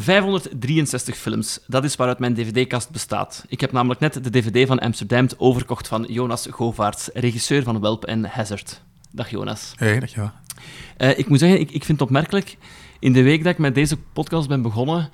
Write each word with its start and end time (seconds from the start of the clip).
563 0.00 1.16
films, 1.16 1.58
dat 1.66 1.84
is 1.84 1.96
waaruit 1.96 2.18
mijn 2.18 2.34
dvd-kast 2.34 2.90
bestaat. 2.90 3.44
Ik 3.48 3.60
heb 3.60 3.72
namelijk 3.72 4.00
net 4.00 4.24
de 4.24 4.30
dvd 4.30 4.66
van 4.66 4.78
Amsterdam 4.78 5.28
overkocht 5.36 5.88
van 5.88 6.04
Jonas 6.08 6.46
Govaerts, 6.50 7.08
regisseur 7.12 7.62
van 7.62 7.80
Welp 7.80 8.04
en 8.04 8.24
Hazard. 8.24 8.82
Dag 9.10 9.30
Jonas. 9.30 9.72
Hey, 9.76 10.00
dag 10.00 10.14
ja. 10.14 10.40
Uh, 10.98 11.18
ik 11.18 11.28
moet 11.28 11.38
zeggen, 11.38 11.60
ik, 11.60 11.70
ik 11.70 11.84
vind 11.84 11.98
het 11.98 12.08
opmerkelijk. 12.08 12.56
In 12.98 13.12
de 13.12 13.22
week 13.22 13.44
dat 13.44 13.52
ik 13.52 13.58
met 13.58 13.74
deze 13.74 13.96
podcast 13.96 14.48
ben 14.48 14.62
begonnen, 14.62 15.10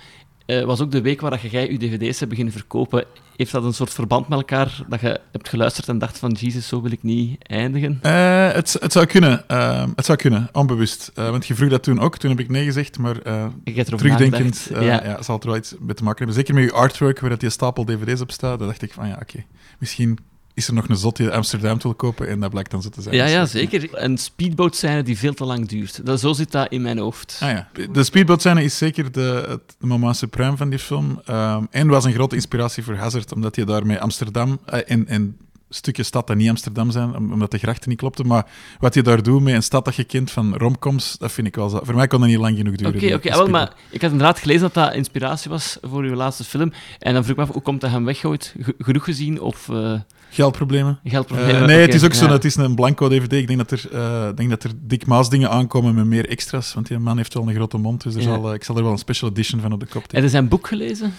uh, 0.47 0.65
was 0.65 0.81
ook 0.81 0.91
de 0.91 1.01
week 1.01 1.21
waar 1.21 1.47
jij 1.47 1.71
je 1.71 1.79
dvd's 1.79 2.19
hebt 2.19 2.31
beginnen 2.31 2.55
verkopen. 2.55 3.05
Heeft 3.37 3.53
dat 3.53 3.65
een 3.65 3.75
soort 3.75 3.93
verband 3.93 4.29
met 4.29 4.39
elkaar, 4.39 4.85
dat 4.89 5.01
je 5.01 5.21
hebt 5.33 5.49
geluisterd 5.49 5.89
en 5.89 5.99
dacht 5.99 6.19
van, 6.19 6.37
Jesus, 6.41 6.69
zo 6.69 6.83
wil 6.83 6.93
ik 6.93 7.03
niet 7.03 7.49
eindigen? 7.49 8.01
Uh, 8.03 8.53
het, 8.53 8.77
het, 8.81 8.93
zou 8.93 9.07
kunnen, 9.07 9.45
uh, 9.51 9.87
het 9.97 10.05
zou 10.05 10.19
kunnen, 10.19 10.49
onbewust. 10.53 11.11
want 11.15 11.47
je 11.47 11.55
vroeg 11.55 11.71
dat 11.71 11.83
toen 11.83 12.01
ook, 12.01 12.19
toen 12.19 12.31
heb 12.31 12.41
ik 12.41 12.49
nee 12.49 12.65
gezegd, 12.65 12.99
maar 12.99 13.23
terugdenkend 13.65 14.71
ja. 14.71 14.81
ja. 14.81 15.23
zal 15.23 15.35
het 15.35 15.45
er 15.45 15.51
wel 15.51 15.59
iets 15.59 15.75
mee 15.81 15.95
te 15.95 16.05
maken 16.05 16.19
hebben. 16.19 16.35
Zeker 16.35 16.55
met 16.55 16.65
je 16.65 16.73
artwork, 16.73 17.21
waar 17.21 17.31
dat 17.31 17.41
die 17.41 17.51
stapel 17.51 17.85
dvd's 17.85 18.21
op 18.21 18.31
staat, 18.31 18.59
dan 18.59 18.69
dacht 18.69 18.83
ik 18.83 18.93
van, 18.93 19.07
ja, 19.07 19.13
oké, 19.13 19.23
okay. 19.23 19.47
misschien 19.79 20.19
is 20.55 20.69
er 20.69 20.75
nog 20.75 20.89
een 20.89 20.97
zot 20.97 21.17
die 21.17 21.31
Amsterdam 21.31 21.79
wil 21.83 21.95
kopen 21.95 22.29
en 22.29 22.41
dat 22.41 22.51
blijkt 22.51 22.71
dan 22.71 22.83
zo 22.83 22.89
te 22.89 23.03
zijn. 23.03 23.15
Ja, 23.15 23.27
ja 23.27 23.47
zeker. 23.47 23.89
Een 23.93 24.19
speedboat 24.19 24.77
scène 24.77 25.03
die 25.03 25.19
veel 25.19 25.35
te 25.35 25.45
lang 25.45 25.69
duurt. 25.69 26.07
Dat, 26.07 26.21
zo 26.21 26.33
zit 26.33 26.53
dat 26.53 26.71
in 26.71 26.83
mijn 26.83 26.99
hoofd. 26.99 27.39
Ah, 27.41 27.51
ja. 27.51 27.69
De 27.93 28.05
speedboat 28.05 28.41
scène 28.41 28.65
is 28.65 28.79
zeker 28.79 29.13
de, 29.13 29.45
het 29.49 29.77
moment 29.79 30.17
supreme 30.17 30.57
van 30.57 30.71
die 30.71 30.79
film. 30.79 31.21
Um, 31.31 31.67
en 31.71 31.89
was 31.89 32.05
een 32.05 32.13
grote 32.13 32.35
inspiratie 32.35 32.85
voor 32.85 32.95
Hazard, 32.95 33.33
omdat 33.33 33.57
je 33.57 33.65
daarmee 33.65 34.01
Amsterdam 34.01 34.59
uh, 34.73 34.81
en, 34.87 35.09
en 35.09 35.37
stukje 35.75 36.03
stad 36.03 36.27
dat 36.27 36.37
niet 36.37 36.49
Amsterdam 36.49 36.91
zijn, 36.91 37.17
omdat 37.17 37.51
de 37.51 37.59
grachten 37.59 37.89
niet 37.89 37.99
klopten. 37.99 38.27
Maar 38.27 38.47
wat 38.79 38.95
je 38.95 39.03
daar 39.03 39.23
doet 39.23 39.43
met 39.43 39.55
een 39.55 39.63
stad 39.63 39.85
dat 39.85 39.95
je 39.95 40.05
kent 40.05 40.31
van 40.31 40.57
romcoms, 40.57 41.17
dat 41.19 41.33
vind 41.33 41.47
ik 41.47 41.55
wel. 41.55 41.71
Voor 41.71 41.95
mij 41.95 42.07
kon 42.07 42.21
dat 42.21 42.29
niet 42.29 42.39
lang 42.39 42.57
genoeg 42.57 42.77
duren. 42.77 42.95
Oké, 42.95 43.15
oké. 43.15 43.35
Okay, 43.35 43.49
maar 43.49 43.73
ik 43.91 44.03
had 44.03 44.11
inderdaad 44.11 44.39
gelezen 44.39 44.63
dat 44.63 44.75
dat 44.75 44.95
inspiratie 44.95 45.51
was 45.51 45.79
voor 45.83 46.03
uw 46.03 46.15
laatste 46.15 46.45
film. 46.45 46.73
En 46.99 47.15
dan 47.15 47.25
vroeg 47.25 47.37
ik 47.37 47.43
me 47.43 47.49
af, 47.49 47.53
hoe 47.53 47.63
komt 47.63 47.81
dat 47.81 47.91
hem 47.91 48.05
weggooit? 48.05 48.55
Genoeg 48.79 49.05
gezien 49.05 49.41
of... 49.41 49.69
Uh... 49.69 50.01
Geldproblemen? 50.31 50.99
Geldproblemen. 51.05 51.61
Uh, 51.61 51.67
nee, 51.67 51.81
het 51.81 51.95
is 51.95 52.05
ook 52.05 52.15
zo. 52.15 52.29
Het 52.29 52.45
is 52.45 52.57
een 52.57 52.75
blanco 52.75 53.09
DVD. 53.09 53.33
Ik 53.33 53.47
denk 53.47 53.59
dat 53.59 53.71
er, 53.71 53.89
uh, 53.93 54.37
denk 54.37 54.51
dat 54.51 54.65
er 54.65 54.71
Dick 54.77 55.07
Maas 55.07 55.31
dingen 55.31 55.51
aankomen 55.51 55.95
met 55.95 56.05
meer 56.05 56.29
extra's. 56.29 56.75
Want 56.75 56.87
die 56.87 56.99
man 56.99 57.17
heeft 57.17 57.35
wel 57.35 57.49
een 57.49 57.55
grote 57.55 57.79
mond. 57.79 58.03
Dus 58.03 58.15
er 58.15 58.23
zal, 58.23 58.55
ik 58.55 58.65
zal 58.65 58.77
er 58.77 58.83
wel 58.83 58.93
een 58.93 58.99
special 58.99 59.31
edition 59.31 59.61
van 59.61 59.73
op 59.73 59.81
de 59.81 59.87
kop 59.87 60.05
Heb 60.11 60.23
je 60.23 60.29
zijn 60.29 60.49
boek 60.49 60.67
gelezen? 60.67 61.15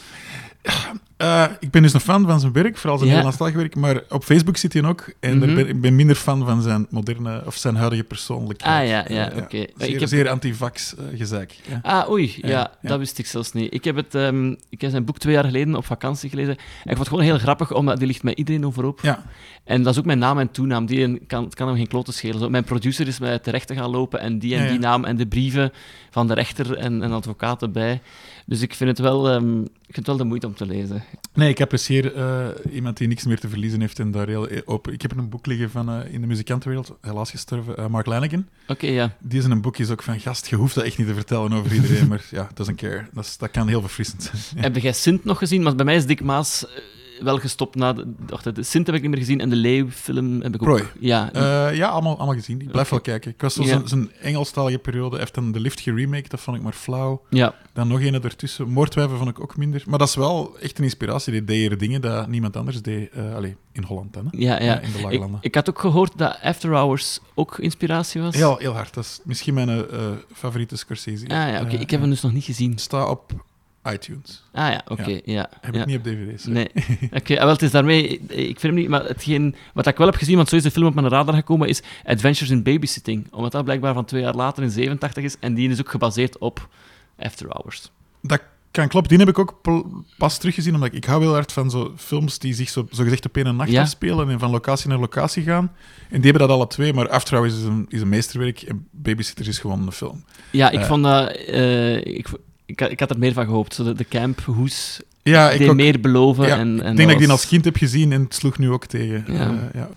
Uh, 1.24 1.46
ik 1.60 1.72
ben 1.72 1.82
dus 1.82 1.94
een 1.94 2.00
fan 2.00 2.28
van 2.28 2.40
zijn 2.40 2.54
werk, 2.54 2.78
vooral 2.78 2.98
zijn 2.98 3.10
ja. 3.10 3.16
Nederlandstalig 3.16 3.56
werk, 3.56 3.76
maar 3.76 4.02
op 4.10 4.24
Facebook 4.24 4.58
zit 4.58 4.74
hij 4.74 4.84
ook 4.84 5.14
en 5.20 5.36
mm 5.36 5.42
-hmm. 5.42 5.56
ben, 5.56 5.68
ik 5.68 5.82
ben 5.82 5.96
minder 5.96 6.16
fan 6.16 6.46
van 6.46 6.62
zijn 6.62 6.88
moderne 6.90 7.42
of 7.46 7.56
zijn 7.56 7.76
huidige 7.76 8.04
persoonlijkheid. 8.04 8.82
Ah 8.82 8.88
ja, 8.90 9.16
ja, 9.16 9.32
uh, 9.32 9.38
oké. 9.38 9.44
Okay. 9.44 9.70
Zeer, 9.78 10.00
heb... 10.00 10.10
zeer 10.10 10.30
anti-vax 10.30 10.96
uh, 11.00 11.18
gezeik. 11.18 11.56
Ja. 11.70 11.80
Ah, 11.82 12.10
oei, 12.10 12.34
ja, 12.42 12.50
ja, 12.50 12.72
dat 12.82 13.00
wist 13.00 13.18
ik 13.18 13.26
zelfs 13.26 13.52
niet. 13.52 13.74
Ik 13.74 13.84
heb, 13.84 13.96
het, 13.96 14.14
um, 14.14 14.58
ik 14.70 14.82
heb 14.82 14.92
zijn 14.92 15.06
boek 15.06 15.18
twee 15.18 15.34
jaar 15.34 15.44
geleden 15.44 15.76
op 15.76 15.86
vakantie 15.86 16.30
gelezen 16.30 16.56
en 16.58 16.62
ik 16.64 16.96
vond 16.96 16.98
het 16.98 17.08
gewoon 17.08 17.24
heel 17.24 17.38
grappig, 17.38 17.74
omdat 17.74 17.98
die 17.98 18.08
ligt 18.08 18.24
met 18.24 18.38
iedereen 18.38 18.66
overop. 18.66 19.00
Ja. 19.02 19.24
En 19.64 19.84
dat 19.84 19.94
is 19.94 20.00
ook 20.00 20.06
mijn 20.06 20.20
naam 20.20 20.40
en 20.40 20.52
toenaam. 20.52 20.86
Die 20.86 21.26
kan, 21.26 21.50
kan 21.50 21.68
hem 21.68 21.78
geen 21.78 21.88
klote 21.88 22.12
schelen. 22.12 22.40
Zo, 22.40 22.50
mijn 22.50 22.64
producer 22.64 23.08
is 23.08 23.20
mij 23.20 23.40
terecht 23.40 23.68
te 23.68 23.76
gaan 23.76 23.90
lopen 23.90 24.20
en 24.20 24.40
die 24.40 24.56
en 24.56 24.68
die 24.68 24.80
naam 24.80 25.06
en 25.06 25.16
de 25.16 25.28
brieven 25.28 25.72
van 26.10 26.28
de 26.28 26.34
rechter 26.34 26.78
en, 26.78 27.02
en 27.02 27.12
advocaat 27.12 27.62
erbij. 27.62 28.02
Dus 28.46 28.62
ik 28.62 28.74
vind 28.74 28.90
het 28.90 29.00
wel, 29.00 29.34
um, 29.34 29.62
ik 29.62 29.94
vind 29.94 29.96
het 29.96 30.08
wel 30.08 30.18
de 30.18 30.24
moeite 30.24 30.48
om 30.48 30.56
te 30.56 30.66
lezen. 30.66 31.04
Nee, 31.34 31.50
ik 31.50 31.62
apprecieer 31.62 32.16
uh, 32.16 32.48
iemand 32.74 32.98
die 32.98 33.08
niks 33.08 33.24
meer 33.26 33.40
te 33.40 33.50
verliezen 33.50 33.82
heeft 33.82 34.00
en 34.00 34.12
daar 34.12 34.28
heel 34.28 34.48
open... 34.66 34.94
Ik 34.94 35.02
heb 35.02 35.18
een 35.18 35.30
boek 35.30 35.46
liggen 35.46 35.70
van 35.70 35.90
uh, 35.90 36.14
in 36.14 36.22
de 36.22 36.28
muzikantenwereld, 36.28 36.98
helaas 37.02 37.32
gestorven, 37.32 37.76
uh, 37.80 37.88
Mark 37.88 38.06
Lanigan. 38.06 38.48
Oké, 38.62 38.72
okay, 38.72 38.92
ja. 38.92 39.16
Die 39.20 39.40
is 39.40 39.46
in 39.46 39.52
een 39.52 39.62
boek 39.62 39.78
is 39.78 39.90
ook 39.90 40.04
van, 40.04 40.20
gast, 40.20 40.48
je 40.48 40.56
hoeft 40.56 40.76
dat 40.76 40.84
echt 40.84 40.98
niet 40.98 41.08
te 41.08 41.14
vertellen 41.14 41.54
over 41.54 41.74
iedereen, 41.74 42.08
maar 42.14 42.26
ja, 42.32 42.50
doesn't 42.54 42.78
care. 42.78 43.08
Dat, 43.14 43.26
is, 43.26 43.38
dat 43.38 43.52
kan 43.52 43.68
heel 43.68 43.82
verfrissend 43.82 44.24
zijn. 44.24 44.38
Ja. 44.56 44.62
Heb 44.62 44.76
jij 44.76 44.94
Sint 44.94 45.24
nog 45.24 45.38
gezien? 45.38 45.64
Want 45.64 45.76
bij 45.76 45.86
mij 45.86 45.96
is 45.96 46.06
Dick 46.06 46.24
Maas 46.24 46.66
wel 47.20 47.38
gestopt 47.38 47.76
na... 47.76 47.94
De, 47.94 48.14
de, 48.44 48.52
de 48.52 48.64
Sint 48.64 48.86
heb 48.86 48.96
ik 48.96 49.02
niet 49.02 49.10
meer 49.10 49.20
gezien 49.20 49.40
en 49.40 49.50
de 49.50 49.56
Leeuw-film 49.56 50.42
heb 50.42 50.56
ik 50.56 50.62
ook... 50.62 50.68
Prooi. 50.68 50.84
Ja, 51.00 51.36
uh, 51.36 51.76
ja 51.78 51.88
allemaal, 51.88 52.18
allemaal 52.18 52.36
gezien. 52.36 52.62
Ik 52.62 52.72
blijf 52.72 52.92
okay. 52.92 53.00
wel 53.00 53.14
kijken. 53.14 53.32
Ik 53.32 53.42
was 53.42 53.54
zo 53.54 53.64
ja. 53.64 53.82
zijn 53.86 54.12
Engelstalige 54.12 54.80
periode. 54.80 55.18
heeft 55.18 55.34
dan 55.34 55.52
de 55.52 55.60
Lift 55.60 55.80
geremake, 55.80 56.30
dat 56.30 56.40
vond 56.40 56.58
ik 56.58 56.64
maar 56.64 56.74
flauw. 56.74 57.22
Ja. 57.30 57.56
Dan 57.74 57.88
nog 57.88 58.02
een 58.02 58.24
ertussen. 58.24 58.70
Moordwijven 58.70 59.18
vond 59.18 59.30
ik 59.30 59.40
ook 59.40 59.58
minder. 59.58 59.84
Maar 59.88 60.00
dat 60.00 60.08
is 60.08 60.16
wel 60.16 60.58
echt 60.60 60.78
een 60.78 60.84
inspiratie. 60.84 61.32
Die 61.32 61.44
deed 61.44 61.80
dingen 61.80 62.02
dat 62.02 62.28
niemand 62.28 62.58
anders 62.58 62.82
deed. 62.82 63.10
Uh, 63.18 63.36
allee, 63.36 63.56
in 63.72 63.84
Holland 63.84 64.14
dan, 64.14 64.26
hè? 64.26 64.38
Ja, 64.38 64.62
ja. 64.62 64.80
in 64.80 64.92
de 64.92 65.02
lage 65.02 65.20
landen. 65.20 65.38
Ik, 65.38 65.46
ik, 65.46 65.56
had 65.56 65.70
ook 65.70 65.80
gehoord 65.80 66.18
dat 66.18 66.38
After 66.42 66.70
Hours 66.70 67.20
ook 67.34 67.58
inspiratie 67.58 68.22
was. 68.22 68.36
Heel, 68.36 68.58
heel 68.58 68.74
hard. 68.74 68.94
Dat 68.94 69.04
is 69.04 69.20
misschien 69.24 69.54
mijn 69.54 69.86
favoriete 70.34 70.78
Scorsese. 70.78 71.28
Ah 71.28 71.32
ja, 71.32 71.56
oké. 71.56 71.66
Okay. 71.66 71.80
ik 71.80 71.90
heb 71.90 72.02
hem 72.02 72.10
dus 72.10 72.22
nog 72.22 72.34
niet 72.34 72.44
gezien. 72.44 72.78
Sta 72.78 73.10
op 73.10 73.34
iTunes. 73.92 74.44
Ah 74.52 74.72
ja, 74.72 74.82
oké. 74.88 75.02
Okay, 75.02 75.22
ja. 75.26 75.34
ja. 75.34 75.50
Heb 75.62 75.74
ja. 75.74 75.82
ik 75.82 75.88
niet 75.88 75.98
op 75.98 76.04
dvd's. 76.04 76.46
Nee. 76.46 76.70
Oké, 77.04 77.16
okay, 77.16 77.38
wel, 77.38 77.48
het 77.48 77.62
is 77.62 77.72
daarmee... 77.72 78.20
Ik 78.28 78.60
vind 78.60 78.62
hem 78.62 78.74
niet... 78.74 78.88
Maar 78.88 79.04
hetgeen, 79.04 79.56
wat 79.74 79.88
ik 79.88 79.98
wel 79.98 80.08
heb 80.08 80.16
gezien, 80.16 80.36
want 80.36 80.50
zo 80.50 80.56
is 80.56 80.64
de 80.64 80.72
film 80.72 80.88
op 80.88 80.94
mijn 80.94 81.10
radar 81.10 81.36
gekomen, 81.36 81.68
is 81.68 81.82
Adventures 82.06 82.50
in 82.50 82.64
Babysitting. 82.64 83.28
Omdat 83.32 83.52
dat 83.52 83.64
blijkbaar 83.64 83.94
van 83.94 84.06
twee 84.06 84.22
jaar 84.22 84.36
later 84.36 84.64
in 84.64 84.70
87 84.70 85.24
is. 85.24 85.36
En 85.40 85.54
die 85.54 85.70
is 85.70 85.80
ook 85.80 85.90
gebaseerd 85.90 86.38
op 86.38 86.70
After 87.18 87.48
Hours. 87.50 87.92
Dat 88.22 88.42
kan 88.72 88.88
kloppen. 88.88 89.18
Die 89.18 89.20
heb 89.20 89.38
ik 89.38 89.40
ook 89.40 89.62
pas 90.18 90.38
teruggezien, 90.38 90.74
omdat 90.74 90.90
ik, 90.90 90.94
ik 90.94 91.06
hou 91.06 91.22
heel 91.22 91.34
hard 91.34 91.52
van 91.52 91.70
zo 91.70 91.94
films 91.98 92.40
die 92.40 92.54
zich 92.54 92.70
zo, 92.70 92.88
zo 92.92 93.04
gezegd 93.04 93.26
op 93.26 93.38
één 93.38 93.56
nacht 93.56 93.70
ja. 93.70 93.82
afspelen 93.82 94.30
en 94.30 94.40
van 94.40 94.50
locatie 94.50 94.90
naar 94.90 95.00
locatie 95.00 95.44
gaan. 95.44 95.72
En 96.10 96.22
die 96.22 96.32
hebben 96.32 96.48
dat 96.48 96.58
alle 96.58 96.68
twee, 96.68 96.94
maar 96.94 97.10
After 97.10 97.38
Hours 97.38 97.54
is 97.54 97.64
een, 97.64 97.86
is 97.90 98.02
een 98.02 98.10
meesterwerk 98.10 98.62
en 98.62 98.88
Babysitters 98.92 99.48
is 99.48 99.60
gewoon 99.60 99.86
een 99.86 99.92
film. 99.92 100.24
Ja, 100.52 100.70
ik 100.70 100.80
uh, 100.80 100.86
vond 100.86 101.04
dat... 101.04 101.38
Uh, 101.50 101.96
ik, 101.96 102.28
ik, 102.66 102.82
ik 102.82 103.00
had 103.00 103.10
er 103.10 103.20
meer 103.20 103.34
van 103.34 103.46
gehoopt. 103.46 103.74
Zo 103.74 103.84
de, 103.84 103.94
de 103.94 104.08
camphoes 104.08 105.02
ja, 105.24 105.52
ik 105.52 105.70
ook, 105.70 105.76
meer 105.76 106.00
beloven. 106.00 106.48
Ja, 106.48 106.58
en, 106.58 106.82
en 106.84 106.92
ik 106.92 106.98
denk 106.98 106.98
dat, 106.98 107.10
ik 107.10 107.18
die 107.18 107.30
als 107.30 107.48
kind 107.48 107.66
heb 107.66 107.76
gezien 107.76 108.12
en 108.12 108.22
het 108.22 108.36
sloeg 108.36 108.58
nu 108.58 108.70
ook 108.70 108.86
tegen. 108.86 109.24
Ja. 109.28 109.52
Uh, 109.52 109.60
ja. 109.74 109.90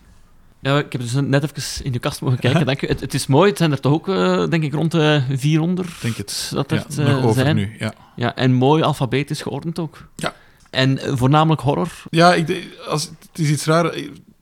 Ja, 0.60 0.78
ik 0.78 0.93
heb 0.93 1.00
dus 1.00 1.12
net 1.12 1.43
even 1.43 1.84
in 1.84 1.93
je 1.93 1.99
kast 1.99 2.21
mogen 2.21 2.38
kijken. 2.38 2.66
Dank 2.66 2.81
je. 2.81 2.87
Het, 2.87 3.00
het, 3.00 3.15
is 3.15 3.27
mooi. 3.27 3.49
Het 3.49 3.59
zijn 3.59 3.72
er 3.72 3.81
toch 3.81 3.93
ook, 3.93 4.09
uh, 4.09 4.49
denk 4.49 4.62
ik, 4.62 4.72
rond 4.72 4.91
de 4.91 5.22
400. 5.31 5.88
Denk 6.00 6.16
het. 6.16 6.50
Dat 6.54 6.71
er 6.71 7.25
over 7.25 7.32
zijn. 7.32 7.56
nu, 7.56 7.77
ja. 7.78 7.94
ja. 8.16 8.34
En 8.34 8.53
mooi 8.53 8.83
alfabetisch 8.83 9.43
geordend 9.43 9.78
ook. 9.78 10.09
Ja. 10.16 10.34
En 10.71 10.98
voornamelijk 11.03 11.60
horror. 11.60 11.93
Ja, 12.10 12.34
ik, 12.34 12.69
als, 12.88 13.04
het 13.04 13.38
is 13.38 13.50
iets 13.50 13.65
raar. 13.65 13.94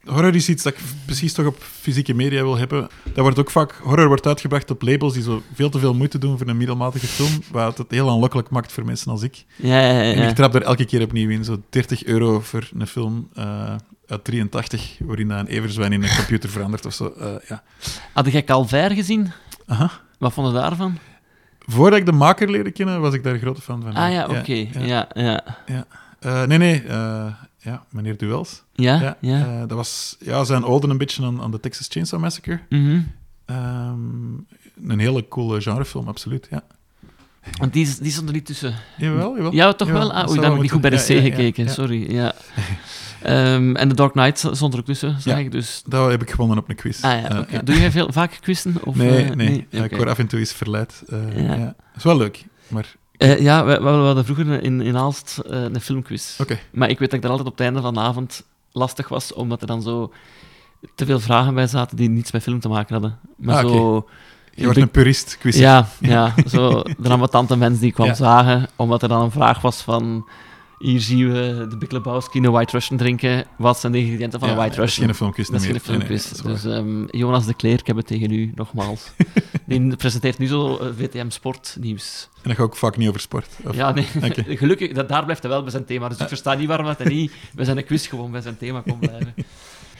Horror 0.06 0.34
is 0.34 0.48
iets 0.48 0.62
dat 0.62 0.72
ik 0.72 0.78
precies 1.04 1.32
toch 1.32 1.47
op 1.47 1.62
fysieke 1.62 2.15
media 2.15 2.42
wil 2.42 2.56
hebben. 2.56 2.88
Dat 3.04 3.16
wordt 3.16 3.38
ook 3.38 3.50
vaak... 3.50 3.81
Horror 3.82 4.06
wordt 4.06 4.26
uitgebracht 4.26 4.70
op 4.70 4.82
labels 4.82 5.12
die 5.12 5.22
zo 5.22 5.42
veel 5.54 5.70
te 5.70 5.78
veel 5.78 5.94
moeite 5.94 6.19
doen 6.19 6.38
voor 6.38 6.48
een 6.48 6.56
middelmatige 6.56 7.06
film, 7.06 7.42
wat 7.50 7.78
het 7.78 7.91
heel 7.91 8.10
aanlokkelijk 8.10 8.50
maakt 8.50 8.72
voor 8.72 8.84
mensen 8.84 9.10
als 9.10 9.22
ik. 9.22 9.44
Ja, 9.56 9.81
ja, 9.81 10.00
ja. 10.00 10.12
En 10.12 10.28
ik 10.28 10.34
trap 10.34 10.54
er 10.54 10.62
elke 10.62 10.84
keer 10.84 11.03
opnieuw 11.03 11.31
in. 11.31 11.44
Zo 11.44 11.62
30 11.70 12.04
euro 12.04 12.41
voor 12.41 12.69
een 12.78 12.87
film 12.87 13.28
uh, 13.38 13.75
uit 14.06 14.25
83, 14.25 14.97
waarin 15.00 15.31
een 15.31 15.47
everzwijn 15.47 15.93
in 15.93 16.03
een 16.03 16.16
computer 16.16 16.50
verandert 16.50 16.87
of 16.87 16.94
zo. 16.94 17.14
Uh, 17.19 17.26
ja. 17.48 17.62
Had 18.12 18.32
jij 18.32 18.44
Calvaire 18.44 18.94
gezien? 18.94 19.32
Aha. 19.66 19.91
Wat 20.19 20.32
vond 20.32 20.47
je 20.47 20.60
daarvan? 20.60 20.98
Voordat 21.59 21.98
ik 21.98 22.06
de 22.06 22.12
maker 22.12 22.50
leerde 22.50 22.70
kennen, 22.70 23.00
was 23.00 23.14
ik 23.14 23.22
daar 23.22 23.34
een 23.34 23.41
grote 23.41 23.60
fan 23.60 23.82
van. 23.82 23.94
Ah 23.94 24.12
ja, 24.12 24.25
oké. 24.25 24.38
Okay. 24.38 24.70
Ja, 24.72 24.81
ja. 24.82 25.09
ja. 25.14 25.44
ja. 25.66 25.87
Uh, 26.26 26.43
nee, 26.43 26.59
nee. 26.59 26.82
Ja, 27.64 27.84
meneer 27.91 28.16
Duels. 28.16 28.62
Ja, 28.72 29.00
ja. 29.00 29.16
ja. 29.20 29.38
Uh, 29.38 29.58
dat 29.60 29.70
was 29.70 30.16
ja, 30.20 30.44
zijn 30.44 30.64
ode 30.64 30.88
een 30.88 30.98
beetje 30.98 31.25
aan, 31.25 31.42
aan 31.42 31.50
de 31.50 31.60
Texas 31.60 31.86
Chainsaw 31.88 32.20
Massacre. 32.20 32.60
-hmm. 32.69 33.12
um, 33.47 34.47
een 34.88 34.98
hele 34.98 35.28
coole 35.28 35.60
genrefilm, 35.60 36.08
absoluut, 36.08 36.47
ja. 36.50 36.62
Want 37.58 37.72
die, 37.72 37.94
die 38.00 38.12
stond 38.12 38.28
er 38.28 38.34
niet 38.34 38.47
tussen. 38.47 38.75
Jawel, 38.97 39.36
jawel. 39.36 39.52
Ja, 39.52 39.72
toch 39.72 39.88
jawel, 39.88 40.08
wel? 40.08 40.12
Ah, 40.12 40.28
oei, 40.28 40.34
dan 40.34 40.44
heb 40.44 40.54
ik 40.54 40.60
niet 40.60 40.70
goed 40.70 40.80
bij 40.80 40.91
de 40.91 41.04
C 41.04 41.08
ja, 41.08 41.14
ja, 41.14 41.20
gekeken, 41.20 41.69
sorry. 41.69 42.12
Ja. 42.12 42.34
um, 43.54 43.76
en 43.81 43.88
The 43.88 43.94
Dark 43.94 44.12
Knight 44.12 44.38
stond 44.38 44.72
er 44.72 44.78
ook 44.78 44.84
tussen, 44.84 45.20
zeg 45.20 45.38
ik 45.38 45.52
dus. 45.52 45.82
Dat 45.86 46.10
heb 46.10 46.22
ik 46.22 46.31
gewonnen 46.31 46.58
op 46.58 46.69
een 46.69 46.76
quiz. 46.76 47.02
Ah, 47.02 47.20
ja, 47.20 47.41
okay. 47.41 47.62
Doe 47.62 47.78
jij 47.78 47.91
veel, 47.91 48.12
vaak 48.12 48.38
quizzen? 48.41 48.76
Of, 48.84 48.94
nee, 48.94 49.25
uh, 49.25 49.31
nee. 49.31 49.34
nee? 49.34 49.66
Okay. 49.72 49.84
ik 49.84 49.96
word 49.96 50.08
af 50.08 50.19
en 50.19 50.26
toe 50.26 50.38
eens 50.38 50.52
verleid. 50.52 51.02
Uh, 51.08 51.46
ja. 51.46 51.56
Dat 51.56 51.75
is 51.96 52.02
wel 52.02 52.17
leuk, 52.17 52.44
maar... 52.69 52.94
Uh, 53.19 53.40
ja, 53.40 53.64
we, 53.64 53.81
we, 53.81 53.88
hadden 53.88 54.25
vroeger 54.25 54.62
in, 54.62 54.81
in 54.81 54.96
Aalst 54.96 55.40
uh, 55.46 55.62
een 55.62 55.81
filmquiz. 55.81 56.40
Okay. 56.40 56.61
Maar 56.72 56.90
ik 56.90 56.99
weet 56.99 57.08
dat 57.08 57.19
ik 57.19 57.22
daar 57.22 57.31
altijd 57.31 57.49
op 57.49 57.58
het 57.58 57.66
einde 57.66 57.81
van 57.81 57.94
de 57.94 58.00
avond 58.00 58.44
lastig 58.72 59.08
was, 59.08 59.32
omdat 59.32 59.61
er 59.61 59.66
dan 59.66 59.82
zo 59.82 60.12
te 60.94 61.06
veel 61.06 61.20
vragen 61.20 61.55
bij 61.55 61.66
zaten 61.66 61.96
die 61.96 62.08
niets 62.08 62.32
met 62.32 62.43
film 62.43 62.61
te 62.61 62.69
maken 62.69 62.93
hadden. 62.93 63.19
Maar 63.37 63.64
ah, 63.64 63.70
zo... 63.70 64.08
Je 64.55 64.64
wordt 64.64 64.78
een 64.78 64.90
purist, 64.90 65.38
quiz. 65.38 65.58
Ja, 65.58 65.88
ja, 66.00 66.34
zo 66.46 66.82
de 66.99 67.08
ambetante 67.08 67.56
mens 67.56 67.78
die 67.78 67.93
kwam 67.93 68.06
ja. 68.06 68.14
zagen, 68.14 68.69
omdat 68.76 69.02
er 69.02 69.08
dan 69.08 69.22
een 69.22 69.31
vraag 69.31 69.60
was 69.60 69.82
van... 69.82 70.28
Hier 70.78 71.00
zien 71.00 71.32
we 71.32 71.67
de 71.69 71.76
Big 71.76 71.90
Lebowski 71.90 72.38
een 72.38 72.50
White 72.50 72.72
Russian 72.72 72.99
drinken. 72.99 73.44
Wat 73.58 73.78
zijn 73.78 73.93
de 73.93 73.99
ingrediënten 73.99 74.38
van 74.38 74.49
ja, 74.49 74.55
een 74.55 74.60
White 74.60 74.76
nee, 74.76 74.87
Russian? 74.87 75.06
Dat 75.06 75.14
is 75.14 75.20
geen 75.20 75.32
filmquiz 75.32 75.49
Dat 75.49 75.60
is 75.60 75.67
geen 75.67 75.81
filmquiz. 75.81 76.32
Nee, 76.32 76.43
nee, 76.44 76.52
dus 76.52 76.64
um, 76.64 77.06
Jonas 77.10 77.46
de 77.46 77.55
Kleer, 77.55 77.78
ik 77.78 77.87
heb 77.87 77.96
het 77.96 78.06
tegen 78.06 78.31
u, 78.31 78.52
nogmaals. 78.55 79.10
Die 79.78 79.96
presenteert 79.96 80.38
nu 80.38 80.46
zo 80.46 80.78
uh, 80.81 80.88
VTM 80.96 81.31
Sportnieuws. 81.31 82.28
En 82.34 82.40
dat 82.43 82.52
gaat 82.56 82.66
ook 82.66 82.76
vaak 82.76 82.96
niet 82.96 83.08
over 83.08 83.20
sport? 83.20 83.49
Of? 83.64 83.75
Ja, 83.75 83.93
nee. 83.93 84.06
Okay. 84.16 84.56
Gelukkig, 84.56 84.93
dat, 84.93 85.08
daar 85.08 85.25
blijft 85.25 85.43
hij 85.43 85.50
wel 85.50 85.62
bij 85.62 85.70
zijn 85.70 85.84
thema. 85.84 86.08
Dus 86.08 86.19
ik 86.19 86.28
versta 86.28 86.55
niet 86.55 86.69
waarom 86.69 86.87
dat 86.87 86.99
hij 86.99 87.08
niet 87.08 87.32
bij 87.52 87.64
zijn 87.64 87.84
quiz 87.84 88.08
gewoon 88.08 88.31
bij 88.31 88.40
zijn 88.40 88.56
thema 88.56 88.81
kon 88.81 88.99
blijven. 88.99 89.34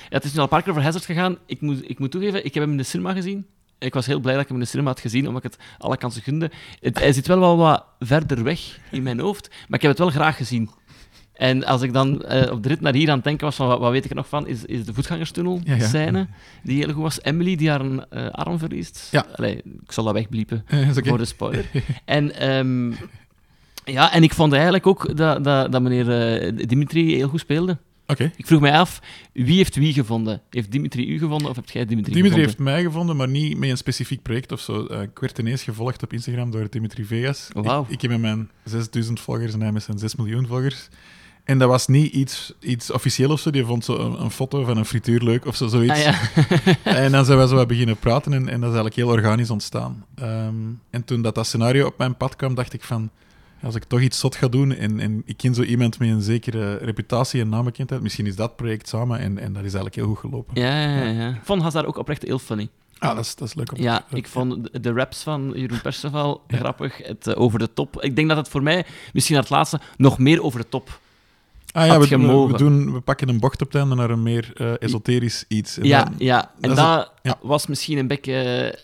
Ja, 0.05 0.20
het 0.20 0.25
is 0.25 0.32
nu 0.32 0.38
al 0.38 0.44
een 0.44 0.50
paar 0.50 0.62
keer 0.62 0.70
over 0.70 0.82
Hazard 0.82 1.05
gegaan. 1.05 1.38
Ik 1.46 1.61
moet, 1.61 1.90
ik 1.90 1.99
moet 1.99 2.11
toegeven, 2.11 2.44
ik 2.44 2.55
heb 2.55 2.62
hem 2.62 2.72
in 2.72 2.78
de 2.78 2.82
cinema 2.82 3.12
gezien. 3.12 3.46
Ik 3.78 3.94
was 3.94 4.06
heel 4.06 4.20
blij 4.20 4.32
dat 4.32 4.43
ik 4.43 4.49
hem 4.49 4.56
in 4.56 4.62
de 4.62 4.69
cinema 4.69 4.88
had 4.88 5.00
gezien, 5.00 5.26
omdat 5.28 5.44
ik 5.44 5.52
het 5.52 5.61
alle 5.78 5.96
kansen 5.96 6.22
gunde. 6.22 6.50
Het, 6.81 6.99
hij 6.99 7.12
zit 7.12 7.26
wel 7.26 7.40
wel 7.40 7.56
wat 7.56 7.84
verder 7.99 8.43
weg 8.43 8.78
in 8.90 9.02
mijn 9.02 9.20
hoofd, 9.20 9.49
maar 9.49 9.78
ik 9.78 9.82
heb 9.82 9.90
het 9.90 9.99
wel 9.99 10.10
graag 10.10 10.37
gezien. 10.37 10.70
En 11.34 11.64
als 11.64 11.82
ik 11.82 11.92
dan 11.92 12.22
eh, 12.22 12.52
op 12.52 12.62
de 12.62 12.69
rit 12.69 12.81
naar 12.81 12.94
hier 12.94 13.08
aan 13.08 13.14
het 13.14 13.25
denken 13.25 13.44
was 13.46 13.56
van 13.56 13.66
wat, 13.66 13.78
wat 13.78 13.90
weet 13.90 14.04
ik 14.04 14.10
er 14.10 14.16
nog 14.16 14.28
van, 14.28 14.46
is, 14.46 14.64
is 14.64 14.84
de 14.84 14.94
voetgangerstunnel 14.94 15.60
Ja, 15.64 15.75
ja. 15.75 15.86
scène, 15.88 16.26
die 16.62 16.84
heel 16.84 16.92
goed 16.92 17.02
was. 17.02 17.22
Emily 17.22 17.56
die 17.56 17.69
haar 17.70 17.81
een, 17.81 18.04
eh, 18.10 18.28
arm 18.31 18.58
verliest. 18.58 19.08
Ja. 19.10 19.26
Allee, 19.36 19.56
ik 19.56 19.92
zal 19.92 20.04
dat 20.04 20.12
wegbliepen 20.14 20.64
Eh, 20.66 20.88
voor 20.92 21.19
de 21.19 21.25
spoiler. 21.25 21.64
en, 22.04 22.34
ehm, 22.38 22.90
ja, 23.84 24.12
en 24.12 24.22
ik 24.22 24.34
vond 24.34 24.52
eigenlijk 24.52 24.86
ook 24.86 25.16
dat, 25.16 25.44
dat, 25.44 25.72
dat 25.72 25.82
meneer 25.82 26.66
Dimitri 26.69 27.14
heel 27.14 27.28
goed 27.28 27.40
speelde. 27.40 27.78
Oké. 28.06 28.32
Ik 28.36 28.46
vroeg 28.46 28.60
mij 28.60 28.72
af, 28.72 29.00
wie 29.32 29.56
heeft 29.56 29.76
wie 29.76 29.92
gevonden? 29.92 30.40
Heeft 30.50 30.70
Dimitri 30.72 31.08
u 31.14 31.19
gevonden 31.19 31.48
of 31.50 31.56
hebt 31.56 31.72
jij 31.72 31.84
Dimitri, 31.84 32.12
Dimitri 32.12 32.38
heeft 32.38 32.50
gevonden? 32.50 32.75
mij 32.75 32.82
gevonden, 32.84 33.16
maar 33.16 33.28
niet 33.28 33.58
met 33.58 33.70
een 33.70 33.76
specifiek 33.76 34.22
project 34.22 34.52
of 34.52 34.60
zo. 34.60 34.84
Ik 34.84 35.19
werd 35.19 35.38
ineens 35.38 35.62
gevolgd 35.62 36.02
op 36.02 36.12
Instagram 36.12 36.50
door 36.50 36.66
Dimitri 36.70 37.04
Vegas. 37.04 37.48
Ik, 37.54 37.70
ik 37.88 38.00
heb 38.00 38.10
met 38.10 38.20
mijn 38.20 38.50
6000 38.64 39.20
volgers 39.20 39.52
en 39.52 39.60
hij 39.60 39.72
met 39.72 39.82
zijn 39.82 39.98
6 39.98 40.16
miljoen 40.16 40.46
volgers. 40.46 40.88
En 41.44 41.58
dat 41.58 41.69
was 41.69 41.87
niet 41.87 42.12
iets, 42.12 42.52
iets 42.61 42.91
officieel 42.93 43.31
of 43.31 43.41
zo. 43.41 43.50
Die 43.50 43.64
vond 43.64 43.85
zo 43.85 43.96
een, 43.99 44.20
een 44.23 44.31
foto 44.31 44.64
van 44.64 44.76
een 44.76 44.85
frituur 44.85 45.20
leuk 45.23 45.46
of 45.46 45.56
zo, 45.56 45.67
zoiets. 45.67 45.93
Ah, 45.93 45.99
ja. 46.05 46.19
En 47.05 47.12
dan 47.12 47.25
zijn 47.25 47.38
we 47.38 47.49
zo 47.49 47.67
beginnen 47.67 47.96
praten 47.96 48.32
en, 48.32 48.38
en 48.49 48.61
dat 48.61 48.70
is 48.70 48.76
eigenlijk 48.76 48.94
heel 48.94 49.08
organisch 49.08 49.50
ontstaan. 49.50 50.05
Ehm, 50.14 50.55
en 50.91 51.05
toen 51.05 51.23
dat, 51.23 51.35
dat 51.35 51.46
scenario 51.46 51.87
op 51.87 51.99
mijn 51.99 52.17
pad 52.17 52.37
kwam, 52.37 52.55
dacht 52.55 52.73
ik 52.73 52.82
van... 52.85 53.11
Als 53.62 53.75
ik 53.75 53.85
toch 53.85 54.00
iets 54.00 54.19
zot 54.19 54.37
ga 54.37 54.49
doen 54.49 54.73
en, 54.75 55.00
en 55.00 55.23
ik 55.25 55.37
ken 55.37 55.55
zo 55.55 55.62
iemand 55.62 55.99
met 55.99 56.08
een 56.08 56.23
zekere 56.23 56.76
reputatie 56.76 57.41
en 57.41 57.49
naambekendheid, 57.49 58.02
misschien 58.02 58.26
is 58.26 58.37
dat 58.37 58.56
project 58.56 58.88
samen 58.88 59.19
en, 59.19 59.38
en 59.38 59.46
dat 59.52 59.56
is 59.64 59.75
eigenlijk 59.75 59.94
heel 59.94 60.06
goed 60.06 60.19
gelopen. 60.19 60.61
Ja, 60.61 60.81
ja, 60.81 61.02
ja. 61.05 61.29
Ik 61.29 61.41
vond 61.44 61.62
Hazard 61.62 61.87
ook 61.87 61.96
oprecht 61.99 62.23
heel 62.23 62.38
funny. 62.38 62.69
Ah, 62.99 63.14
dat 63.14 63.25
is, 63.25 63.35
dat 63.35 63.49
is 63.49 63.55
leuk 63.55 63.67
te 63.67 63.82
Ja, 63.82 64.05
ik 64.11 64.29
vond 64.29 64.73
de- 64.73 64.81
de 64.81 64.93
raps 64.93 65.23
van 65.23 65.52
Jeroen 65.55 65.81
Perceval 65.81 66.43
grappig. 66.49 66.96
Het 67.06 67.26
eh, 67.26 67.41
over 67.41 67.58
de 67.58 67.73
top. 67.73 68.02
Ik 68.02 68.17
denk 68.17 68.29
dat 68.29 68.37
het 68.37 68.49
voor 68.49 68.62
mij, 68.62 68.87
misschien 69.12 69.35
naar 69.35 69.44
het 69.44 69.52
laatste, 69.52 69.81
nog 69.96 70.19
meer 70.19 70.43
over 70.43 70.61
de 70.61 70.69
top. 70.69 71.00
Ah 71.75 71.87
ja, 71.87 71.99
we, 71.99 72.47
we, 72.47 72.56
doen, 72.56 72.93
we 72.93 73.00
pakken 73.00 73.29
een 73.29 73.41
bocht 73.41 73.62
op 73.62 73.67
het 73.73 73.76
einde 73.76 73.94
naar 73.94 74.11
een 74.11 74.23
meer 74.23 74.50
eh, 74.55 74.73
esoterisch 74.79 75.44
iets. 75.49 75.79
En 75.79 75.85
ja, 75.85 76.05
dan- 76.05 76.15
ja. 76.19 76.50
En 76.61 76.69
dat 76.69 76.76
dat, 76.76 77.12
is 77.23 77.31
ja. 77.31 77.38
was 77.43 77.67
misschien 77.67 77.99
een 77.99 78.06
beetje 78.06 78.79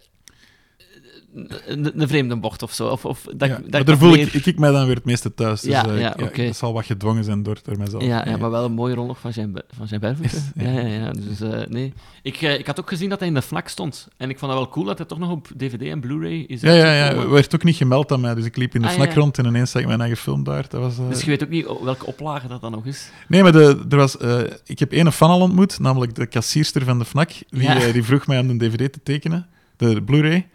een, 1.67 2.01
een 2.01 2.09
vreemde 2.09 2.37
bocht 2.37 2.63
of 2.63 2.73
zo. 2.73 2.89
Of, 2.89 3.05
of 3.05 3.27
dat, 3.37 3.49
ja, 3.49 3.57
ik- 3.57 3.63
dat 3.63 3.71
maar 3.71 3.81
ik 3.81 3.87
daar 3.87 3.99
voel 3.99 4.11
meer- 4.11 4.21
ik, 4.21 4.33
ik, 4.33 4.47
ik 4.47 4.59
mij 4.59 4.71
dan 4.71 4.87
weer 4.87 4.95
het 4.95 5.05
meeste 5.05 5.35
thuis. 5.35 5.61
Dus, 5.61 5.71
Ja, 5.71 5.87
eh, 5.89 6.01
ja, 6.01 6.17
ik- 6.17 6.25
oké. 6.27 6.47
Dat 6.47 6.57
zal 6.57 6.73
wat 6.73 6.85
gedwongen 6.87 7.25
zijn 7.25 7.43
door, 7.43 7.59
mijzelf. 7.79 8.03
Ja, 8.05 8.25
ja, 8.29 8.37
maar 8.37 8.51
wel 8.51 8.65
een 8.65 8.73
mooie 8.73 8.95
rol 8.95 9.07
nog 9.07 9.19
van 9.19 9.33
zijn, 9.33 9.63
van 9.77 9.89
zijn. 9.89 10.17
Yes, 10.21 10.33
Ja, 10.55 10.71
ja. 10.71 10.81
ja. 10.87 11.11
Dus, 11.11 11.41
eh, 11.41 11.67
nee. 11.69 11.93
ik, 12.23 12.37
eh, 12.43 12.59
ik 12.59 12.67
had 12.67 12.81
ook 12.81 12.89
gezien 12.89 13.09
dat 13.09 13.19
hij 13.19 13.29
in 13.29 13.35
de 13.35 13.43
vlak 13.43 13.69
stond. 13.69 14.09
En 14.17 14.31
ik 14.31 14.39
vond 14.39 14.51
dat 14.53 14.61
wel 14.61 14.71
cool 14.71 14.87
dat 14.87 14.99
hij 14.99 15.07
toch 15.07 15.19
nog 15.19 15.31
op 15.31 15.49
DVD 15.57 15.81
en 15.83 16.01
Blu-ray 16.01 16.45
is 16.47 16.61
Ja, 16.61 16.73
ja, 16.73 16.93
ja. 16.93 17.29
werd 17.29 17.55
ook 17.55 17.65
niet 17.65 17.77
gemeld 17.77 18.13
aan 18.13 18.21
mij, 18.21 18.35
dus 18.35 18.45
ik 18.45 18.57
liep 18.57 18.75
in 18.75 18.83
de 18.83 18.89
Ah, 18.89 19.15
rond 19.15 19.39
en 19.39 19.47
ineens 19.47 19.71
zag 19.71 19.81
ik 19.83 19.87
mijn 19.89 20.01
eigen 20.01 20.19
film 20.19 20.45
daar. 20.45 20.67
Dat 20.69 20.81
was, 20.81 20.97
Dus 21.09 21.21
je 21.21 21.27
weet 21.27 21.43
ook 21.43 21.49
niet 21.49 21.67
welke 21.83 22.07
oplage 22.07 22.47
dat 22.49 22.61
dan 22.61 22.73
nog 22.73 22.87
is. 22.87 23.11
Nee, 23.29 23.43
maar 23.43 23.53
de, 23.53 23.85
er 23.89 23.97
was, 23.97 24.17
ik 24.65 24.79
heb 24.79 24.93
één 24.93 25.13
fan 25.13 25.31
al 25.31 25.41
ontmoet, 25.41 25.79
namelijk 25.79 26.15
de 26.15 26.27
kassierster 26.27 26.85
van 26.85 26.99
de 26.99 27.05
FNAC. 27.05 27.31
Die, 27.49 27.93
die 27.93 28.03
vroeg 28.05 28.27
mij 28.27 28.39
om 28.39 28.51
een 28.51 28.59
dvd 28.59 28.93
te 28.93 29.01
tekenen, 29.03 29.47
de 29.77 30.03
Blu-ray. 30.03 30.49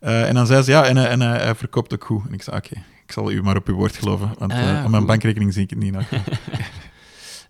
Eh, 0.00 0.28
en 0.28 0.34
dan 0.34 0.46
zei 0.46 0.62
ze, 0.62 0.70
ja, 0.70 0.84
en, 0.84 0.96
hij- 0.96 1.08
en 1.08 1.20
hij, 1.20 1.38
hij 1.38 1.54
verkoopt 1.54 1.94
ook 1.94 2.04
goed. 2.04 2.26
En 2.26 2.32
ik 2.32 2.42
zei, 2.42 2.56
oké, 2.56 2.74
ik 3.06 3.12
zal 3.12 3.30
u 3.32 3.42
maar 3.42 3.56
op 3.56 3.68
uw 3.68 3.74
woord 3.74 3.96
geloven, 3.96 4.30
want 4.38 4.52
Ah, 4.52 4.78
eh, 4.78 4.84
op 4.84 4.90
mijn 4.90 5.06
bankrekening 5.06 5.52
zie 5.52 5.62
ik 5.62 5.70
het 5.70 5.78
niet 5.78 5.92
nog. 5.92 6.04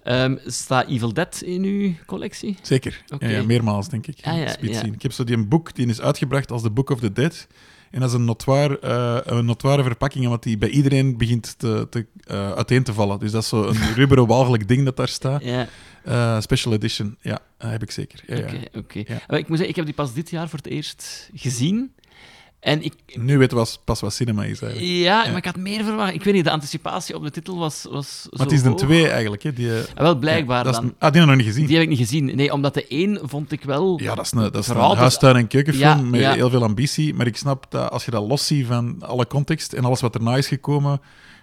Staat 0.47 0.89
Evil 0.89 1.13
Dead 1.13 1.41
in 1.45 1.63
uw 1.63 1.93
collectie? 2.07 2.57
Zeker, 2.63 3.03
Oké. 3.15 3.27
ja, 3.27 3.37
ja, 3.37 3.43
meermaals, 3.45 3.89
denk 3.89 4.07
ik. 4.07 4.19
Ah, 4.23 4.37
ja. 4.61 4.83
Ik 4.83 5.03
heb 5.03 5.13
zo 5.13 5.25
die 5.25 5.37
een 5.37 5.49
boek, 5.49 5.75
die 5.75 5.87
is 5.87 6.01
uitgebracht 6.01 6.51
als 6.51 6.63
The 6.63 6.71
Book 6.71 6.91
of 6.91 7.01
the 7.01 7.13
Dead. 7.13 7.47
En 7.91 8.01
dat 8.01 8.09
is 8.09 8.15
een 8.15 8.25
notoire, 8.25 8.79
eh, 8.79 9.19
een 9.37 9.45
notoire 9.45 9.83
verpakking, 9.83 10.25
omdat 10.25 10.43
die 10.43 10.59
bij 10.59 10.69
iedereen 10.69 11.17
begint 11.17 11.59
te, 11.59 11.87
te, 11.91 12.07
eh, 12.25 12.51
uiteen 12.53 12.83
te 12.83 12.93
vallen. 12.93 13.19
Dus 13.19 13.31
dat 13.31 13.43
is 13.43 13.49
zo 13.49 13.65
een 13.67 13.95
rubberen 13.95 14.27
walgelijk 14.27 14.69
ding 14.69 14.85
dat 14.85 14.97
daar 14.97 15.09
staat. 15.09 15.45
Ja, 15.45 15.67
Eh, 16.05 16.41
special 16.41 16.73
edition, 16.73 17.17
ja, 17.21 17.39
dat 17.59 17.71
heb 17.71 17.83
ik 17.83 17.91
zeker. 17.91 18.23
Ja. 18.27 18.37
oké, 18.39 18.59
oké. 18.79 18.99
Ja. 18.99 19.21
Maar 19.29 19.39
Ik 19.39 19.49
moet 19.49 19.57
zeggen, 19.57 19.69
ik 19.69 19.77
heb 19.77 19.85
die 19.85 19.95
pas 19.95 20.13
dit 20.13 20.31
jaar 20.31 20.49
voor 20.49 20.59
het 20.59 20.67
eerst 20.67 21.31
gezien. 21.35 21.93
En 22.61 22.83
ik... 22.83 22.93
Nu 23.15 23.39
weet 23.39 23.51
je 23.51 23.67
pas 23.85 24.01
wat 24.01 24.13
cinema 24.13 24.45
is 24.45 24.61
eigenlijk. 24.61 24.93
Ja, 24.93 25.23
Ja. 25.25 25.29
maar 25.29 25.37
ik 25.37 25.45
had 25.45 25.57
meer 25.57 25.85
verwacht. 25.85 26.15
Ik 26.15 26.23
weet 26.25 26.35
niet, 26.35 26.45
de 26.45 26.51
anticipatie 26.51 27.15
op 27.15 27.23
de 27.23 27.31
titel 27.31 27.59
was, 27.59 27.87
was 27.91 28.27
Maar 28.31 28.47
het 28.47 28.53
is 28.55 28.63
een 28.63 28.77
twee 28.77 29.09
eigenlijk. 29.09 29.43
Hè, 29.43 29.53
die, 29.53 29.71
Ah, 29.73 29.83
wel, 29.95 30.17
blijkbaar 30.17 30.67
ja, 30.67 30.73
dan. 30.73 30.85
een- 30.85 30.95
ah, 30.99 31.13
die 31.13 31.21
heb 31.21 31.31
ik 31.31 31.37
nog 31.37 31.37
niet 31.37 31.47
gezien. 31.47 31.67
Die 31.67 31.75
heb 31.75 31.85
ik 31.85 31.89
niet 31.91 31.99
gezien. 31.99 32.25
Nee, 32.37 32.53
omdat 32.53 32.75
de 32.75 32.87
één 32.87 33.19
vond 33.23 33.53
ik 33.53 33.63
wel... 33.63 34.01
Ja, 34.03 34.15
dat 34.15 34.25
is 34.25 34.33
een, 34.33 34.39
dat 34.39 34.57
is 34.57 34.69
een 34.69 34.77
huistuin- 34.77 35.37
en 35.37 35.47
keukenfilm 35.47 36.15
Ja, 36.15 36.27
met 36.27 36.35
heel 36.35 36.51
veel 36.51 36.63
ambitie. 36.63 37.15
Maar 37.15 37.27
ik 37.27 37.37
snap 37.37 37.67
dat 37.69 37.91
als 37.91 38.05
je 38.05 38.11
dat 38.11 38.27
los 38.29 38.47
ziet 38.47 38.67
van 38.67 38.97
alle 39.03 39.27
context 39.27 39.73
en 39.73 39.85
alles 39.85 40.01
wat 40.01 40.15
erna 40.15 40.37
is 40.37 40.47
gekomen, 40.49 41.01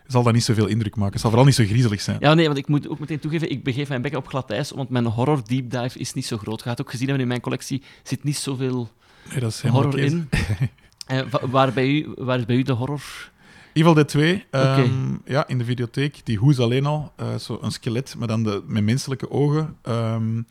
zal 0.08 0.24
dat 0.24 0.34
niet 0.34 0.44
zoveel 0.44 0.68
indruk 0.68 0.96
maken. 0.96 1.12
Het 1.12 1.22
zal 1.22 1.30
vooral 1.30 1.48
niet 1.48 1.56
zo 1.58 1.64
griezelig 1.66 2.02
zijn. 2.02 2.18
Ja, 2.20 2.34
nee, 2.34 2.46
want 2.46 2.58
ik 2.58 2.68
moet 2.68 2.90
ook 2.90 3.00
meteen 3.00 3.20
toegeven, 3.20 3.50
ik 3.52 3.64
begeef 3.64 3.90
mijn 3.90 4.02
bek 4.02 4.16
op 4.16 4.28
glad 4.28 4.52
ijs, 4.52 4.72
want 4.72 4.90
mijn 4.90 5.06
horror 5.06 5.42
deep 5.48 5.72
dive 5.72 6.00
is 6.00 6.14
niet 6.14 6.26
zo 6.26 6.38
groot. 6.38 6.58
Je 6.64 6.70
gaat 6.70 6.82
ook 6.82 6.90
gezien 6.90 7.06
hebben, 7.08 7.22
in 7.24 7.30
mijn 7.30 7.42
collectie 7.42 7.82
zit 8.04 8.24
niet 8.24 8.38
zoveel 8.38 8.90
Nee, 9.30 9.40
dat 9.40 9.52
is 9.52 9.62
helemaal 9.62 9.84
horror 9.84 10.00
in. 10.00 10.30
Eh, 11.06 11.20
wa- 11.30 11.48
waar, 11.48 11.74
bij 11.74 11.88
u, 11.90 12.14
waar 12.18 12.38
is 12.40 12.46
bij 12.46 12.56
u 12.56 12.64
de 12.64 12.72
horror? 12.72 13.32
Evil 13.74 13.94
Dead 13.94 14.08
2, 14.08 14.46
ehm, 14.50 14.80
Oké. 14.82 14.90
ja, 15.26 15.48
in 15.48 15.58
de 15.58 15.64
videotheek. 15.66 16.22
Die 16.24 16.38
hoes 16.38 16.60
alleen 16.60 16.86
al, 16.86 17.12
eh, 17.16 17.36
zo 17.36 17.58
een 17.62 17.72
skelet, 17.72 18.16
maar 18.18 18.28
dan 18.28 18.44
de, 18.44 18.64
met 18.68 18.84
menselijke 18.84 19.32
ogen. 19.32 19.76
Ehm, 19.82 20.42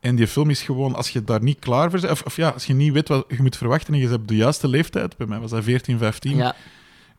en 0.00 0.16
die 0.16 0.26
film 0.26 0.50
is 0.50 0.62
gewoon, 0.62 0.94
als 0.94 1.10
je 1.10 1.24
daar 1.24 1.42
niet 1.42 1.58
klaar 1.58 1.90
voor 1.90 2.00
bent, 2.00 2.12
of, 2.12 2.22
of 2.22 2.36
ja, 2.36 2.48
als 2.48 2.64
je 2.66 2.74
niet 2.74 2.92
weet 2.92 3.08
wat 3.08 3.24
je 3.28 3.42
moet 3.42 3.56
verwachten 3.56 3.94
en 3.94 4.00
je 4.00 4.08
hebt 4.08 4.28
de 4.28 4.36
juiste 4.36 4.68
leeftijd, 4.68 5.16
bij 5.16 5.26
mij 5.26 5.38
was 5.38 5.50
dat 5.50 5.64
14, 5.64 5.98
15, 5.98 6.36
Ja, 6.36 6.54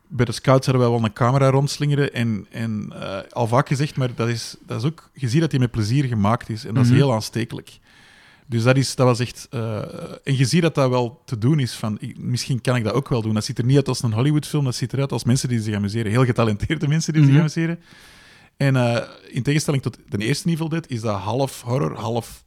bij 0.07 0.25
de 0.25 0.31
scouts 0.31 0.65
hadden 0.65 0.83
wij 0.85 0.93
wel 0.95 1.03
een 1.05 1.13
camera 1.13 1.49
rondslingeren 1.49 2.13
en, 2.13 2.45
en 2.51 2.93
eh, 3.01 3.17
al 3.31 3.47
vaak 3.47 3.67
gezegd, 3.67 3.95
maar 3.97 4.09
dat 4.15 4.27
is, 4.27 4.55
dat 4.65 4.77
is 4.81 4.87
ook, 4.87 5.09
je 5.13 5.29
ziet 5.29 5.41
dat 5.41 5.49
die 5.51 5.59
met 5.59 5.71
plezier 5.71 6.03
gemaakt 6.05 6.49
is 6.49 6.65
en 6.65 6.73
dat 6.73 6.83
Mhm. 6.83 6.93
is 6.93 6.99
heel 6.99 7.13
aanstekelijk. 7.13 7.79
Dus 8.47 8.63
dat, 8.63 8.77
is, 8.77 8.95
dat 8.95 9.05
was 9.05 9.19
echt... 9.19 9.47
eh, 9.49 9.77
en 10.23 10.37
je 10.37 10.45
ziet 10.45 10.61
dat 10.61 10.75
dat 10.75 10.89
wel 10.89 11.21
te 11.25 11.37
doen 11.37 11.59
is. 11.59 11.73
Van, 11.73 11.97
ik- 11.99 12.17
misschien 12.17 12.61
kan 12.61 12.75
ik 12.75 12.83
dat 12.83 12.93
ook 12.93 13.09
wel 13.09 13.21
doen. 13.21 13.33
Dat 13.33 13.45
ziet 13.45 13.57
er 13.57 13.65
niet 13.65 13.75
uit 13.75 13.87
als 13.87 14.03
een 14.03 14.13
Hollywoodfilm, 14.13 14.63
dat 14.63 14.75
ziet 14.75 14.93
eruit 14.93 15.11
als 15.11 15.23
mensen 15.23 15.49
die 15.49 15.59
zich 15.61 15.75
amuseren. 15.75 16.11
Heel 16.11 16.25
getalenteerde 16.25 16.87
mensen 16.87 17.13
die 17.13 17.21
Mhm. 17.21 17.31
zich 17.31 17.39
amuseren. 17.39 17.79
En 18.57 18.75
eh, 18.75 19.01
in 19.29 19.43
tegenstelling 19.43 19.83
tot 19.83 19.97
de 20.09 20.17
eerste 20.17 20.49
Evil 20.49 20.69
Dead 20.69 20.87
is 20.87 21.01
dat 21.01 21.19
half 21.19 21.61
horror, 21.61 21.95
half 21.97 22.43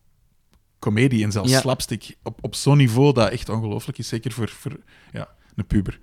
comedie 0.79 1.25
en 1.25 1.33
zelfs 1.33 1.51
Ja. 1.51 1.61
slapstick. 1.61 2.17
Op, 2.23 2.39
op 2.41 2.55
zo'n 2.55 2.77
niveau 2.77 3.13
dat 3.13 3.31
echt 3.31 3.49
ongelooflijk 3.49 3.99
is. 3.99 4.09
Zeker 4.09 4.33
voor, 4.33 4.49
voor 4.49 4.77
ja, 5.13 5.29
een 5.57 5.67
puber. 5.67 5.99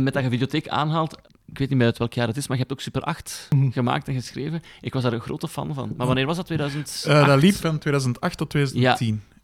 Met 0.00 0.14
dat 0.14 0.22
je 0.22 0.28
videotheek 0.30 0.68
aanhaalt, 0.68 1.12
ik 1.46 1.58
weet 1.58 1.68
niet 1.68 1.78
meer 1.78 1.86
uit 1.86 1.98
welk 1.98 2.12
jaar 2.12 2.26
het 2.26 2.36
is, 2.36 2.48
maar 2.48 2.56
je 2.56 2.62
hebt 2.62 2.74
ook 2.74 2.80
Super 2.84 3.02
8 3.02 3.46
Mhm. 3.50 3.70
gemaakt 3.70 4.08
en 4.08 4.14
geschreven. 4.14 4.62
Ik 4.80 4.92
was 4.92 5.02
daar 5.02 5.12
een 5.12 5.20
grote 5.20 5.48
fan 5.48 5.74
van. 5.74 5.94
Maar 5.96 6.06
wanneer 6.06 6.26
was 6.26 6.36
dat? 6.36 6.46
2008? 6.46 7.04
Eh, 7.04 7.26
dat 7.26 7.40
liep 7.42 7.54
van 7.54 7.78
2008 7.78 8.38
tot 8.38 8.50
2010. 8.50 9.22
Ja, 9.28 9.35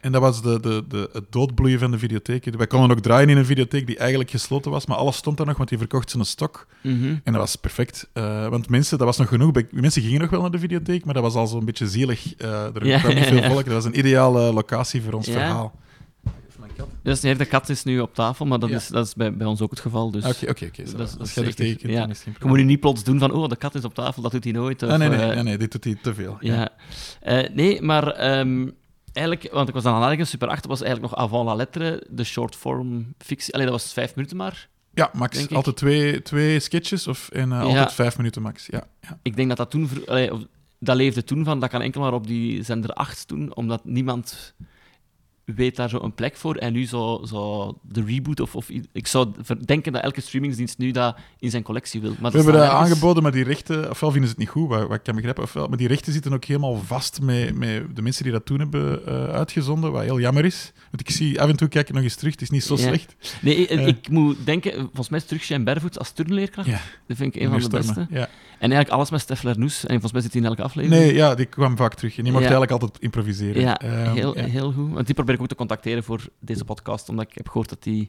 En 0.00 0.12
dat 0.12 0.20
was 0.20 0.42
de, 0.42 0.60
de, 0.60 0.84
de, 0.88 1.10
het 1.12 1.24
doodbloeien 1.32 1.78
van 1.78 1.90
de 1.90 1.98
videotheek. 1.98 2.56
Wij 2.56 2.66
konden 2.66 2.90
ook 2.90 3.00
draaien 3.02 3.28
in 3.28 3.36
een 3.36 3.44
videotheek 3.44 3.86
die 3.86 3.96
eigenlijk 3.98 4.30
gesloten 4.30 4.70
was, 4.70 4.86
maar 4.86 4.96
alles 4.96 5.16
stond 5.16 5.36
daar 5.36 5.46
nog, 5.46 5.56
want 5.56 5.68
die 5.68 5.78
verkocht 5.78 6.10
zijn 6.10 6.24
stok. 6.24 6.66
mhm. 6.82 7.04
En 7.06 7.32
dat 7.32 7.34
was 7.36 7.56
perfect. 7.56 8.08
Eh, 8.12 8.48
want 8.48 8.68
mensen, 8.68 8.98
dat 8.98 9.06
was 9.06 9.16
nog 9.16 9.28
genoeg. 9.28 9.52
bij- 9.52 9.66
Mensen 9.70 10.02
gingen 10.02 10.20
nog 10.20 10.30
wel 10.30 10.40
naar 10.40 10.50
de 10.50 10.58
videotheek, 10.58 11.04
maar 11.04 11.14
dat 11.14 11.22
was 11.22 11.34
al 11.34 11.46
zo'n 11.46 11.64
beetje 11.64 11.86
zielig. 11.88 12.34
Eh, 12.36 12.74
er 12.76 12.86
Ja, 12.86 12.98
kwam 12.98 13.14
niet 13.14 13.24
ja, 13.24 13.30
veel 13.30 13.42
ja. 13.42 13.48
volk. 13.48 13.64
Dat 13.64 13.74
was 13.74 13.84
een 13.84 13.98
ideale 13.98 14.52
locatie 14.52 15.02
voor 15.02 15.12
ons 15.12 15.26
Ja. 15.26 15.32
verhaal. 15.32 15.74
Dus 17.02 17.20
nee, 17.20 17.34
de 17.36 17.44
kat 17.44 17.68
is 17.68 17.84
nu 17.84 18.00
op 18.00 18.14
tafel, 18.14 18.46
maar 18.46 18.58
dat 18.58 18.68
Ja. 18.70 18.76
is, 18.76 18.88
dat 18.88 19.06
is 19.06 19.14
bij, 19.14 19.36
bij 19.36 19.46
ons 19.46 19.60
ook 19.60 19.70
het 19.70 19.80
geval. 19.80 20.10
Dus 20.10 20.24
Oké, 20.24 20.50
oké, 20.50 20.64
oké. 20.64 20.86
zo. 20.86 20.96
Dat 20.96 21.08
is- 21.08 21.14
er 21.18 21.26
zeker, 21.26 21.54
tegen 21.54 21.76
kunt, 21.78 21.92
ja. 21.92 22.08
is 22.08 22.22
je 22.24 22.46
moet 22.48 22.56
nu 22.56 22.64
niet 22.64 22.80
plots 22.80 23.04
doen 23.04 23.18
van, 23.18 23.32
oh, 23.32 23.48
de 23.48 23.56
kat 23.56 23.74
is 23.74 23.84
op 23.84 23.94
tafel, 23.94 24.22
dat 24.22 24.32
doet 24.32 24.44
hij 24.44 24.52
nooit. 24.52 24.82
Of, 24.82 24.90
Ah, 24.90 24.98
nee, 24.98 25.08
nee, 25.08 25.18
eh, 25.18 25.34
nee, 25.34 25.42
nee, 25.42 25.58
dit 25.58 25.72
doet 25.72 25.84
hij 25.84 25.98
te 26.02 26.14
veel. 26.14 26.36
Ja. 26.40 26.68
Eh, 27.20 27.48
nee, 27.54 27.82
maar 27.82 28.06
ehm, 28.10 28.66
eigenlijk, 29.16 29.52
want 29.52 29.68
ik 29.68 29.74
was 29.74 29.82
dan 29.82 29.94
aan 29.94 30.18
het 30.18 30.28
Super 30.28 30.48
8 30.48 30.66
was 30.66 30.82
eigenlijk 30.82 31.12
nog 31.12 31.22
avant 31.22 31.46
la 31.46 31.54
lettre, 31.54 32.06
de 32.08 32.24
short 32.24 32.56
form 32.56 33.14
fictie. 33.18 33.54
Alleen 33.54 33.66
dat 33.66 33.74
was 33.82 33.92
vijf 33.92 34.14
minuten 34.14 34.36
maar. 34.36 34.68
Ja, 34.94 35.10
max. 35.12 35.48
Altijd 35.50 35.76
twee, 35.76 36.22
twee 36.22 36.60
sketches 36.60 37.06
of, 37.06 37.28
en 37.28 37.52
eh, 37.52 37.58
Ja. 37.58 37.64
altijd 37.64 37.92
vijf 37.92 38.16
minuten 38.16 38.42
max. 38.42 38.66
Ja, 38.66 38.86
ja. 39.00 39.18
Ik 39.22 39.36
denk 39.36 39.48
dat 39.48 39.56
dat 39.56 39.70
toen, 39.70 39.88
allee, 40.06 40.30
dat 40.78 40.96
leefde 40.96 41.24
toen 41.24 41.44
van, 41.44 41.60
dat 41.60 41.70
kan 41.70 41.82
enkel 41.82 42.00
maar 42.00 42.12
op 42.12 42.26
die 42.26 42.62
zender 42.62 42.90
8 42.90 43.28
doen, 43.28 43.56
omdat 43.56 43.84
niemand 43.84 44.54
weet 45.54 45.76
daar 45.76 45.88
zo 45.88 45.98
een 46.02 46.14
plek 46.14 46.36
voor. 46.36 46.54
En 46.56 46.72
nu 46.72 46.86
zo, 46.86 47.20
zo 47.24 47.72
de 47.82 48.04
reboot, 48.06 48.40
of, 48.40 48.54
of 48.56 48.68
ik 48.92 49.06
zou 49.06 49.28
denken 49.64 49.92
dat 49.92 50.02
elke 50.02 50.20
streamingsdienst 50.20 50.78
nu 50.78 50.90
dat 50.90 51.16
in 51.38 51.50
zijn 51.50 51.62
collectie 51.62 52.00
wil. 52.00 52.14
Maar 52.20 52.30
We 52.30 52.36
hebben 52.36 52.54
dat 52.54 52.64
ergens- 52.64 52.80
aangeboden, 52.80 53.22
maar 53.22 53.32
die 53.32 53.44
rechten, 53.44 53.90
ofwel 53.90 54.10
vinden 54.10 54.28
ze 54.30 54.34
het 54.38 54.44
niet 54.44 54.52
goed, 54.52 54.68
wat, 54.68 54.80
wat 54.88 54.96
ik 54.96 55.02
kan 55.02 55.14
begrijpen, 55.14 55.42
ofwel, 55.42 55.68
maar 55.68 55.78
die 55.78 55.88
rechten 55.88 56.12
zitten 56.12 56.32
ook 56.32 56.44
helemaal 56.44 56.76
vast 56.76 57.20
met, 57.20 57.54
met 57.54 57.96
de 57.96 58.02
mensen 58.02 58.22
die 58.22 58.32
dat 58.32 58.46
toen 58.46 58.58
hebben 58.58 59.06
eh, 59.06 59.24
uitgezonden, 59.28 59.92
wat 59.92 60.02
heel 60.02 60.20
jammer 60.20 60.44
is. 60.44 60.72
Want 60.90 61.00
ik 61.08 61.10
zie 61.10 61.40
af 61.40 61.48
en 61.48 61.56
toe 61.56 61.68
kijk 61.68 61.88
ik 61.88 61.94
nog 61.94 62.02
eens 62.04 62.14
terug, 62.16 62.32
het 62.32 62.42
is 62.42 62.50
niet 62.50 62.64
zo 62.64 62.74
Ja. 62.76 62.80
slecht. 62.82 63.16
Nee, 63.42 63.56
ik, 63.56 63.68
Eh. 63.70 63.86
ik 63.86 64.08
moet 64.08 64.36
denken, 64.44 64.72
volgens 64.72 65.08
mij 65.08 65.18
is 65.18 65.24
terug 65.24 65.42
Shane 65.42 65.64
Barefoot 65.64 65.98
als 65.98 66.10
turnleerkracht. 66.12 66.68
Ja. 66.68 66.80
Dat 67.06 67.16
vind 67.16 67.34
ik 67.34 67.42
een 67.42 67.50
van 67.50 67.60
de 67.60 67.68
beste. 67.68 68.06
Ja. 68.10 68.28
En 68.58 68.72
eigenlijk 68.72 68.90
alles 68.90 69.10
met 69.10 69.20
Stef 69.20 69.42
Lernoes. 69.42 69.80
En 69.82 69.90
volgens 69.90 70.12
mij 70.12 70.20
zit 70.22 70.32
hij 70.32 70.40
in 70.42 70.46
elke 70.48 70.62
aflevering. 70.62 71.02
Nee, 71.04 71.14
ja, 71.14 71.34
die 71.34 71.46
kwam 71.46 71.76
vaak 71.76 71.94
terug. 71.94 72.16
En 72.16 72.22
die 72.22 72.32
mocht 72.32 72.44
eigenlijk 72.44 72.72
altijd 72.72 72.96
improviseren. 73.02 73.62
Ja, 73.62 73.80
Ehm, 73.80 74.12
heel, 74.14 74.34
heel 74.34 74.72
goed. 74.72 74.92
Want 74.92 75.06
die 75.06 75.14
ik 75.44 75.48
te 75.48 75.54
contacteren 75.54 76.04
voor 76.04 76.28
deze 76.40 76.64
podcast, 76.64 77.08
omdat 77.08 77.26
ik 77.26 77.34
heb 77.34 77.48
gehoord 77.48 77.68
dat 77.68 77.84
hij 77.84 78.08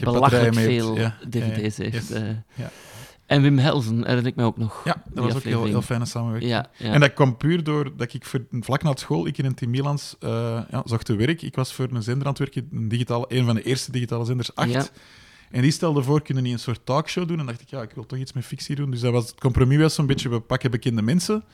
belachelijk 0.00 0.54
veel. 0.54 0.96
Ja, 0.96 1.18
dvd's 1.28 1.76
heeft. 1.76 2.08
Yes. 2.08 2.10
eh. 2.10 2.28
Ja. 2.54 2.70
En 3.26 3.42
Wim 3.42 3.58
Helsen 3.58 3.96
herinner 3.96 4.26
ik 4.26 4.36
mij 4.36 4.44
ook 4.44 4.56
nog. 4.56 4.84
Ja, 4.84 5.02
dat 5.12 5.24
was 5.24 5.34
ook 5.34 5.42
heel, 5.42 5.64
heel 5.64 5.82
fijne 5.82 6.04
samenwerking. 6.04 6.50
Ja, 6.50 6.70
ja. 6.76 6.92
En 6.92 7.00
dat 7.00 7.12
kwam 7.12 7.36
puur 7.36 7.64
door 7.64 7.96
dat 7.96 8.12
ik 8.12 8.24
voor, 8.24 8.46
vlak 8.50 8.82
na 8.82 8.96
school, 8.96 9.26
ik 9.26 9.38
in 9.38 9.54
Team 9.54 9.70
Milans, 9.70 10.16
eh 10.20 10.60
ja, 10.70 10.82
zocht 10.84 11.04
te 11.04 11.16
werk. 11.16 11.42
Ik 11.42 11.54
was 11.54 11.72
voor 11.72 11.88
een 11.90 12.02
zender 12.02 12.26
aan 12.26 12.32
het 12.32 12.38
werken, 12.38 12.68
een, 12.72 12.88
digitaal, 12.88 13.24
een 13.28 13.44
van 13.44 13.54
de 13.54 13.62
eerste 13.62 13.92
digitale 13.92 14.24
zenders, 14.24 14.54
8. 14.54 14.70
Ja. 14.70 14.84
En 15.50 15.62
die 15.62 15.70
stelde 15.70 16.02
voor, 16.02 16.22
kunnen 16.22 16.42
die 16.42 16.52
een 16.52 16.58
soort 16.58 16.80
talkshow 16.84 17.28
doen? 17.28 17.38
En 17.38 17.46
dacht 17.46 17.60
ik, 17.60 17.68
ja, 17.68 17.82
ik 17.82 17.90
wil 17.94 18.06
toch 18.06 18.18
iets 18.18 18.32
met 18.32 18.44
fictie 18.44 18.76
doen. 18.76 18.90
Dus 18.90 19.00
dat 19.00 19.12
was, 19.12 19.26
het 19.26 19.40
compromis 19.40 19.78
was 19.78 19.94
zo'n 19.94 20.06
beetje, 20.06 20.28
we 20.28 20.40
pakken 20.40 20.70
bekende 20.70 21.02
mensen, 21.02 21.44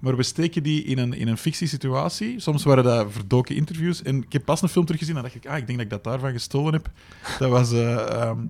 maar 0.00 0.16
we 0.16 0.22
steken 0.22 0.62
die 0.62 0.84
in 0.84 0.98
een, 0.98 1.12
in 1.12 1.28
een 1.28 1.38
fictiesituatie. 1.38 2.40
Soms 2.40 2.64
waren 2.64 2.84
dat 2.84 3.12
verdoken 3.12 3.56
interviews. 3.56 4.02
En 4.02 4.22
ik 4.22 4.32
heb 4.32 4.44
pas 4.44 4.62
een 4.62 4.68
film 4.68 4.84
teruggezien 4.84 5.16
en 5.16 5.22
dacht 5.22 5.34
ik, 5.34 5.46
ah, 5.46 5.56
ik 5.56 5.66
denk 5.66 5.78
dat 5.78 5.86
ik 5.86 5.92
dat 5.92 6.04
daarvan 6.04 6.32
gestolen 6.32 6.72
heb. 6.72 6.90
Dat 7.38 7.50
was, 7.50 7.72
ehm, 7.72 8.40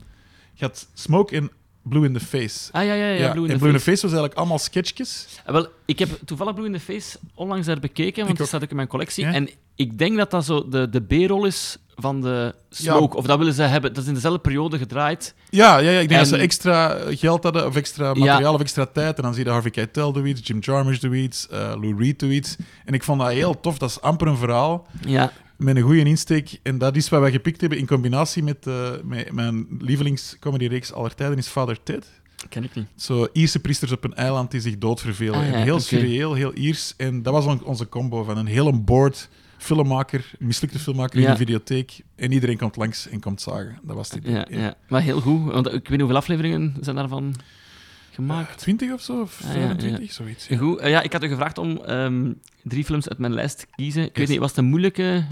je 0.52 0.64
had 0.64 0.88
Smoke 0.94 1.36
en 1.36 1.50
Blue 1.88 2.05
in 2.07 2.12
the 2.12 2.21
Face. 2.25 2.73
Ah 2.73 2.85
ja, 2.85 2.93
ja, 2.95 3.07
ja, 3.07 3.31
Blue 3.33 3.45
in 3.45 3.50
en 3.50 3.57
the 3.57 3.59
Blue 3.62 3.73
in 3.73 3.76
the 3.78 3.83
Face 3.85 4.02
was 4.02 4.11
eigenlijk 4.11 4.35
allemaal 4.35 4.59
sketchjes. 4.59 5.26
Ah, 5.47 5.52
Wel, 5.52 5.66
ik 5.85 5.99
heb 5.99 6.09
toevallig 6.25 6.55
Blue 6.55 6.66
in 6.66 6.73
the 6.73 6.81
Face 6.81 7.19
onlangs 7.35 7.66
daar 7.66 7.81
bekeken, 7.81 8.16
want 8.16 8.28
Ik 8.28 8.35
die 8.35 8.40
ook. 8.43 8.49
staat 8.49 8.62
ook 8.62 8.71
in 8.71 8.76
mijn 8.76 8.88
collectie. 8.88 9.25
Ja? 9.25 9.33
En 9.33 9.49
ik 9.75 9.99
denk 9.99 10.16
dat 10.16 10.31
dat 10.31 10.45
zo 10.45 10.69
de, 10.69 10.88
de 10.88 11.00
B-rol 11.00 11.45
is 11.47 11.76
van 11.95 12.21
de 12.21 12.55
Smoke. 12.71 13.16
Of 13.16 13.26
dat 13.26 13.38
willen 13.38 13.52
ze 13.55 13.62
hebben. 13.62 13.93
Dat 13.93 14.02
is 14.02 14.09
in 14.09 14.14
dezelfde 14.14 14.40
periode 14.40 14.78
gedraaid. 14.78 15.35
Ja, 15.50 15.78
ja, 15.78 15.90
ja 15.90 16.00
ik 16.00 16.09
denk 16.09 16.21
dat 16.21 16.31
En- 16.33 16.37
ze 16.38 16.43
extra 16.45 16.99
geld 17.09 17.43
hadden, 17.43 17.66
of 17.66 17.76
extra 17.76 18.14
materiaal, 18.14 18.55
of 18.55 18.61
extra 18.61 18.87
tijd. 18.87 19.16
En 19.16 19.23
dan 19.23 19.35
zie 19.35 19.45
je 19.45 19.50
Harvey 19.50 19.71
Keitel 19.71 20.12
doet 20.12 20.26
iets, 20.26 20.47
Jim 20.47 20.59
Jarmusch 20.61 21.00
doet 21.00 21.14
iets, 21.14 21.49
eh, 21.49 21.59
Lou 21.81 21.97
Reed 21.99 22.19
doet 22.19 22.33
iets. 22.33 22.57
En 22.85 22.95
ik 22.95 23.02
vond 23.05 23.21
dat 23.21 23.31
heel 23.31 23.61
tof. 23.61 23.78
Dat 23.78 23.90
is 23.90 24.00
amper 24.00 24.26
een 24.26 24.37
verhaal 24.37 24.87
Ja, 25.07 25.33
met 25.58 25.76
een 25.76 25.82
goede 25.82 26.04
insteek. 26.04 26.58
En 26.62 26.78
dat 26.78 26.96
is 26.96 27.08
wat 27.08 27.20
wij 27.20 27.30
gepikt 27.30 27.60
hebben 27.60 27.78
in 27.78 27.86
combinatie 27.86 28.42
met, 28.42 28.66
eh, 28.66 28.90
met 29.04 29.32
mijn 29.32 29.66
lievelingscomedyreeks 29.78 30.92
aller 30.92 31.14
tijden, 31.14 31.38
is 31.38 31.46
Father 31.48 31.82
Ted. 31.82 32.06
ken 32.48 32.64
ik 32.64 32.75
niet. 32.75 32.86
Zo 32.96 33.28
Ierse 33.32 33.58
priesters 33.60 33.92
op 33.92 34.04
een 34.04 34.14
eiland 34.14 34.50
die 34.50 34.60
zich 34.60 34.78
doodvervelen. 34.78 35.34
Ah, 35.40 35.46
ja, 35.46 35.52
En 35.52 35.62
heel 35.62 35.75
oké. 35.75 35.82
surreëel, 35.82 36.34
heel 36.34 36.52
Iers. 36.54 36.94
En 36.96 37.22
dat 37.22 37.32
was 37.32 37.44
on- 37.44 37.64
onze 37.64 37.88
combo 37.88 38.22
van 38.25 38.36
een 38.38 38.46
hele 38.46 38.72
board 38.72 39.28
filmmaker, 39.58 40.30
mislukte 40.38 40.78
filmmaker 40.78 41.20
in 41.20 41.28
een 41.30 41.36
videotheek. 41.36 42.00
En 42.16 42.32
iedereen 42.32 42.56
komt 42.58 42.76
langs 42.76 43.08
en 43.08 43.20
komt 43.20 43.40
zagen. 43.40 43.78
Dat 43.82 43.96
was 43.96 44.10
het 44.10 44.18
idee. 44.18 44.32
Ja, 44.34 44.46
ja. 44.50 44.75
Maar 44.88 45.02
heel 45.02 45.20
goed, 45.20 45.52
want 45.52 45.66
ik 45.66 45.72
weet 45.72 45.88
niet 45.90 45.98
hoeveel 46.00 46.16
afleveringen 46.16 46.75
zijn 46.80 46.96
daarvan 46.96 47.34
gemaakt. 48.12 48.58
20 48.58 48.92
of 48.92 49.00
zo? 49.00 49.20
Of 49.20 49.40
Ah, 49.44 49.46
ja, 49.46 49.52
25, 49.52 50.12
zoiets. 50.12 50.46
ja. 50.46 50.56
Goed, 50.56 50.78
eh, 50.78 50.90
ja, 50.90 51.02
ik 51.02 51.12
had 51.12 51.22
u 51.25 51.28
gevraagd 51.28 51.58
om 51.58 51.76
ehm, 51.84 52.32
drie 52.62 52.84
films 52.84 53.08
uit 53.08 53.18
mijn 53.18 53.32
lijst 53.34 53.58
te 53.58 53.66
kiezen. 53.76 54.02
Ik 54.04 54.16
weet 54.16 54.28
niet, 54.28 54.38
was 54.38 54.48
het 54.50 54.58
een 54.58 54.64
moeilijke 54.64 55.25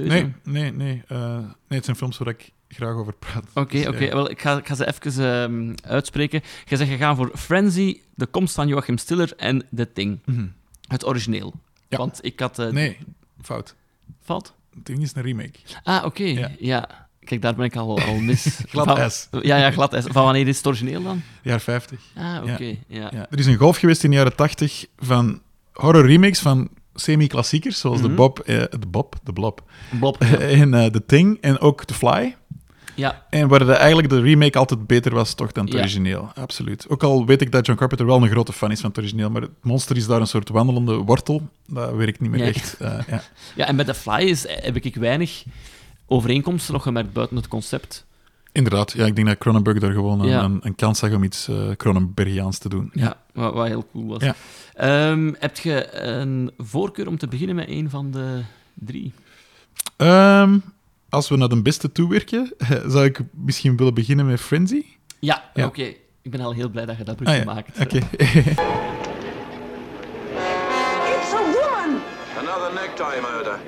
keuze? 0.00 0.08
Nee, 0.08 0.32
nee, 0.44 0.72
nee. 0.72 1.02
eh, 1.08 1.36
nee, 1.38 1.48
het 1.68 1.84
zijn 1.84 1.96
films 1.96 2.18
waar 2.18 2.28
ik 2.28 2.52
graag 2.68 2.94
over 2.94 3.12
praat. 3.12 3.44
Oké, 3.54 3.76
Dus, 3.76 3.86
oké. 3.86 4.04
ja. 4.04 4.14
Wel, 4.14 4.30
ik 4.30 4.40
ga, 4.40 4.56
ik 4.58 4.66
ga 4.66 4.74
ze 4.74 4.86
even 4.86 5.24
ehm, 5.42 5.74
uitspreken. 5.94 6.40
Je 6.64 6.76
zegt, 6.76 6.90
je 6.90 6.96
gaat 6.96 7.16
voor 7.16 7.30
Frenzy, 7.36 8.00
De 8.14 8.26
Komst 8.26 8.54
van 8.54 8.68
Joachim 8.68 8.98
Stiller 8.98 9.32
en 9.36 9.66
The 9.74 9.92
Thing. 9.92 10.18
Mhm. 10.24 10.46
Het 10.88 11.06
origineel. 11.06 11.54
Ja. 11.88 11.96
Want 11.98 12.18
ik 12.22 12.40
had... 12.40 12.58
eh, 12.58 12.68
Nee, 12.70 12.98
fout. 13.42 13.74
Valt? 14.22 14.54
Het 14.74 14.86
ding 14.86 15.02
is 15.02 15.14
een 15.14 15.22
remake. 15.22 15.58
Ah, 15.82 16.04
oké. 16.04 16.24
Ja. 16.24 16.50
Ja. 16.58 17.08
Kijk, 17.24 17.42
daar 17.42 17.54
ben 17.54 17.64
ik 17.64 17.76
al, 17.76 18.00
al 18.00 18.14
mis. 18.20 18.58
Glad 18.68 19.12
S. 19.12 19.28
Ja, 19.30 19.56
ja, 19.56 19.70
glad 19.70 19.96
S. 20.02 20.06
Van 20.08 20.24
wanneer 20.24 20.48
is 20.48 20.56
het 20.56 20.66
origineel 20.66 21.02
dan? 21.02 21.22
Jaar 21.42 21.60
50. 21.60 22.00
Ah, 22.16 22.42
oké. 22.42 22.64
Ja. 22.86 23.10
Ja. 23.12 23.26
Er 23.30 23.38
is 23.38 23.46
een 23.46 23.56
golf 23.56 23.76
geweest 23.76 24.04
in 24.04 24.10
de 24.10 24.16
jaren 24.16 24.36
80 24.36 24.86
van 24.98 25.42
horror 25.72 26.06
remakes 26.06 26.40
van 26.40 26.68
semi-klassiekers, 26.94 27.78
zoals 27.80 28.00
Mhm. 28.00 28.08
de 28.08 28.14
Bob, 28.14 28.38
eh, 28.38 28.56
de 28.56 28.86
Bob, 28.88 29.14
de 29.24 29.32
Blob, 29.32 29.62
Bob. 29.90 30.20
en 30.60 30.74
eh, 30.74 30.86
The 30.86 31.02
Thing 31.06 31.38
en 31.40 31.58
ook 31.60 31.84
The 31.84 31.94
Fly. 31.94 32.36
Ja, 32.96 33.26
En 33.30 33.48
waar 33.48 33.66
de, 33.66 33.72
eigenlijk 33.72 34.08
de 34.08 34.20
remake 34.20 34.58
altijd 34.58 34.86
beter 34.86 35.14
was 35.14 35.34
toch 35.34 35.52
dan 35.52 35.64
het 35.64 35.72
Ja. 35.74 35.78
origineel. 35.80 36.30
Absoluut. 36.34 36.86
Ook 36.88 37.02
al 37.02 37.26
weet 37.26 37.40
ik 37.40 37.52
dat 37.52 37.66
John 37.66 37.78
Carpenter 37.78 38.06
wel 38.06 38.22
een 38.22 38.28
grote 38.28 38.52
fan 38.52 38.70
is 38.70 38.80
van 38.80 38.88
het 38.88 38.98
origineel, 38.98 39.30
maar 39.30 39.42
het 39.42 39.50
monster 39.62 39.96
is 39.96 40.06
daar 40.06 40.20
een 40.20 40.26
soort 40.26 40.48
wandelende 40.48 40.94
wortel. 40.96 41.48
Dat 41.66 41.94
werkt 41.94 42.20
niet 42.20 42.30
meer 42.30 42.40
Ja. 42.40 42.46
echt. 42.46 42.76
Eh, 42.80 42.98
ja. 43.08 43.22
ja, 43.56 43.66
en 43.66 43.76
bij 43.76 43.84
The 43.84 43.94
Fly 43.94 44.18
is, 44.20 44.44
heb 44.48 44.76
ik 44.76 44.94
weinig 44.96 45.44
overeenkomsten 46.06 46.72
nog 46.72 46.82
gemerkt 46.82 47.12
buiten 47.12 47.36
het 47.36 47.48
concept. 47.48 48.04
Inderdaad, 48.54 48.92
ja, 48.92 49.06
ik 49.06 49.14
denk 49.16 49.26
dat 49.28 49.38
Cronenberg 49.38 49.78
daar 49.78 49.92
gewoon 49.92 50.20
een, 50.20 50.28
Ja. 50.28 50.42
een, 50.42 50.58
een 50.62 50.74
kans 50.74 50.98
zag 50.98 51.12
om 51.12 51.22
iets 51.24 51.48
eh 51.48 51.70
Cronenbergiaans 51.76 52.58
te 52.58 52.68
doen. 52.68 52.90
Ja, 52.92 53.16
wat, 53.32 53.54
wat 53.54 53.66
heel 53.66 53.86
cool 53.92 54.06
was. 54.06 54.22
Ja. 54.22 54.34
Ehm, 54.74 55.32
heb 55.38 55.56
je 55.58 55.96
een 56.00 56.50
voorkeur 56.58 57.08
om 57.08 57.18
te 57.18 57.28
beginnen 57.28 57.56
met 57.56 57.68
een 57.68 57.90
van 57.90 58.10
de 58.10 58.40
drie? 58.74 59.12
Ehm, 59.96 60.58
als 61.08 61.28
we 61.28 61.36
naar 61.36 61.48
de 61.48 61.62
beste 61.62 61.92
toewerken, 61.92 62.52
zou 62.92 63.04
ik 63.04 63.20
misschien 63.30 63.76
willen 63.76 63.94
beginnen 63.94 64.26
met 64.26 64.40
Frenzy. 64.40 64.84
Ja, 65.18 65.50
Ja. 65.54 65.66
oké. 65.66 65.92
Ik 66.22 66.30
ben 66.30 66.40
al 66.40 66.52
heel 66.52 66.68
blij 66.68 66.84
dat 66.86 66.96
je 66.96 67.04
dat 67.04 67.14
Ah, 67.18 67.22
brugje 67.22 67.38
ja. 67.44 67.44
maakt. 67.54 67.80
Oké. 67.80 67.96
It's 71.16 71.32
a 71.32 71.42
woman! 71.54 72.00
Another 72.38 72.72
necktie 72.74 73.20
murder. 73.20 73.58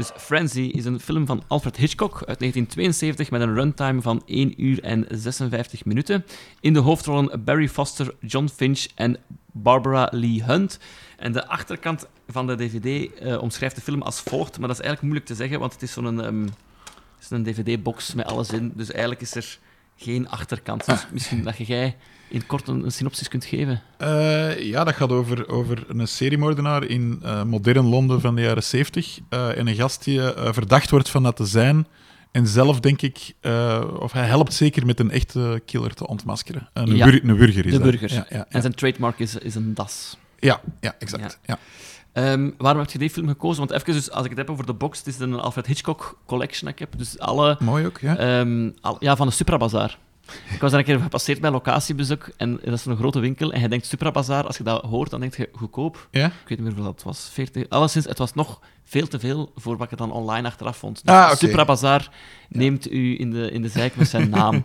Dus 0.00 0.10
Frenzy 0.16 0.60
is 0.60 0.84
een 0.84 1.00
film 1.00 1.26
van 1.26 1.42
Alfred 1.46 1.76
Hitchcock 1.76 2.12
uit 2.12 2.38
1972 2.38 3.30
met 3.30 3.40
een 3.40 3.54
runtime 3.54 4.02
van 4.02 4.22
1 4.26 4.64
uur 4.64 4.82
en 4.82 5.06
56 5.10 5.84
minuten. 5.84 6.24
In 6.60 6.72
de 6.72 6.78
hoofdrollen 6.78 7.44
Barry 7.44 7.68
Foster, 7.68 8.14
John 8.20 8.48
Finch 8.48 8.86
en 8.94 9.16
Barbara 9.52 10.08
Lee 10.12 10.42
Hunt. 10.44 10.78
En 11.16 11.32
de 11.32 11.46
achterkant 11.46 12.06
van 12.28 12.46
de 12.46 12.54
DVD 12.54 13.14
eh, 13.14 13.42
omschrijft 13.42 13.74
de 13.74 13.80
film 13.80 14.02
als 14.02 14.20
volgt, 14.20 14.58
maar 14.58 14.68
dat 14.68 14.78
is 14.78 14.84
eigenlijk 14.84 15.02
moeilijk 15.02 15.26
te 15.26 15.34
zeggen, 15.34 15.58
want 15.58 15.72
het 15.72 15.82
is 15.82 15.92
zo'n 15.92 16.20
ehm, 16.20 16.46
is 17.20 17.30
een 17.30 17.42
DVD-box 17.42 18.14
met 18.14 18.26
alles 18.26 18.50
in. 18.50 18.72
Dus 18.74 18.90
eigenlijk 18.90 19.20
is 19.20 19.34
er 19.34 19.58
geen 20.02 20.28
achterkant. 20.28 20.86
Dus 20.86 21.06
misschien 21.12 21.42
dat 21.42 21.56
jij 21.66 21.96
in 22.28 22.46
kort 22.46 22.68
een, 22.68 22.84
een 22.84 22.92
synopsis 22.92 23.28
kunt 23.28 23.44
geven. 23.44 23.82
Eh, 23.98 24.60
ja, 24.62 24.84
dat 24.84 24.94
gaat 24.94 25.10
over, 25.10 25.48
over 25.48 25.84
een 25.88 26.08
seriemoordenaar 26.08 26.84
in 26.84 27.20
eh, 27.22 27.42
modern 27.42 27.86
Londen 27.86 28.20
van 28.20 28.34
de 28.34 28.42
jaren 28.42 28.62
70. 28.62 29.18
eh, 29.28 29.58
en 29.58 29.66
een 29.66 29.74
gast 29.74 30.04
die 30.04 30.20
verdacht 30.34 30.90
wordt 30.90 31.08
van 31.10 31.22
dat 31.22 31.36
te 31.36 31.44
zijn. 31.46 31.86
En 32.30 32.46
zelf 32.46 32.80
denk 32.80 33.02
ik, 33.02 33.32
of 33.98 34.12
hij 34.12 34.26
helpt 34.26 34.54
zeker 34.54 34.86
met 34.86 35.00
een 35.00 35.10
echte 35.10 35.62
killer 35.66 35.94
te 35.94 36.06
ontmaskeren. 36.06 36.68
Een, 36.72 36.96
Ja. 36.96 37.04
bur- 37.04 37.24
een 37.24 37.36
burger 37.36 37.66
is 37.66 37.72
De 37.72 37.78
dat. 37.78 37.90
burger. 37.90 38.12
Ja, 38.12 38.26
ja, 38.28 38.36
ja. 38.36 38.46
En 38.48 38.60
zijn 38.60 38.74
trademark 38.74 39.18
is, 39.18 39.36
is 39.36 39.54
een 39.54 39.74
das. 39.74 40.16
ja, 40.38 40.60
ja, 40.80 40.94
exact. 40.98 41.38
Ja. 41.46 41.58
Ehm, 42.24 42.50
waarom 42.58 42.80
heb 42.82 42.90
je 42.90 42.98
die 42.98 43.10
film 43.10 43.28
gekozen? 43.28 43.58
Want 43.66 43.70
even, 43.70 43.92
dus, 43.92 44.10
als 44.10 44.24
ik 44.24 44.30
het 44.30 44.38
heb 44.38 44.50
over 44.50 44.66
de 44.66 44.72
box, 44.72 44.98
het 44.98 45.06
is 45.06 45.18
een 45.18 45.34
Alfred 45.34 45.66
Hitchcock 45.66 46.18
collection 46.26 46.64
dat 46.70 46.72
ik 46.72 46.78
heb. 46.78 46.98
Dus 46.98 47.18
alle, 47.18 47.56
Mooi 47.60 47.86
ook, 47.86 47.98
ja. 47.98 48.16
ehm, 48.16 48.70
al- 48.80 48.96
ja, 49.00 49.16
van 49.16 49.26
de 49.26 49.32
Supra 49.32 49.56
Bazaar. 49.56 49.98
Ik 50.54 50.60
was 50.60 50.70
daar 50.70 50.80
een 50.80 50.86
keer 50.86 50.98
gepasseerd 51.00 51.40
bij 51.40 51.50
locatiebezoek 51.50 52.30
en 52.36 52.60
dat 52.64 52.74
is 52.74 52.84
een 52.84 52.96
grote 52.96 53.20
winkel. 53.20 53.52
En 53.52 53.60
je 53.60 53.68
denkt 53.68 53.86
Supra 53.86 54.10
Bazaar, 54.10 54.46
als 54.46 54.56
je 54.56 54.62
dat 54.62 54.82
hoort, 54.84 55.10
dan 55.10 55.20
denk 55.20 55.34
je 55.36 55.48
goedkoop. 55.52 56.08
ja? 56.10 56.26
Ik 56.26 56.32
weet 56.32 56.48
niet 56.48 56.58
meer 56.58 56.66
hoeveel 56.68 56.92
dat 56.92 57.02
was. 57.02 57.30
40. 57.32 57.68
Alleszins, 57.68 58.04
het 58.04 58.18
was 58.18 58.34
nog 58.34 58.60
veel 58.84 59.06
te 59.08 59.18
veel 59.18 59.52
voor 59.56 59.76
wat 59.76 59.92
ik 59.92 59.98
dan 59.98 60.12
online 60.12 60.46
achteraf 60.46 60.76
vond. 60.76 61.04
Dus 61.04 61.14
Ah, 61.14 61.26
oké. 61.26 61.36
Supra 61.36 61.64
Bazaar 61.64 62.10
neemt 62.48 62.90
u 62.92 63.20
in 63.20 63.30
de, 63.30 63.50
in 63.50 63.62
de 63.62 63.68
zijk 63.68 63.96
met 63.96 64.08
zijn 64.08 64.28
naam. 64.30 64.64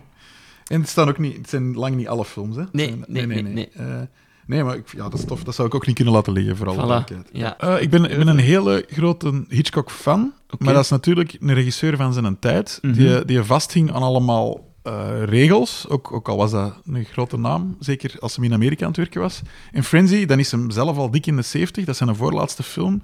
En 0.66 0.80
het, 0.80 0.88
staan 0.88 1.08
ook 1.08 1.18
niet, 1.18 1.36
het 1.36 1.48
zijn 1.48 1.74
lang 1.74 1.94
niet 1.96 2.08
alle 2.08 2.24
films, 2.24 2.56
hè? 2.56 2.64
Nee, 2.72 2.86
zijn- 2.88 3.04
nee, 3.08 3.26
nee, 3.26 3.42
nee. 3.42 3.68
Eh, 3.74 3.84
nee, 3.86 4.06
maar 4.46 4.76
ik, 4.76 4.92
ja, 4.96 5.02
dat 5.08 5.18
is 5.18 5.24
tof. 5.24 5.44
Dat 5.44 5.54
zou 5.54 5.68
ik 5.68 5.74
ook 5.74 5.86
niet 5.86 5.96
kunnen 5.96 6.14
laten 6.14 6.32
liggen, 6.32 6.56
voor 6.56 6.66
alle 6.68 6.76
Voilà, 6.76 6.86
duidelijkheid. 6.86 7.28
ja. 7.32 7.58
Eh, 7.58 7.82
ik, 7.82 7.90
ben, 7.90 8.10
ik 8.10 8.16
ben 8.18 8.28
een 8.28 8.38
hele 8.38 8.84
grote 8.88 9.44
Hitchcock-fan, 9.48 10.32
maar 10.58 10.74
dat 10.74 10.84
is 10.84 10.90
natuurlijk 10.90 11.36
een 11.40 11.54
regisseur 11.54 11.96
van 11.96 12.12
zijn 12.12 12.38
tijd, 12.38 12.78
Mhm. 12.82 12.94
die, 12.94 13.24
die 13.24 13.42
vasthing 13.42 13.92
aan 13.92 14.02
allemaal 14.02 14.64
eh, 14.82 15.22
regels, 15.24 15.86
ook, 15.88 16.12
ook 16.12 16.28
al 16.28 16.36
was 16.36 16.50
dat 16.50 16.80
een 16.84 17.04
grote 17.04 17.38
naam, 17.38 17.76
zeker 17.80 18.14
als 18.18 18.36
hij 18.36 18.44
in 18.44 18.52
Amerika 18.52 18.82
aan 18.82 18.88
het 18.88 18.96
werken 18.96 19.20
was. 19.20 19.40
In 19.72 19.82
Frenzy, 19.84 20.26
dan 20.26 20.38
is 20.38 20.50
hem 20.50 20.70
zelf 20.70 20.96
al 20.96 21.10
dik 21.10 21.26
in 21.26 21.36
de 21.36 21.42
70, 21.42 21.84
dat 21.84 21.94
is 21.94 22.00
zijn 22.00 22.16
voorlaatste 22.16 22.62
film. 22.62 23.02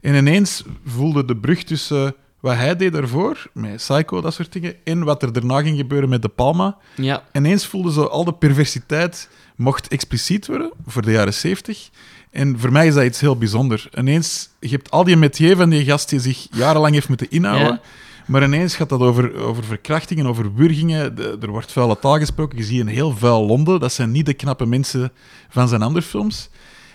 En 0.00 0.14
ineens 0.14 0.64
voelde 0.84 1.24
de 1.24 1.36
brug 1.36 1.62
tussen 1.64 2.14
wat 2.40 2.54
hij 2.54 2.76
deed 2.76 2.92
daarvoor, 2.92 3.46
met 3.52 3.76
Psycho, 3.76 4.20
dat 4.20 4.34
soort 4.34 4.52
dingen, 4.52 4.74
en 4.84 5.04
wat 5.04 5.22
er 5.22 5.32
daarna 5.32 5.62
ging 5.62 5.76
gebeuren 5.76 6.08
met 6.08 6.22
De 6.22 6.28
Palma, 6.28 6.76
Ja, 6.96 7.22
ineens 7.32 7.66
voelde 7.66 7.92
zo 7.92 8.02
al 8.04 8.24
de 8.24 8.32
perversiteit 8.34 9.28
mocht 9.56 9.88
expliciet 9.88 10.46
worden 10.46 10.72
voor 10.86 11.02
de 11.02 11.10
jaren 11.10 11.34
70. 11.34 11.90
En 12.30 12.58
voor 12.58 12.72
mij 12.72 12.86
is 12.86 12.94
dat 12.94 13.04
iets 13.04 13.20
heel 13.20 13.36
bijzonder. 13.36 13.88
Ineens, 13.98 14.48
je 14.60 14.68
hebt 14.68 14.90
al 14.90 15.04
die 15.04 15.16
metier 15.16 15.56
van 15.56 15.70
die 15.70 15.84
gast 15.84 16.08
die 16.08 16.20
zich 16.20 16.46
jarenlang 16.50 16.94
heeft 16.94 17.08
moeten 17.08 17.30
inhouden. 17.30 17.66
Ja. 17.72 17.80
Maar 18.26 18.42
ineens 18.42 18.76
gaat 18.76 18.88
dat 18.88 19.00
over, 19.00 19.34
over 19.36 19.64
verkrachtingen, 19.64 20.26
over 20.26 20.54
wurgingen. 20.54 21.14
De- 21.14 21.38
er 21.40 21.50
wordt 21.50 21.72
vuile 21.72 21.98
taal 21.98 22.18
gesproken. 22.18 22.58
Je 22.58 22.64
ziet 22.64 22.80
een 22.80 22.86
heel 22.88 23.16
vuil 23.16 23.46
Londen. 23.46 23.80
Dat 23.80 23.92
zijn 23.92 24.10
niet 24.10 24.26
de 24.26 24.34
knappe 24.34 24.66
mensen 24.66 25.12
van 25.48 25.68
zijn 25.68 25.82
andere 25.82 26.04
films. 26.04 26.50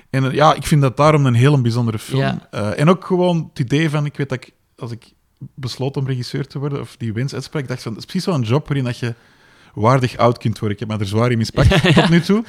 En 0.09 0.25
eh, 0.25 0.33
ja, 0.33 0.53
ik 0.53 0.65
vind 0.67 0.81
dat 0.81 0.97
daarom 0.97 1.25
een 1.25 1.33
heel 1.33 1.61
bijzondere 1.61 1.99
film. 1.99 2.21
Ja. 2.21 2.47
Eh, 2.51 2.79
en 2.79 2.89
ook 2.89 3.05
gewoon 3.05 3.47
het 3.49 3.59
idee 3.59 3.89
van, 3.89 4.05
ik 4.05 4.17
weet 4.17 4.29
dat 4.29 4.37
ik, 4.43 4.51
als 4.77 4.91
ik 4.91 5.05
besloot 5.37 5.97
om 5.97 6.07
regisseur 6.07 6.47
te 6.47 6.59
worden, 6.59 6.81
of 6.81 6.95
die 6.97 7.13
wens 7.13 7.33
uitsprak, 7.33 7.67
dacht 7.67 7.81
van, 7.81 7.91
het 7.91 7.99
is 7.99 8.05
precies 8.05 8.23
zo'n 8.33 8.41
job 8.41 8.67
waarin 8.67 8.83
dat 8.85 8.97
je 8.97 9.13
waardig 9.73 10.17
oud 10.17 10.37
kunt 10.37 10.59
worden. 10.59 10.77
Ik 10.77 10.87
heb 10.87 10.97
me 10.97 11.03
er 11.03 11.09
zwaar 11.09 11.31
in 11.31 11.37
mispakt 11.37 11.83
tot 11.95 12.09
nu 12.09 12.21
toe. 12.21 12.43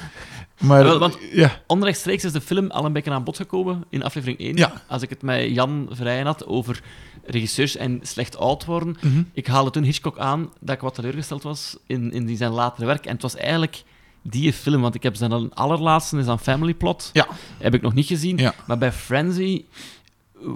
Maar 0.59 0.97
want- 0.99 1.17
ja, 1.31 1.61
Onrechtstreeks 1.67 2.23
is 2.23 2.31
de 2.31 2.41
film 2.41 2.71
al 2.71 2.85
een 2.85 2.93
beetje 2.93 3.11
aan 3.11 3.23
bod 3.23 3.35
gekomen 3.35 3.83
in 3.89 4.03
aflevering 4.03 4.39
1. 4.39 4.55
Ja. 4.55 4.81
Als 4.87 5.01
ik 5.01 5.09
het 5.09 5.21
met 5.21 5.49
Jan 5.55 5.87
Vrijen 5.91 6.25
had 6.25 6.45
over 6.45 6.81
regisseurs 7.25 7.75
en 7.75 7.99
slecht 8.03 8.37
oud 8.37 8.65
worden. 8.65 8.97
Mhm. 9.01 9.21
Ik 9.33 9.47
haalde 9.47 9.69
toen 9.71 9.83
Hitchcock 9.83 10.17
aan 10.17 10.49
dat 10.59 10.75
ik 10.75 10.81
wat 10.81 10.93
teleurgesteld 10.95 11.43
was 11.43 11.77
in, 11.87 12.11
in 12.11 12.37
zijn 12.37 12.51
latere 12.51 12.85
werk. 12.85 13.05
En 13.05 13.13
het 13.13 13.21
was 13.21 13.35
eigenlijk 13.35 13.83
die 14.21 14.53
film, 14.53 14.81
want 14.81 14.95
ik 14.95 15.03
heb 15.03 15.15
zijn 15.15 15.53
allerlaatste, 15.53 16.17
is 16.17 16.25
dan 16.25 16.39
Family 16.39 16.73
Plot. 16.73 17.09
Ja. 17.13 17.27
Heb 17.57 17.73
ik 17.73 17.81
nog 17.81 17.93
niet 17.93 18.05
gezien. 18.05 18.37
Ja. 18.37 18.53
Maar 18.67 18.77
bij 18.77 18.91
Frenzy 18.91 19.63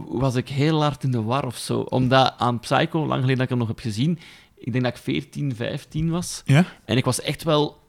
was 0.07 0.35
ik 0.35 0.49
heel 0.49 0.81
hard 0.81 1.03
in 1.03 1.11
de 1.11 1.21
war 1.21 1.45
of 1.45 1.57
zo. 1.57 1.79
Omdat 1.79 2.33
aan 2.37 2.59
Psycho, 2.59 2.99
lang 2.99 3.21
geleden 3.21 3.35
dat 3.35 3.43
ik 3.43 3.49
hem 3.49 3.57
nog 3.57 3.67
heb 3.67 3.79
gezien, 3.79 4.19
ik 4.57 4.71
denk 4.71 4.83
dat 4.83 4.95
ik 4.95 5.01
14, 5.01 5.55
15 5.55 6.09
was. 6.09 6.41
ja, 6.45 6.65
En 6.85 6.97
ik 6.97 7.05
was 7.05 7.21
echt 7.21 7.43
wel 7.43 7.79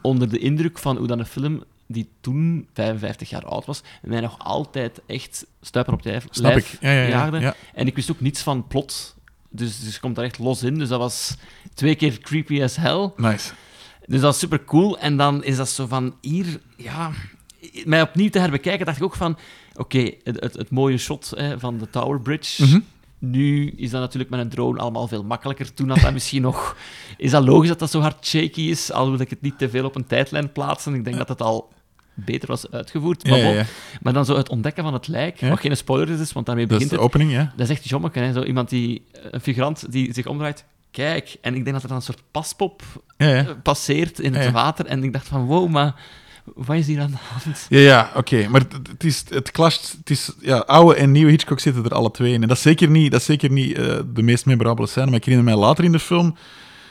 onder 0.00 0.28
de 0.28 0.38
indruk 0.38 0.78
van 0.78 0.96
hoe 0.96 1.06
dan 1.06 1.18
een 1.18 1.26
film 1.26 1.62
die 1.86 2.08
toen 2.20 2.68
55 2.72 3.30
jaar 3.30 3.44
oud 3.44 3.66
was, 3.66 3.82
mij 4.02 4.20
nog 4.20 4.38
altijd 4.38 5.00
echt 5.06 5.46
stuipen 5.60 5.94
op 5.94 6.02
de 6.02 6.10
lijf, 6.10 6.26
snap 6.30 6.52
lijf 6.52 6.72
ik. 6.72 6.80
Ja, 6.80 6.92
ja, 6.92 7.38
ja. 7.38 7.54
En 7.74 7.86
ik 7.86 7.94
wist 7.94 8.10
ook 8.10 8.20
niets 8.20 8.42
van 8.42 8.66
plot. 8.66 9.16
Dus, 9.48 9.80
dus 9.80 10.00
komt 10.00 10.16
daar 10.16 10.24
echt 10.24 10.38
los 10.38 10.62
in. 10.62 10.78
Dus 10.78 10.88
dat 10.88 10.98
was 10.98 11.36
twee 11.74 11.94
keer 11.94 12.18
creepy 12.18 12.62
as 12.62 12.76
hell. 12.76 13.10
Nice. 13.16 13.52
Dus 14.06 14.20
dat 14.20 14.34
is 14.34 14.40
super 14.40 14.64
cool. 14.64 14.98
En 14.98 15.16
dan 15.16 15.44
is 15.44 15.56
dat 15.56 15.68
zo 15.68 15.86
van 15.86 16.14
hier, 16.20 16.60
ja, 16.76 17.10
mij 17.84 18.02
opnieuw 18.02 18.30
te 18.30 18.38
herbekijken, 18.38 18.86
dacht 18.86 18.98
ik 18.98 19.04
ook 19.04 19.16
van, 19.16 19.38
oké, 19.76 20.10
het, 20.24 20.40
het, 20.40 20.56
het 20.56 20.70
mooie 20.70 20.98
shot 20.98 21.32
hè, 21.36 21.58
van 21.58 21.78
de 21.78 21.90
Tower 21.90 22.20
Bridge. 22.20 22.64
Mhm. 22.64 22.78
Nu 23.18 23.70
is 23.76 23.90
dat 23.90 24.00
natuurlijk 24.00 24.30
met 24.30 24.40
een 24.40 24.48
drone 24.48 24.78
allemaal 24.78 25.08
veel 25.08 25.24
makkelijker. 25.24 25.74
Toen 25.74 25.88
had 25.88 26.00
dat 26.00 26.12
misschien 26.12 26.42
nog... 26.42 26.76
Is 27.16 27.30
dat 27.30 27.44
logisch 27.44 27.68
dat 27.68 27.78
dat 27.78 27.90
zo 27.90 28.00
hard 28.00 28.26
shaky 28.26 28.60
is? 28.60 28.92
Al 28.92 29.10
wil 29.10 29.20
ik 29.20 29.30
het 29.30 29.40
niet 29.42 29.58
te 29.58 29.70
veel 29.70 29.84
op 29.84 29.96
een 29.96 30.06
tijdlijn 30.06 30.52
plaatsen. 30.52 30.94
Ik 30.94 31.04
denk 31.04 31.16
dat 31.16 31.28
het 31.28 31.42
al 31.42 31.72
beter 32.14 32.48
was 32.48 32.70
uitgevoerd. 32.70 33.24
Maar, 33.28 33.38
ja, 33.38 33.44
bon. 33.44 33.54
ja. 33.54 33.64
maar 34.02 34.12
dan 34.12 34.24
zo 34.24 34.36
het 34.36 34.48
ontdekken 34.48 34.82
van 34.82 34.92
het 34.92 35.08
lijk, 35.08 35.40
wat 35.40 35.60
geen 35.60 35.76
spoiler 35.76 36.20
is, 36.20 36.32
want 36.32 36.46
daarmee 36.46 36.66
Dat 36.66 36.80
is 36.80 36.82
begint 36.82 37.00
de 37.00 37.06
het. 37.06 37.14
opening, 37.14 37.32
ja. 37.32 37.52
Dat 37.56 37.68
is 37.68 37.76
echt 37.76 37.88
jommeke, 37.88 38.18
hè? 38.18 38.32
Zo 38.32 38.42
iemand 38.42 38.68
die... 38.68 39.04
Een 39.30 39.40
figurant 39.40 39.92
die 39.92 40.12
zich 40.12 40.26
omdraait. 40.26 40.64
Kijk. 40.90 41.36
En 41.40 41.54
ik 41.54 41.62
denk 41.62 41.72
dat 41.74 41.82
er 41.82 41.88
dan 41.88 41.96
een 41.96 42.02
soort 42.02 42.22
paspop 42.30 42.82
eh, 43.16 43.48
passeert 43.62 44.18
in 44.20 44.34
het 44.34 44.52
water. 44.52 44.86
En 44.86 45.04
ik 45.04 45.12
dacht 45.12 45.28
van, 45.28 45.44
wow, 45.44 45.68
maar 45.68 45.94
wat 46.54 46.76
is 46.76 46.86
hier 46.86 47.00
aan 47.00 47.10
de 47.10 47.16
hand? 47.32 47.66
Ja, 47.68 47.78
ja 47.78 48.10
oké. 48.16 48.48
Maar 48.48 48.60
het, 48.90 49.04
is, 49.04 49.24
het 49.28 49.50
clasht. 49.50 49.94
Het 49.98 50.10
is, 50.10 50.30
ja, 50.40 50.58
oude 50.58 50.94
en 50.94 51.10
nieuwe 51.12 51.30
Hitchcock 51.30 51.60
zitten 51.60 51.84
er 51.84 51.94
alle 51.94 52.10
twee 52.10 52.32
in. 52.32 52.42
En 52.42 52.48
dat 52.48 52.56
is 52.56 52.62
zeker 52.62 52.88
niet, 52.90 53.10
dat 53.10 53.20
is 53.20 53.26
zeker 53.26 53.50
niet 53.50 53.76
eh, 53.76 53.98
de 54.14 54.22
meest 54.22 54.46
memorabele 54.46 54.86
scène. 54.86 55.06
Maar 55.06 55.14
ik 55.14 55.24
herinner 55.24 55.54
mij 55.54 55.64
later 55.64 55.84
in 55.84 55.92
de 55.92 55.98
film. 55.98 56.36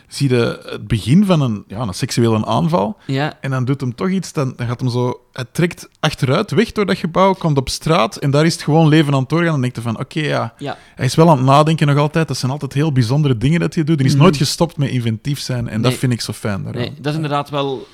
Zie 0.08 0.30
je 0.30 0.62
het 0.70 0.88
begin 0.88 1.26
van 1.26 1.42
een, 1.42 1.64
ja, 1.68 1.80
een 1.80 1.94
seksuele 1.94 2.46
aanval. 2.46 2.98
Ja, 3.06 3.38
En 3.42 3.52
dan 3.52 3.66
doet 3.66 3.82
hem 3.82 3.96
toch 3.96 4.10
iets. 4.10 4.34
Dan, 4.34 4.54
dan 4.56 4.68
gaat 4.68 4.80
hem 4.80 4.90
zo. 4.90 5.22
Hij 5.34 5.46
trekt 5.52 5.90
achteruit 6.00 6.52
weg 6.52 6.72
door 6.72 6.86
dat 6.86 6.98
gebouw. 6.98 7.34
Komt 7.34 7.58
op 7.58 7.70
straat. 7.70 8.16
En 8.16 8.32
daar 8.32 8.46
is 8.46 8.54
het 8.54 8.62
gewoon 8.64 8.88
leven 8.88 9.14
aan 9.14 9.20
het 9.20 9.30
doorgaan. 9.30 9.48
En 9.48 9.52
dan 9.54 9.62
denkt 9.62 9.76
hij 9.76 9.86
van: 9.86 10.00
oké, 10.00 10.20
ja. 10.20 10.54
ja. 10.58 10.78
Hij 10.96 11.06
is 11.06 11.16
wel 11.16 11.30
aan 11.30 11.38
het 11.38 11.46
nadenken 11.46 11.88
nog 11.88 11.98
altijd. 11.98 12.28
Dat 12.28 12.38
zijn 12.38 12.52
altijd 12.52 12.74
heel 12.74 12.92
bijzondere 12.92 13.38
dingen 13.38 13.60
dat 13.60 13.76
hij 13.76 13.84
doet. 13.84 13.98
Hij 13.98 14.06
is 14.08 14.14
Mhm. 14.14 14.22
nooit 14.22 14.38
gestopt 14.38 14.78
met 14.78 14.90
inventief 14.90 15.40
zijn. 15.40 15.68
En 15.68 15.82
dat 15.82 15.94
vind 15.94 16.12
ik 16.14 16.22
zo 16.22 16.34
fijn. 16.34 16.64
daaraan. 16.64 16.82
Nee, 16.82 16.94
dat 16.98 17.06
is 17.08 17.16
inderdaad 17.16 17.50
wel... 17.50 17.88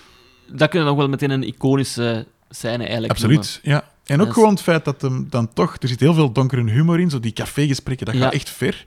Dat 0.51 0.69
kunnen 0.69 0.87
we 0.87 0.93
nog 0.93 0.97
wel 0.97 1.09
meteen 1.09 1.29
een 1.31 1.43
iconische 1.47 2.25
scène 2.49 2.83
eigenlijk 2.83 3.19
noemen. 3.19 3.37
Absoluut, 3.37 3.59
ja. 3.63 3.83
En 4.05 4.21
ook 4.21 4.33
gewoon 4.33 4.49
het 4.49 4.61
feit 4.61 4.85
dat 4.85 5.01
hem 5.01 5.27
dan 5.29 5.53
toch... 5.53 5.75
Er 5.79 5.87
zit 5.87 5.99
heel 5.99 6.13
veel 6.13 6.31
donkere 6.31 6.69
humor 6.71 6.99
in, 6.99 7.09
zo 7.09 7.19
die 7.19 7.33
cafégesprekken, 7.33 8.05
dat 8.05 8.15
Ja. 8.15 8.21
gaat 8.21 8.33
echt 8.33 8.49
ver. 8.49 8.85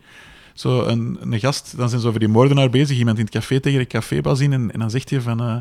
Zo 0.55 0.83
een, 0.85 1.19
een 1.21 1.41
gast, 1.41 1.77
dan 1.77 1.89
zijn 1.89 2.01
ze 2.01 2.07
over 2.09 2.21
die 2.21 2.29
moordenaar 2.29 2.71
bezig, 2.71 2.99
iemand 2.99 3.19
in 3.19 3.25
het 3.25 3.33
café 3.33 3.61
tegen 3.61 3.79
de 3.79 3.87
cafébas 3.87 4.41
in, 4.41 4.53
en, 4.53 4.73
en 4.73 4.79
dan 4.79 4.91
zegt 4.91 5.11
hij 5.11 5.21
van... 5.21 5.41
eh, 5.41 5.57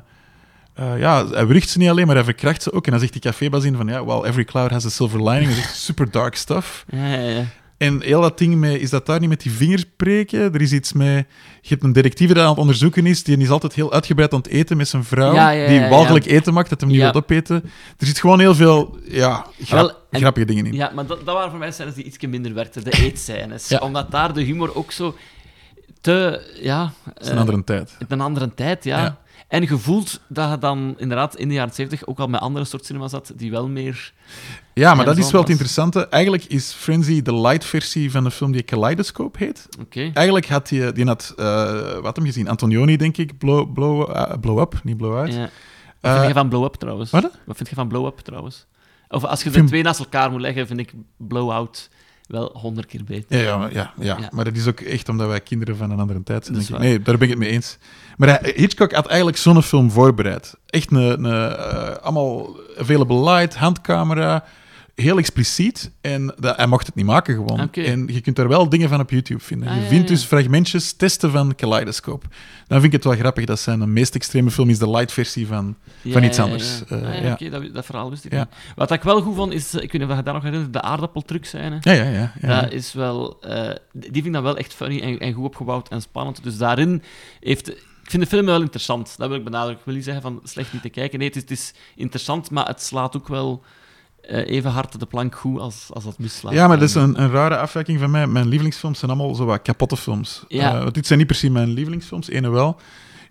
eh, 0.73 0.99
ja, 0.99 1.27
hij 1.27 1.47
wurgt 1.47 1.69
ze 1.69 1.77
niet 1.77 1.89
alleen, 1.89 2.05
maar 2.05 2.15
hij 2.15 2.23
verkracht 2.23 2.63
ze 2.63 2.71
ook. 2.73 2.85
En 2.85 2.91
dan 2.91 2.99
zegt 2.99 3.11
die 3.13 3.21
cafébas 3.21 3.63
in 3.63 3.75
van, 3.75 3.87
ja, 3.87 4.05
well, 4.05 4.21
every 4.23 4.43
cloud 4.45 4.71
has 4.71 4.85
a 4.85 4.89
silver 4.89 5.23
lining. 5.29 5.47
Dat 5.49 5.57
is 5.57 5.63
echt 5.63 5.75
super 5.77 6.11
dark 6.11 6.35
stuff. 6.35 6.85
Ja, 6.89 7.05
ja. 7.15 7.43
En 7.79 8.01
heel 8.01 8.21
dat 8.21 8.37
ding 8.37 8.55
mee, 8.55 8.79
is 8.79 8.89
dat 8.89 9.05
daar 9.05 9.19
niet 9.19 9.29
met 9.29 9.41
die 9.41 9.51
vingers 9.51 9.83
breken? 9.95 10.53
Er 10.53 10.61
is 10.61 10.71
iets 10.73 10.93
mee... 10.93 11.15
Je 11.61 11.69
hebt 11.69 11.83
een 11.83 11.91
detectieve 11.93 12.33
die 12.33 12.43
aan 12.43 12.49
het 12.49 12.57
onderzoeken 12.57 13.05
is, 13.05 13.23
die 13.23 13.37
is 13.37 13.49
altijd 13.49 13.73
heel 13.73 13.93
uitgebreid 13.93 14.33
aan 14.33 14.39
het 14.39 14.47
eten 14.47 14.77
met 14.77 14.87
zijn 14.87 15.03
vrouw, 15.03 15.33
Ja, 15.33 15.49
ja, 15.49 15.61
ja, 15.71 15.79
die 15.79 15.89
walgelijk 15.89 16.25
eten 16.25 16.53
maakt, 16.53 16.69
dat 16.69 16.81
hem 16.81 16.89
niet 16.89 16.99
wil 16.99 17.13
opeten. 17.13 17.63
Er 17.97 18.05
zit 18.05 18.19
gewoon 18.19 18.39
heel 18.39 18.55
veel 18.55 18.97
ja, 19.07 19.45
grap- 19.63 19.85
Wel, 19.85 19.89
en- 20.09 20.19
grappige 20.19 20.45
dingen 20.45 20.65
in. 20.65 20.73
Ja, 20.73 20.91
maar 20.95 21.05
dat, 21.05 21.25
dat 21.25 21.35
waren 21.35 21.49
voor 21.49 21.59
mij 21.59 21.71
scènes 21.71 21.93
die 21.93 22.03
iets 22.03 22.17
minder 22.27 22.53
werkten. 22.53 22.83
De 22.83 22.91
eetscènes. 23.03 23.79
Omdat 23.79 24.11
daar 24.11 24.33
de 24.33 24.41
humor 24.41 24.75
ook 24.75 24.91
zo 24.91 25.15
te... 26.01 26.41
Ja... 26.61 26.93
Het 27.13 27.23
is 27.23 27.27
een 27.27 27.33
eh, 27.33 27.39
andere 27.39 27.63
tijd. 27.63 27.97
een 28.07 28.21
andere 28.21 28.53
tijd, 28.55 28.83
ja. 28.83 29.17
En 29.49 29.67
gevoeld 29.67 30.19
dat 30.27 30.49
je 30.49 30.57
dan 30.57 30.93
inderdaad 30.97 31.35
in 31.35 31.47
de 31.47 31.53
jaren 31.53 31.73
70 31.73 32.05
ook 32.07 32.19
al 32.19 32.27
met 32.27 32.39
andere 32.41 32.65
soort 32.65 32.85
cinema 32.85 33.07
zat, 33.07 33.31
die 33.35 33.51
wel 33.51 33.67
meer... 33.67 34.13
Ja, 34.73 34.93
maar 34.93 35.05
dat 35.05 35.17
is 35.17 35.31
wel 35.31 35.41
het 35.41 35.49
interessante. 35.49 36.07
Eigenlijk 36.07 36.43
is 36.45 36.71
Frenzy 36.71 37.21
de 37.21 37.35
light 37.35 37.65
versie 37.65 38.11
van 38.11 38.23
de 38.23 38.31
film 38.31 38.51
die 38.51 38.61
Kaleidoscope 38.63 39.37
heet. 39.43 39.67
Oké. 39.81 40.09
Eigenlijk 40.13 40.47
had 40.47 40.69
hij, 40.69 40.91
die 40.93 41.05
had, 41.05 41.33
eh, 41.37 41.97
wat 41.97 42.15
hem 42.15 42.25
gezien? 42.25 42.47
Antonioni, 42.49 42.97
denk 42.97 43.17
ik, 43.17 43.37
Blow, 43.37 43.73
blow, 43.73 44.09
eh, 44.15 44.33
blow 44.41 44.59
Up, 44.59 44.79
niet 44.83 44.97
Blow 44.97 45.17
Out. 45.17 45.33
Ja. 45.33 45.39
Wat 45.39 45.49
Eh, 46.11 46.13
vind 46.15 46.27
je 46.27 46.33
van 46.33 46.49
Blow 46.49 46.63
Up 46.63 46.73
trouwens? 46.73 47.11
wat? 47.11 47.31
Wat 47.45 47.55
vind 47.57 47.69
je 47.69 47.75
van 47.75 47.87
Blow 47.87 48.05
Up 48.05 48.17
trouwens? 48.19 48.65
Of 49.07 49.23
als 49.23 49.39
je 49.43 49.49
de 49.49 49.55
Vind- 49.55 49.67
twee 49.67 49.83
naast 49.83 49.99
elkaar 49.99 50.31
moet 50.31 50.41
leggen, 50.41 50.67
vind 50.67 50.79
ik 50.79 50.93
Blow 51.17 51.51
Out 51.51 51.89
wel 52.29 52.49
honderd 52.53 52.87
keer 52.87 53.03
beter. 53.03 53.37
Ja, 53.37 53.43
ja, 53.43 53.69
ja, 53.71 53.93
ja. 53.99 54.17
Ja. 54.19 54.29
maar 54.31 54.45
dat 54.45 54.55
is 54.55 54.67
ook 54.67 54.79
echt 54.79 55.09
omdat 55.09 55.27
wij 55.27 55.39
kinderen 55.41 55.75
van 55.77 55.91
een 55.91 55.99
andere 55.99 56.23
tijd 56.23 56.45
zijn. 56.45 56.57
Denk 56.57 56.69
ik. 56.69 56.77
Nee, 56.77 57.01
daar 57.01 57.13
ben 57.17 57.23
ik 57.23 57.29
het 57.29 57.39
mee 57.39 57.49
eens. 57.49 57.77
Maar 58.17 58.29
hij- 58.29 58.53
Hitchcock 58.55 58.91
had 58.91 59.07
eigenlijk 59.07 59.37
zo'n 59.37 59.63
film 59.63 59.91
voorbereid. 59.91 60.55
Echt 60.65 60.91
een, 60.91 61.23
een 61.23 61.25
eh, 61.25 61.95
allemaal 61.95 62.55
available 62.79 63.23
light, 63.23 63.55
handcamera, 63.55 64.43
heel 65.01 65.17
expliciet. 65.17 65.91
En 66.01 66.33
dat, 66.39 66.55
hij 66.57 66.67
mocht 66.67 66.85
het 66.85 66.95
niet 66.95 67.05
maken 67.05 67.35
gewoon. 67.35 67.71
En 67.71 68.07
je 68.07 68.21
kunt 68.21 68.35
daar 68.35 68.47
wel 68.47 68.69
dingen 68.69 68.89
van 68.89 68.99
op 68.99 69.09
YouTube 69.09 69.39
vinden. 69.43 69.67
Ah, 69.67 69.75
je 69.75 69.81
vindt 69.81 70.09
ja. 70.09 70.15
dus 70.15 70.23
fragmentjes, 70.23 70.93
testen 70.93 71.31
van 71.31 71.55
Kaleidoscope. 71.55 72.25
Dan 72.67 72.81
vind 72.81 72.83
ik 72.83 72.91
het 72.91 73.03
wel 73.03 73.13
grappig 73.19 73.45
dat 73.45 73.59
zijn 73.59 73.93
meest 73.93 74.15
extreme 74.15 74.51
film 74.51 74.69
is 74.69 74.79
de 74.79 74.89
light 74.89 75.11
versie 75.11 75.47
van... 75.47 75.75
Van 76.05 76.23
iets 76.23 76.39
anders, 76.39 76.81
Ah, 76.89 77.21
ja. 77.23 77.31
Oké, 77.31 77.49
dat, 77.49 77.73
dat 77.73 77.85
verhaal 77.85 78.09
wist 78.09 78.25
ik 78.25 78.31
Ja. 78.31 78.39
niet. 78.39 78.47
Wat 78.75 78.91
ik 78.91 79.03
wel 79.03 79.21
goed 79.21 79.35
vond, 79.35 79.53
is... 79.53 79.73
eh, 79.73 79.83
Ik 79.83 79.91
weet 79.91 80.01
niet 80.01 80.11
of 80.11 80.17
je 80.17 80.23
daar 80.23 80.33
nog 80.33 80.43
herinnert, 80.43 80.73
de 80.73 80.81
aardappeltruc 80.81 81.45
zijn. 81.45 81.77
Ja, 81.81 81.91
ja, 81.91 82.03
ja. 82.03 82.33
ja. 82.41 82.61
Dat 82.61 82.71
is 82.71 82.93
wel... 82.93 83.37
eh, 83.41 83.69
die 83.91 84.11
vind 84.11 84.25
ik 84.25 84.33
dan 84.33 84.43
wel 84.43 84.57
echt 84.57 84.73
funny 84.73 84.99
en, 85.01 85.19
en 85.19 85.33
goed 85.33 85.45
opgebouwd 85.45 85.89
en 85.89 86.01
spannend. 86.01 86.43
Dus 86.43 86.57
daarin 86.57 87.03
heeft... 87.39 87.69
Ik 88.03 88.15
vind 88.15 88.23
de 88.29 88.35
film 88.35 88.45
wel 88.45 88.61
interessant. 88.61 89.13
Dat 89.17 89.27
wil 89.27 89.37
ik 89.37 89.43
benadrukken. 89.43 89.79
Ik 89.79 89.85
wil 89.85 89.95
niet 89.95 90.03
zeggen 90.03 90.21
van 90.21 90.39
slecht 90.43 90.73
niet 90.73 90.81
te 90.81 90.89
kijken. 90.89 91.19
Nee, 91.19 91.27
het 91.27 91.35
is, 91.37 91.41
het 91.41 91.51
is 91.51 91.73
interessant, 91.95 92.51
maar 92.51 92.67
het 92.67 92.81
slaat 92.81 93.15
ook 93.17 93.27
wel 93.27 93.63
even 94.31 94.71
hard 94.71 94.99
de 94.99 95.05
plank 95.05 95.35
goed 95.35 95.59
als, 95.59 95.87
als 95.93 96.03
dat 96.03 96.17
mislaat. 96.19 96.53
Ja, 96.53 96.67
maar 96.67 96.79
dat 96.79 96.89
is 96.89 96.95
En- 96.95 97.01
een, 97.01 97.21
een 97.21 97.31
rare 97.31 97.57
afwijking 97.57 97.99
van 97.99 98.11
mij. 98.11 98.27
Mijn 98.27 98.47
lievelingsfilms 98.47 98.99
zijn 98.99 99.11
allemaal 99.11 99.35
zo 99.35 99.45
wat 99.45 99.61
kapotte 99.61 99.97
films. 99.97 100.43
Ja. 100.47 100.73
Eh, 100.75 100.81
want 100.83 100.93
dit 100.93 101.05
zijn 101.07 101.19
niet 101.19 101.27
per 101.27 101.35
se 101.37 101.49
mijn 101.49 101.69
lievelingsfilms, 101.69 102.29
ene 102.29 102.49
wel. 102.49 102.79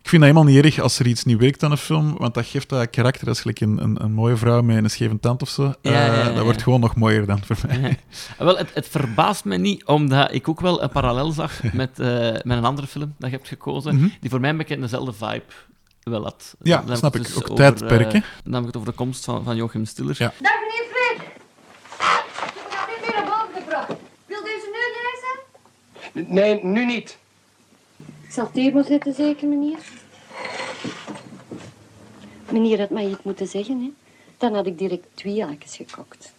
Ik 0.02 0.08
vind 0.14 0.22
dat 0.22 0.32
helemaal 0.32 0.54
niet 0.54 0.64
erg 0.64 0.80
als 0.80 0.98
er 0.98 1.06
iets 1.06 1.24
niet 1.24 1.38
werkt 1.38 1.62
aan 1.62 1.70
een 1.70 1.76
film, 1.76 2.16
want 2.18 2.34
dat 2.34 2.46
geeft 2.46 2.68
dat 2.68 2.90
karakter. 2.90 3.24
Dat 3.24 3.34
is 3.34 3.40
gelijk 3.40 3.60
een, 3.60 3.82
een, 3.82 4.02
een 4.04 4.12
mooie 4.12 4.36
vrouw 4.36 4.62
met 4.62 4.76
een 4.84 4.90
scheve 4.90 5.20
tand 5.20 5.42
of 5.42 5.48
zo. 5.48 5.62
Ja, 5.62 5.90
ja, 5.92 6.04
ja, 6.14 6.28
Eh. 6.28 6.34
Dat 6.34 6.44
wordt 6.44 6.62
gewoon 6.62 6.80
nog 6.80 6.94
mooier 6.96 7.26
dan 7.26 7.40
voor 7.44 7.56
mij. 7.66 7.98
Ja. 8.38 8.44
Wel, 8.44 8.56
het, 8.56 8.70
het 8.74 8.88
verbaast 8.88 9.44
me 9.44 9.56
niet, 9.56 9.84
omdat 9.86 10.34
ik 10.34 10.48
ook 10.48 10.60
wel 10.60 10.82
een 10.82 10.88
parallel 10.90 11.30
zag 11.30 11.62
met, 11.72 11.98
eh, 11.98 12.06
met 12.42 12.44
een 12.58 12.64
andere 12.64 12.86
film 12.86 13.14
dat 13.18 13.30
je 13.30 13.36
hebt 13.36 13.48
gekozen, 13.48 13.94
Mhm. 13.96 14.08
die 14.20 14.30
voor 14.30 14.40
mij 14.40 14.50
een 14.50 14.56
beetje 14.56 14.78
dezelfde 14.80 15.12
vibe 15.12 15.42
wel 16.08 16.22
had. 16.22 16.54
Ja, 16.62 16.78
Dan 16.78 16.88
heb 16.88 16.96
snap 16.98 17.14
ik. 17.16 17.22
dus 17.22 17.36
Ook 17.36 17.42
over, 17.50 17.54
tijdperken. 17.56 18.22
eh, 18.22 18.28
dan 18.44 18.52
heb 18.52 18.60
ik 18.60 18.66
het 18.66 18.76
over 18.76 18.88
de 18.88 18.94
komst 18.96 19.24
van, 19.24 19.44
van 19.44 19.56
Joachim 19.56 19.84
Stiller. 19.84 20.14
Ja. 20.18 20.32
Dag 20.40 20.52
meneer 20.60 20.84
Fred. 20.92 21.16
Ik 21.16 21.28
heb 22.68 22.70
nog 22.70 22.88
niet 22.88 23.00
meer 23.00 23.14
naar 23.14 23.24
boven 23.46 23.62
gebracht. 23.62 23.88
Wilt 24.26 24.46
u 24.46 24.50
ze 24.60 24.70
nu 26.14 26.20
lezen? 26.22 26.34
Nee, 26.34 26.64
nu 26.64 26.84
niet. 26.86 27.18
Ik 28.22 28.32
zal 28.34 28.50
maar 28.72 28.84
zetten, 28.84 29.14
zeker, 29.14 29.48
meneer? 29.48 29.78
Meneer 32.50 32.78
had 32.80 32.90
mij 32.90 33.06
iets 33.06 33.22
moeten 33.22 33.46
zeggen, 33.46 33.80
hè? 33.80 33.90
Dan 34.38 34.54
had 34.54 34.66
ik 34.66 34.78
direct 34.78 35.06
twee 35.14 35.42
haakjes 35.44 35.76
gekocht. 35.76 36.32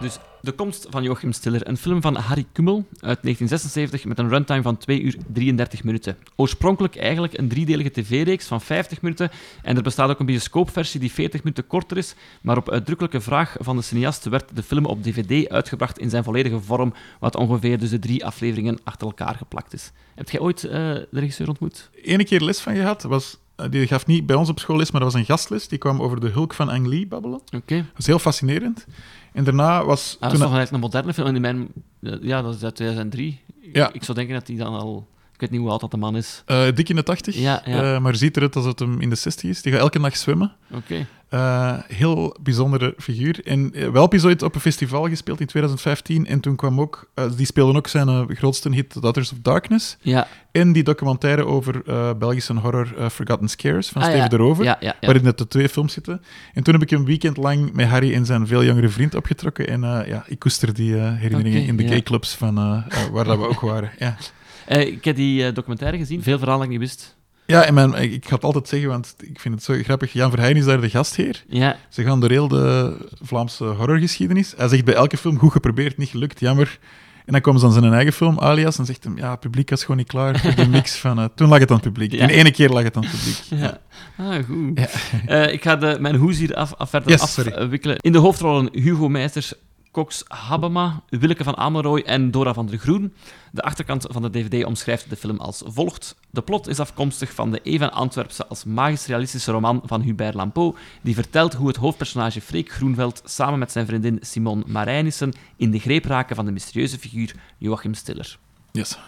Dus 0.00 0.18
De 0.44 0.52
komst 0.52 0.86
van 0.90 1.02
Joachim 1.02 1.32
Stiller, 1.32 1.68
een 1.68 1.76
film 1.76 2.00
van 2.00 2.14
Harry 2.14 2.46
Kummel 2.52 2.76
uit 2.76 3.18
1976 3.22 4.04
met 4.04 4.18
een 4.18 4.28
runtime 4.28 4.62
van 4.62 4.76
2 4.76 5.00
uur 5.00 5.16
33 5.32 5.84
minuten. 5.84 6.16
Oorspronkelijk 6.36 6.96
eigenlijk 6.96 7.38
een 7.38 7.48
driedelige 7.48 7.90
tv-reeks 7.90 8.46
van 8.46 8.60
50 8.60 9.02
minuten 9.02 9.30
en 9.62 9.76
er 9.76 9.82
bestaat 9.82 10.10
ook 10.10 10.18
een 10.18 10.26
bioscoopversie 10.26 11.00
die 11.00 11.12
40 11.12 11.42
minuten 11.42 11.66
korter 11.66 11.96
is, 11.96 12.14
maar 12.42 12.56
op 12.56 12.70
uitdrukkelijke 12.70 13.20
vraag 13.20 13.56
van 13.60 13.76
de 13.76 13.82
cineast 13.82 14.24
werd 14.24 14.56
de 14.56 14.62
film 14.62 14.84
op 14.84 15.02
dvd 15.02 15.48
uitgebracht 15.48 15.98
in 15.98 16.10
zijn 16.10 16.24
volledige 16.24 16.60
vorm, 16.60 16.94
wat 17.20 17.36
ongeveer 17.36 17.78
dus 17.78 17.90
de 17.90 17.98
drie 17.98 18.24
afleveringen 18.24 18.78
achter 18.84 19.06
elkaar 19.06 19.34
geplakt 19.34 19.72
is. 19.72 19.92
Heb 20.14 20.30
jij 20.30 20.40
ooit 20.40 20.64
eh, 20.64 20.70
de 20.70 21.06
regisseur 21.10 21.48
ontmoet? 21.48 21.90
Ene 22.02 22.24
keer 22.24 22.40
les 22.40 22.60
van 22.60 22.74
gehad, 22.74 23.02
was, 23.02 23.38
eh, 23.56 23.70
die 23.70 23.86
gaf 23.86 24.06
niet 24.06 24.26
bij 24.26 24.36
ons 24.36 24.48
op 24.48 24.58
school 24.58 24.76
les, 24.76 24.90
maar 24.90 25.00
dat 25.00 25.12
was 25.12 25.20
een 25.20 25.26
gastles. 25.26 25.68
Die 25.68 25.78
kwam 25.78 26.02
over 26.02 26.20
de 26.20 26.28
Hulk 26.28 26.54
van 26.54 26.68
Ang 26.68 26.86
Lee 26.86 27.06
babbelen. 27.06 27.40
Oké. 27.54 27.76
Dat 27.76 27.96
was 27.96 28.06
heel 28.06 28.18
fascinerend. 28.18 28.86
En 29.34 29.44
daarna 29.44 29.84
was... 29.84 30.14
Ah, 30.14 30.20
dat 30.20 30.32
is 30.32 30.38
toen 30.38 30.54
eigenlijk 30.54 30.70
een 30.70 30.80
moderne 30.80 31.14
film. 31.14 31.34
In 31.34 31.40
mijn, 31.40 31.68
ja, 32.22 32.42
dat 32.42 32.54
is 32.54 32.64
uit 32.64 32.74
2003. 32.74 33.40
Ja. 33.72 33.92
Ik 33.92 34.04
zou 34.04 34.18
denken 34.18 34.34
dat 34.34 34.46
die 34.46 34.56
dan 34.56 34.74
al 34.74 35.06
Ik 35.34 35.40
weet 35.40 35.50
niet 35.50 35.60
hoe 35.60 35.70
oud 35.70 35.80
dat 35.80 35.90
de 35.90 35.96
man 35.96 36.16
is. 36.16 36.42
Eh, 36.46 36.64
dik 36.74 36.88
in 36.88 36.96
de 36.96 37.02
80, 37.02 37.36
Ja, 37.36 37.62
ja. 37.64 37.94
eh, 37.94 38.00
maar 38.00 38.16
ziet 38.16 38.36
eruit 38.36 38.56
alsof 38.56 38.70
het 38.70 38.78
hem 38.78 39.00
in 39.00 39.10
de 39.10 39.16
60 39.16 39.50
is. 39.50 39.62
Die 39.62 39.72
gaat 39.72 39.80
elke 39.80 40.00
dag 40.00 40.16
zwemmen. 40.16 40.52
Oké. 40.72 41.06
Eh, 41.28 41.72
heel 41.86 42.36
bijzondere 42.42 42.94
figuur. 42.98 43.40
En 43.46 43.92
wel 43.92 44.02
heb 44.02 44.12
je 44.12 44.24
ooit 44.26 44.42
op 44.42 44.54
een 44.54 44.60
festival 44.60 45.08
gespeeld 45.08 45.40
in 45.40 45.46
2015. 45.46 46.26
En 46.26 46.40
toen 46.40 46.56
kwam 46.56 46.80
ook, 46.80 47.10
die 47.36 47.46
speelden 47.46 47.76
ook 47.76 47.86
zijn 47.88 48.36
grootste 48.36 48.70
hit, 48.74 48.90
The 48.90 49.00
Daughters 49.00 49.32
of 49.32 49.38
Darkness. 49.42 49.96
Ja. 50.00 50.26
En 50.52 50.72
die 50.72 50.82
documentaire 50.82 51.46
over 51.46 51.82
Belgische 52.18 52.54
horror 52.54 53.10
Forgotten 53.10 53.48
Scares 53.48 53.88
van 53.88 54.02
Ah, 54.02 54.08
Steven 54.08 54.24
ja. 54.24 54.28
de 54.30 54.36
Rover. 54.36 54.64
Waarin 55.00 55.22
net 55.22 55.38
de 55.38 55.48
twee 55.48 55.68
films 55.68 55.92
zitten. 55.92 56.22
En 56.54 56.62
toen 56.62 56.74
heb 56.74 56.82
ik 56.82 56.90
een 56.90 57.04
weekend 57.04 57.36
lang 57.36 57.72
met 57.72 57.86
Harry 57.88 58.14
en 58.14 58.26
zijn 58.26 58.46
veel 58.46 58.64
jongere 58.64 58.88
vriend 58.88 59.14
opgetrokken. 59.14 59.68
En 59.68 59.80
ja, 60.06 60.24
ik 60.26 60.38
koester 60.38 60.74
die 60.74 60.94
herinneringen 60.94 61.64
in 61.66 61.76
de 61.76 61.88
gayclubs 61.88 62.34
van 62.34 62.54
waar 63.12 63.24
dat 63.24 63.38
we 63.38 63.48
ook 63.48 63.60
waren. 63.60 63.90
Ja. 63.98 64.16
Eh, 64.66 64.80
ik 64.80 65.04
heb 65.04 65.16
die 65.16 65.46
eh, 65.46 65.54
documentaire 65.54 65.98
gezien. 65.98 66.22
Veel 66.22 66.38
verhalen 66.38 66.60
dat 66.66 66.72
ik 66.74 66.80
niet 66.80 66.88
wist. 66.88 67.16
Ja, 67.46 67.62
en 67.64 67.74
mijn, 67.74 67.94
ik 67.94 68.26
ga 68.26 68.34
het 68.34 68.44
altijd 68.44 68.68
zeggen, 68.68 68.88
want 68.88 69.14
ik 69.18 69.40
vind 69.40 69.54
het 69.54 69.64
zo 69.64 69.74
grappig. 69.82 70.12
Jan 70.12 70.30
Verheyen 70.30 70.56
is 70.56 70.64
daar 70.64 70.80
de 70.80 70.90
gastheer. 70.90 71.44
Ja. 71.48 71.76
Ze 71.88 72.02
gaan 72.02 72.20
door 72.20 72.30
heel 72.30 72.48
de 72.48 72.96
Vlaamse 73.22 73.64
horrorgeschiedenis. 73.64 74.54
Hij 74.56 74.68
zegt 74.68 74.84
bij 74.84 74.94
elke 74.94 75.16
film, 75.16 75.38
goed 75.38 75.52
geprobeerd, 75.52 75.96
niet 75.96 76.08
gelukt, 76.08 76.40
jammer. 76.40 76.78
En 77.24 77.32
dan 77.32 77.40
komen 77.40 77.60
ze 77.60 77.66
aan 77.66 77.72
zijn 77.72 77.92
eigen 77.92 78.12
film, 78.12 78.38
Alias, 78.38 78.78
en 78.78 78.84
zegt 78.84 79.04
hij, 79.04 79.12
ja, 79.16 79.30
het 79.30 79.40
publiek 79.40 79.70
was 79.70 79.80
gewoon 79.80 79.96
niet 79.96 80.06
klaar 80.06 80.38
voor 80.40 80.54
de 80.54 80.68
mix 80.68 80.96
van... 80.96 81.18
eh, 81.18 81.24
toen 81.34 81.48
lag 81.48 81.58
het 81.58 81.70
aan 81.70 81.76
het 81.76 81.84
publiek. 81.84 82.12
Ja. 82.12 82.22
In 82.22 82.28
ene 82.28 82.50
keer 82.50 82.68
lag 82.68 82.82
het 82.82 82.96
aan 82.96 83.02
het 83.04 83.10
publiek. 83.12 83.36
Ja. 83.64 83.78
Ah, 84.16 84.44
goed. 84.44 84.80
Ja. 85.26 85.46
Ik 85.46 85.62
ga 85.62 85.76
de, 85.76 85.96
mijn 86.00 86.16
hoes 86.16 86.38
hier 86.38 86.54
af, 86.54 86.74
af 86.74 86.90
verder 86.90 87.10
Yes, 87.10 87.38
afwikkelen. 87.52 87.96
In 87.98 88.12
de 88.12 88.18
hoofdrollen 88.18 88.68
Hugo 88.72 89.08
Meisters, 89.08 89.54
Cox 89.94 90.24
Habema, 90.28 91.02
Willeke 91.08 91.44
van 91.44 91.56
Amelrooy 91.56 92.00
en 92.00 92.30
Dora 92.30 92.54
van 92.54 92.66
der 92.66 92.78
Groen. 92.78 93.14
De 93.52 93.62
achterkant 93.62 94.06
van 94.10 94.22
de 94.22 94.30
DVD 94.30 94.64
omschrijft 94.64 95.10
de 95.10 95.16
film 95.16 95.38
als 95.38 95.62
volgt. 95.66 96.16
De 96.30 96.42
plot 96.42 96.68
is 96.68 96.80
afkomstig 96.80 97.32
van 97.32 97.50
de 97.50 97.60
Eva 97.62 97.86
Antwerpse 97.86 98.46
als 98.46 98.64
magisch 98.64 99.06
realistische 99.06 99.52
roman 99.52 99.82
van 99.84 100.00
Hubert 100.00 100.34
Lampeau, 100.34 100.76
die 101.02 101.14
vertelt 101.14 101.54
hoe 101.54 101.68
het 101.68 101.76
hoofdpersonage 101.76 102.40
Freek 102.40 102.70
Groenveld 102.72 103.22
samen 103.24 103.58
met 103.58 103.72
zijn 103.72 103.86
vriendin 103.86 104.18
Simone 104.20 104.62
Marijnissen 104.66 105.32
in 105.56 105.70
de 105.70 105.78
greep 105.78 106.04
raken 106.04 106.36
van 106.36 106.44
de 106.44 106.52
mysterieuze 106.52 106.98
figuur 106.98 107.34
Joachim 107.58 107.94
Stiller. 107.94 108.38
Yes. 108.72 108.98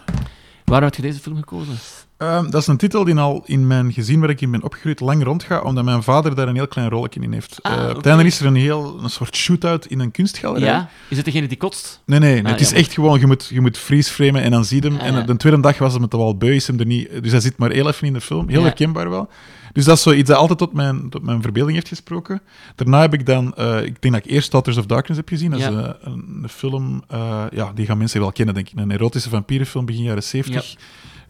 Waarom 0.65 0.85
heb 0.87 0.95
je 0.95 1.01
deze 1.01 1.19
film 1.19 1.35
gekozen? 1.35 1.77
Ehm, 2.17 2.49
dat 2.49 2.61
is 2.61 2.67
een 2.67 2.77
titel 2.77 3.03
die 3.03 3.15
al 3.15 3.43
in 3.45 3.67
mijn 3.67 3.93
gezin 3.93 4.19
waar 4.19 4.29
ik 4.29 4.41
in 4.41 4.51
ben 4.51 4.63
opgegroeid 4.63 4.99
lang 4.99 5.23
rondgaat, 5.23 5.63
omdat 5.63 5.83
mijn 5.83 6.03
vader 6.03 6.35
daar 6.35 6.47
een 6.47 6.55
heel 6.55 6.67
klein 6.67 6.89
rolletje 6.89 7.19
in 7.19 7.33
heeft. 7.33 7.59
Ah, 7.61 7.73
Eh, 7.73 7.87
het 7.95 8.05
einde 8.05 8.23
is 8.25 8.39
er 8.39 8.45
een, 8.45 8.55
heel, 8.55 8.99
een 9.03 9.09
soort 9.09 9.35
shootout 9.35 9.85
in 9.85 9.99
een 9.99 10.11
kunstgalerij. 10.11 10.67
Ja? 10.69 10.89
Is 11.09 11.15
het 11.17 11.25
degene 11.25 11.47
die 11.47 11.57
kotst? 11.57 12.01
Nee, 12.05 12.19
nee, 12.19 12.33
nee, 12.33 12.43
Ah, 12.43 12.49
het 12.51 12.59
is 12.59 12.65
jammer. 12.67 12.83
echt 12.85 12.93
gewoon, 12.93 13.19
je 13.19 13.25
moet, 13.27 13.47
je 13.53 13.61
moet 13.61 13.77
freeze 13.77 14.11
framen 14.13 14.41
en 14.41 14.51
dan 14.51 14.65
zie 14.65 14.81
je 14.83 14.87
hem. 14.89 14.97
Ah, 14.99 15.05
en 15.07 15.13
ja. 15.13 15.21
de 15.21 15.35
tweede 15.37 15.59
dag 15.59 15.77
was 15.77 15.93
hem 15.93 16.01
het 16.01 16.13
al 16.13 16.37
beu, 16.37 16.53
is 16.55 16.67
hem 16.67 16.79
er 16.79 16.85
niet... 16.85 17.23
Dus 17.23 17.31
hij 17.31 17.39
zit 17.41 17.57
maar 17.57 17.71
heel 17.71 17.87
even 17.87 18.07
in 18.07 18.13
de 18.13 18.21
film. 18.21 18.47
Heel 18.49 18.59
Ja. 18.59 18.65
herkenbaar 18.65 19.09
wel. 19.09 19.29
Dus 19.73 19.85
dat 19.85 19.97
is 19.97 20.03
zoiets 20.03 20.29
dat 20.29 20.37
altijd 20.37 20.59
tot 20.59 20.73
mijn, 20.73 21.09
tot 21.09 21.23
mijn 21.23 21.41
verbeelding 21.41 21.75
heeft 21.75 21.87
gesproken. 21.87 22.41
Daarna 22.75 23.01
heb 23.01 23.13
ik 23.13 23.25
dan... 23.25 23.55
eh, 23.55 23.83
ik 23.83 24.01
denk 24.01 24.13
dat 24.13 24.25
ik 24.25 24.31
eerst 24.31 24.51
Daughters 24.51 24.77
of 24.77 24.85
Darkness 24.85 25.17
heb 25.19 25.29
gezien. 25.29 25.51
Dat 25.51 25.59
is 25.59 25.65
Ja. 25.65 25.71
eh, 25.83 25.93
een, 25.99 26.39
een 26.43 26.49
film... 26.49 27.03
eh, 27.07 27.43
ja, 27.51 27.71
die 27.75 27.85
gaan 27.85 27.97
mensen 27.97 28.19
wel 28.19 28.31
kennen, 28.31 28.55
denk 28.55 28.69
ik. 28.69 28.79
Een 28.79 28.91
erotische 28.91 29.29
vampierenfilm 29.29 29.85
begin 29.85 30.03
jaren 30.03 30.23
70. 30.23 30.75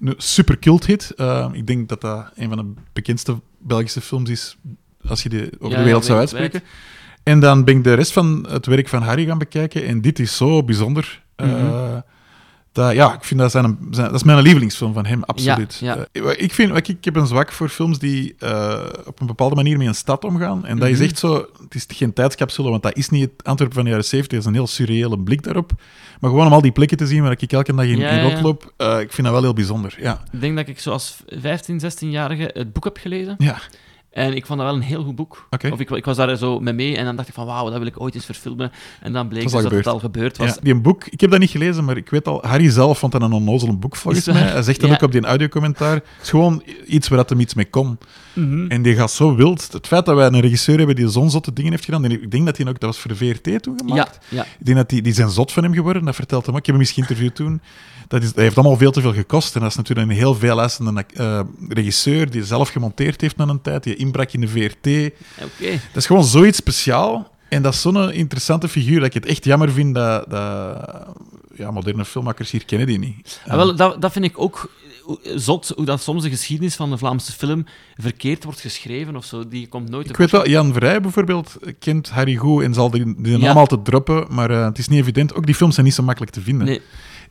Een 0.02 0.14
super 0.18 0.60
cult 0.60 0.86
hit. 0.86 1.12
Eh, 1.16 1.50
ik 1.52 1.68
denk 1.68 1.90
dat 1.90 2.02
dat 2.02 2.32
een 2.36 2.50
van 2.50 2.58
de 2.58 2.82
bekendste 2.94 3.40
Belgische 3.60 4.02
films 4.02 4.30
is, 4.30 4.58
als 5.08 5.24
je 5.24 5.30
die 5.30 5.40
over 5.42 5.60
Ja, 5.60 5.70
de 5.70 5.76
ja, 5.78 5.84
wereld 5.84 6.06
zou 6.06 6.20
uitspreken. 6.20 6.62
En 7.24 7.40
dan 7.40 7.64
ben 7.64 7.78
ik 7.78 7.84
de 7.84 7.94
rest 7.94 8.12
van 8.12 8.48
het 8.50 8.66
werk 8.66 8.88
van 8.88 9.02
Harry 9.02 9.26
gaan 9.26 9.38
bekijken. 9.38 9.86
En 9.86 10.02
dit 10.02 10.20
is 10.20 10.38
zo 10.38 10.64
bijzonder. 10.64 11.24
Eh, 11.36 11.48
Mhm. 11.48 12.00
Dat, 12.78 12.94
ja, 12.94 13.14
ik 13.14 13.24
vind 13.24 13.40
dat, 13.40 13.52
zijn, 13.52 13.78
dat 13.90 14.14
is 14.14 14.24
mijn 14.24 14.42
lievelingsfilm 14.42 14.94
van 14.94 15.06
hem, 15.06 15.24
absoluut. 15.24 15.78
Ja, 15.82 15.96
ja. 15.96 16.22
Eh, 16.22 16.44
ik, 16.44 16.54
vind, 16.54 16.76
ik, 16.78 16.88
ik 16.88 17.06
heb 17.06 17.16
een 17.16 17.28
zwak 17.28 17.52
voor 17.52 17.70
films 17.70 18.00
die 18.00 18.36
eh, 18.40 18.80
op 19.06 19.20
een 19.20 19.28
bepaalde 19.28 19.56
manier 19.56 19.78
met 19.78 19.88
een 19.88 19.96
stad 19.96 20.24
omgaan. 20.24 20.66
En 20.66 20.78
dat 20.80 20.88
is 20.88 20.96
Mhm. 20.98 21.04
echt 21.04 21.20
zo... 21.20 21.46
Het 21.64 21.76
is 21.76 21.86
geen 21.88 22.14
tijdscapsule, 22.14 22.70
want 22.70 22.84
dat 22.84 22.98
is 22.98 23.10
niet 23.10 23.22
het 23.22 23.44
Antwerpen 23.44 23.76
van 23.76 23.84
de 23.84 23.90
jaren 23.90 24.06
70. 24.06 24.32
Dat 24.38 24.40
is 24.42 24.46
een 24.54 24.58
heel 24.58 24.68
surreële 24.68 25.20
blik 25.20 25.44
daarop. 25.44 25.72
Maar 26.20 26.30
gewoon 26.30 26.46
om 26.46 26.54
al 26.54 26.62
die 26.62 26.72
plekken 26.72 26.98
te 26.98 27.08
zien 27.08 27.22
waar 27.22 27.32
ik 27.32 27.52
elke 27.52 27.76
dag 27.76 27.86
in, 27.86 27.98
Ja, 27.98 28.10
in 28.10 28.22
rondloop, 28.30 28.74
eh, 28.78 29.00
ik 29.00 29.12
vind 29.14 29.24
dat 29.28 29.32
wel 29.36 29.42
heel 29.44 29.54
bijzonder. 29.54 29.96
Ja. 30.00 30.22
Ik 30.32 30.42
denk 30.42 30.56
dat 30.58 30.68
ik 30.68 30.80
zoals 30.80 31.18
15, 31.28 31.80
16-jarige 31.80 32.50
het 32.54 32.74
boek 32.74 32.84
heb 32.84 32.98
gelezen. 32.98 33.36
Ja. 33.38 33.58
En 34.18 34.36
ik 34.36 34.46
vond 34.46 34.60
dat 34.60 34.68
wel 34.68 34.78
een 34.78 34.84
heel 34.84 35.04
goed 35.04 35.16
boek. 35.16 35.48
Of 35.72 35.80
ik, 35.80 35.90
ik 35.90 36.06
was 36.06 36.18
daar 36.18 36.36
zo 36.36 36.60
mee 36.60 36.74
mee 36.74 36.98
en 36.98 37.06
dan 37.06 37.16
dacht 37.16 37.28
ik 37.28 37.34
van 37.34 37.46
wauw, 37.46 37.70
dat 37.70 37.78
wil 37.78 37.88
ik 37.88 38.02
ooit 38.02 38.16
eens 38.16 38.26
verfilmen. 38.26 38.72
En 39.02 39.14
dan 39.14 39.28
bleek 39.28 39.44
Dat 39.44 39.52
dus 39.52 39.62
dat 39.62 39.72
het 39.72 39.88
al 39.88 40.00
gebeurd 40.00 40.38
was. 40.38 40.48
Ja, 40.48 40.58
die 40.62 40.74
een 40.74 40.82
boek, 40.82 41.06
ik 41.06 41.22
heb 41.22 41.32
dat 41.32 41.40
niet 41.40 41.50
gelezen, 41.50 41.86
maar 41.86 41.98
ik 41.98 42.10
weet 42.10 42.28
al, 42.28 42.42
Harry 42.46 42.70
zelf 42.70 43.00
vond 43.00 43.12
dat 43.12 43.22
een 43.22 43.32
onnozel 43.32 43.78
boek 43.78 43.96
volgens 43.96 44.26
mij. 44.26 44.36
Hij 44.42 44.62
zegt 44.62 44.80
dat 44.80 44.90
Ja. 44.90 44.96
ook 44.96 45.02
op 45.02 45.12
die 45.12 45.22
audiocommentaar. 45.26 45.94
Het 45.94 46.04
is 46.22 46.30
gewoon 46.30 46.64
iets 46.86 47.08
waar 47.08 47.18
dat 47.18 47.30
hem 47.30 47.40
iets 47.40 47.54
mee 47.54 47.70
kon. 47.70 47.98
Mhm. 48.34 48.68
En 48.68 48.82
die 48.82 48.96
gaat 48.96 49.12
zo 49.12 49.36
wild. 49.36 49.72
Het 49.72 49.88
feit 49.88 50.06
dat 50.06 50.16
wij 50.16 50.28
een 50.28 50.40
regisseur 50.40 50.78
hebben 50.78 50.96
die 50.96 51.08
zo'n 51.10 51.30
zotte 51.30 51.54
dingen 51.54 51.72
heeft 51.72 51.86
gedaan, 51.86 52.04
en 52.06 52.12
ik 52.12 52.32
denk 52.32 52.46
dat 52.46 52.58
hij 52.58 52.68
ook, 52.68 52.80
dat 52.80 52.90
was 52.90 53.00
voor 53.00 53.12
de 53.12 53.18
VRT 53.18 53.64
toen 53.64 53.78
gemaakt. 53.86 54.26
ja. 54.30 54.44
Ik 54.44 54.66
denk 54.66 54.78
dat 54.78 54.90
die, 54.90 55.02
die 55.02 55.14
zijn 55.14 55.30
zot 55.30 55.52
van 55.52 55.64
hem 55.64 55.74
geworden, 55.74 56.06
dat 56.06 56.16
vertelt 56.16 56.46
hem 56.46 56.54
ook. 56.54 56.60
Ik 56.60 56.66
heb 56.66 56.76
hem 56.76 56.84
eens 56.84 56.94
geïnterviewd 56.94 57.36
toen. 57.36 57.62
Dat, 58.08 58.22
is, 58.24 58.28
dat 58.28 58.44
heeft 58.44 58.58
allemaal 58.58 58.78
veel 58.78 58.92
te 58.92 59.02
veel 59.02 59.14
gekost. 59.14 59.56
En 59.56 59.62
dat 59.62 59.70
is 59.70 59.76
natuurlijk 59.76 60.10
een 60.10 60.16
heel 60.16 60.36
veelluisterende 60.36 61.04
eh 61.14 61.40
regisseur 61.70 62.30
die 62.30 62.44
zelf 62.44 62.70
gemonteerd 62.70 63.22
heeft 63.22 63.38
na 63.38 63.48
een 63.48 63.62
tijd, 63.62 63.84
die 63.84 63.96
inbrak 64.08 64.32
in 64.32 64.42
de 64.42 64.48
VRT. 64.48 64.88
Oké. 65.44 65.72
Dat 65.72 65.96
is 65.96 66.06
gewoon 66.06 66.24
zoiets 66.26 66.58
speciaal. 66.58 67.36
En 67.50 67.62
dat 67.62 67.74
is 67.74 67.82
zo'n 67.82 68.12
interessante 68.12 68.68
figuur 68.68 68.98
dat 68.98 69.06
ik 69.08 69.14
het 69.14 69.26
echt 69.26 69.44
jammer 69.44 69.72
vind 69.72 69.96
dat, 69.96 70.30
dat 70.30 70.86
ja, 71.56 71.72
moderne 71.72 72.06
filmmakers 72.06 72.52
hier 72.52 72.66
kennen 72.66 72.88
die 72.88 73.00
niet. 73.00 73.42
Ah, 73.48 73.56
wel, 73.56 73.76
dat, 73.76 74.02
dat 74.02 74.12
vind 74.12 74.26
ik 74.26 74.40
ook 74.40 74.72
eh, 75.24 75.32
zot, 75.36 75.74
hoe 75.76 75.86
dat 75.86 76.02
soms 76.02 76.24
de 76.24 76.30
geschiedenis 76.30 76.76
van 76.76 76.90
de 76.90 76.98
Vlaamse 76.98 77.32
film 77.32 77.66
verkeerd 77.96 78.44
wordt 78.44 78.60
geschreven 78.60 79.16
of 79.16 79.26
zo. 79.26 79.48
Die 79.48 79.68
komt 79.68 79.90
nooit 79.90 80.10
Ik 80.10 80.18
weet 80.18 80.32
wel, 80.32 80.48
Jan 80.48 80.74
Vrij 80.74 81.02
bijvoorbeeld 81.02 81.58
kent 81.80 82.10
Harry 82.10 82.36
goed 82.36 82.64
en 82.64 82.74
zal 82.74 82.90
die, 82.92 83.04
die 83.06 83.28
zijn 83.28 83.40
Ja. 83.40 83.46
allemaal 83.46 83.68
te 83.68 83.82
droppen, 83.82 84.26
maar 84.30 84.52
eh, 84.52 84.66
het 84.66 84.78
is 84.78 84.88
niet 84.88 85.00
evident. 85.00 85.34
Ook 85.36 85.46
die 85.46 85.56
films 85.56 85.74
zijn 85.74 85.86
niet 85.86 85.96
zo 85.96 86.04
makkelijk 86.04 86.32
te 86.32 86.42
vinden. 86.42 86.68
Nee. 86.68 86.82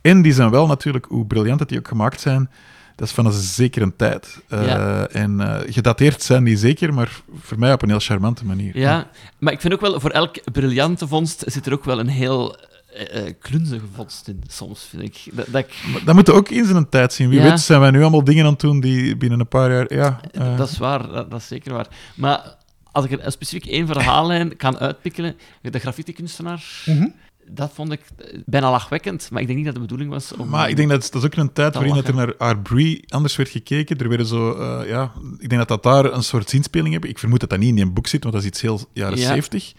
En 0.01 0.21
die 0.21 0.33
zijn 0.33 0.49
wel 0.49 0.67
natuurlijk, 0.67 1.05
hoe 1.05 1.25
briljant 1.25 1.59
dat 1.59 1.69
die 1.69 1.77
ook 1.77 1.87
gemaakt 1.87 2.21
zijn, 2.21 2.49
dat 2.97 3.07
is 3.07 3.13
van 3.13 3.25
een 3.25 3.31
zekere 3.31 3.95
tijd. 3.95 4.39
Eh, 4.47 4.65
Ja. 4.67 5.07
En 5.07 5.39
eh, 5.41 5.73
gedateerd 5.73 6.21
zijn 6.23 6.43
die 6.43 6.57
zeker, 6.57 6.93
maar 6.93 7.21
voor 7.41 7.59
mij 7.59 7.73
op 7.73 7.81
een 7.81 7.89
heel 7.89 7.99
charmante 7.99 8.45
manier. 8.45 8.77
Ja, 8.77 9.07
maar 9.37 9.53
ik 9.53 9.61
vind 9.61 9.73
ook 9.73 9.81
wel, 9.81 9.99
voor 9.99 10.09
elk 10.11 10.51
briljante 10.51 11.07
vondst 11.07 11.43
zit 11.45 11.65
er 11.65 11.73
ook 11.73 11.85
wel 11.85 11.99
een 11.99 12.07
heel 12.07 12.55
eh, 12.93 13.25
eh, 13.27 13.33
klunzige 13.39 13.85
vondst 13.95 14.27
in, 14.27 14.43
soms, 14.47 14.87
vind 14.89 15.03
ik. 15.03 15.35
Dat, 15.35 15.45
dat, 15.49 15.61
ik 15.65 15.73
dat 16.05 16.15
moeten 16.15 16.33
we 16.33 16.39
ook 16.39 16.49
in 16.49 16.65
zijn 16.65 16.89
tijd 16.89 17.13
zien. 17.13 17.29
Wie 17.29 17.39
Ja. 17.41 17.49
weet 17.49 17.59
zijn 17.59 17.79
wij 17.79 17.91
nu 17.91 18.01
allemaal 18.01 18.23
dingen 18.23 18.45
aan 18.45 18.51
het 18.51 18.59
doen 18.61 18.79
die 18.79 19.15
binnen 19.17 19.39
een 19.39 19.47
paar 19.47 19.71
jaar... 19.71 19.93
Ja, 19.93 20.19
dat 20.57 20.69
is 20.69 20.77
waar, 20.77 21.07
dat, 21.11 21.31
dat 21.31 21.39
is 21.39 21.47
zeker 21.47 21.73
waar. 21.73 21.87
Maar 22.15 22.55
als 22.91 23.05
ik 23.05 23.11
er 23.23 23.31
specifiek 23.31 23.65
één 23.65 23.87
verhaallijn 23.87 24.57
kan 24.57 24.77
uitpikkelen, 24.77 25.35
de 25.61 25.79
graffiti-kunstenaar, 25.79 26.63
Mhm. 26.85 27.07
Dat 27.49 27.71
vond 27.73 27.91
ik 27.91 28.01
eh, 28.17 28.39
bijna 28.45 28.71
lachwekkend, 28.71 29.27
maar 29.31 29.41
ik 29.41 29.47
denk 29.47 29.57
niet 29.57 29.67
dat 29.67 29.75
de 29.75 29.81
bedoeling 29.81 30.09
was 30.09 30.33
om... 30.35 30.49
Maar 30.49 30.69
ik 30.69 30.75
denk 30.75 30.89
dat 30.89 31.01
dat 31.11 31.15
is 31.21 31.23
ook 31.25 31.35
een 31.35 31.53
tijd 31.53 31.73
waarin 31.73 31.93
dat 31.93 32.07
er 32.07 32.15
naar 32.15 32.37
Arbrie 32.37 33.03
anders 33.13 33.35
werd 33.35 33.49
gekeken. 33.49 33.97
Er 33.97 34.09
werden 34.09 34.27
zo, 34.27 34.53
eh, 34.53 34.89
ja, 34.89 35.11
ik 35.37 35.49
denk 35.49 35.67
dat 35.67 35.67
dat 35.67 35.83
daar 35.83 36.13
een 36.13 36.23
soort 36.23 36.49
zinspeling 36.49 36.91
hebben. 36.91 37.09
Ik 37.09 37.19
vermoed 37.19 37.39
dat 37.39 37.49
dat 37.49 37.59
niet 37.59 37.75
in 37.75 37.81
een 37.81 37.93
boek 37.93 38.07
zit, 38.07 38.21
want 38.23 38.35
dat 38.35 38.43
is 38.43 38.49
iets 38.49 38.61
heel 38.61 38.79
jaren 38.93 39.17
Ja. 39.17 39.27
70. 39.27 39.73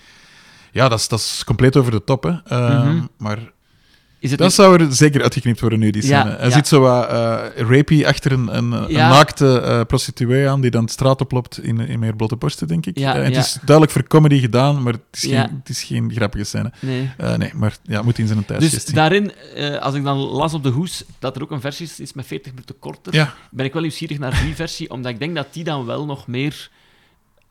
Ja, 0.73 0.89
dat 0.89 0.99
is, 0.99 1.09
dat 1.09 1.19
is 1.19 1.43
compleet 1.45 1.77
over 1.77 1.91
de 1.91 2.05
top, 2.05 2.23
hè. 2.23 2.31
Eh, 2.45 2.85
Mhm. 2.85 3.05
Maar 3.17 3.53
Is 4.21 4.31
het 4.31 4.39
dat 4.39 4.49
niet- 4.49 4.57
zou 4.57 4.83
er 4.83 4.93
zeker 4.93 5.23
uitgeknipt 5.23 5.61
worden 5.61 5.79
nu, 5.79 5.91
die 5.91 6.07
Ja, 6.07 6.21
scène. 6.23 6.37
Hij 6.37 6.49
ja. 6.49 6.55
zit 6.55 6.69
zo 6.69 6.81
wat 6.81 7.09
rapey 7.57 8.07
achter 8.07 8.33
een, 8.33 8.57
een, 8.57 8.73
een 8.73 8.93
naakte 8.93 9.61
eh, 9.61 9.81
prostituee 9.87 10.49
aan, 10.49 10.61
die 10.61 10.71
dan 10.71 10.85
de 10.85 10.91
straat 10.91 11.21
oploopt 11.21 11.63
in, 11.63 11.81
in 11.81 11.99
meer 11.99 12.17
blote 12.17 12.37
borsten, 12.37 12.69
denk 12.69 12.87
ik. 12.87 12.99
Ja, 12.99 13.17
Eh, 13.17 13.23
het 13.25 13.37
is 13.37 13.53
duidelijk 13.65 13.91
voor 13.91 14.07
comedy 14.07 14.41
gedaan, 14.41 14.83
maar 14.83 14.93
het 14.93 15.03
is, 15.11 15.21
geen, 15.21 15.37
het 15.59 15.69
is 15.69 15.83
geen 15.83 16.13
grappige 16.15 16.45
scène. 16.45 16.73
Nee. 16.81 17.11
Nee, 17.37 17.51
maar 17.55 17.77
ja, 17.83 18.03
moet 18.03 18.19
in 18.19 18.27
zijn 18.27 18.39
Dus 18.39 18.47
tijdsgeest 18.47 18.87
zien. 18.87 18.95
daarin, 18.97 19.33
als 19.81 19.95
ik 19.95 20.05
dan 20.05 20.17
las 20.19 20.55
op 20.55 20.63
de 20.63 20.69
hoes 20.71 21.05
dat 21.19 21.37
er 21.37 21.43
ook 21.43 21.51
een 21.51 21.61
versie 21.61 21.89
is, 21.99 22.13
met 22.13 22.27
40 22.27 22.53
minuten 22.53 22.79
korter, 22.79 23.35
ben 23.51 23.65
ik 23.67 23.73
wel 23.73 23.83
nieuwsgierig 23.83 24.19
naar 24.19 24.41
die 24.45 24.55
versie, 24.55 24.91
omdat 24.91 25.13
ik 25.13 25.19
denk 25.19 25.35
dat 25.35 25.47
die 25.53 25.65
dan 25.65 25.87
wel 25.87 26.05
nog 26.07 26.27
meer 26.27 26.71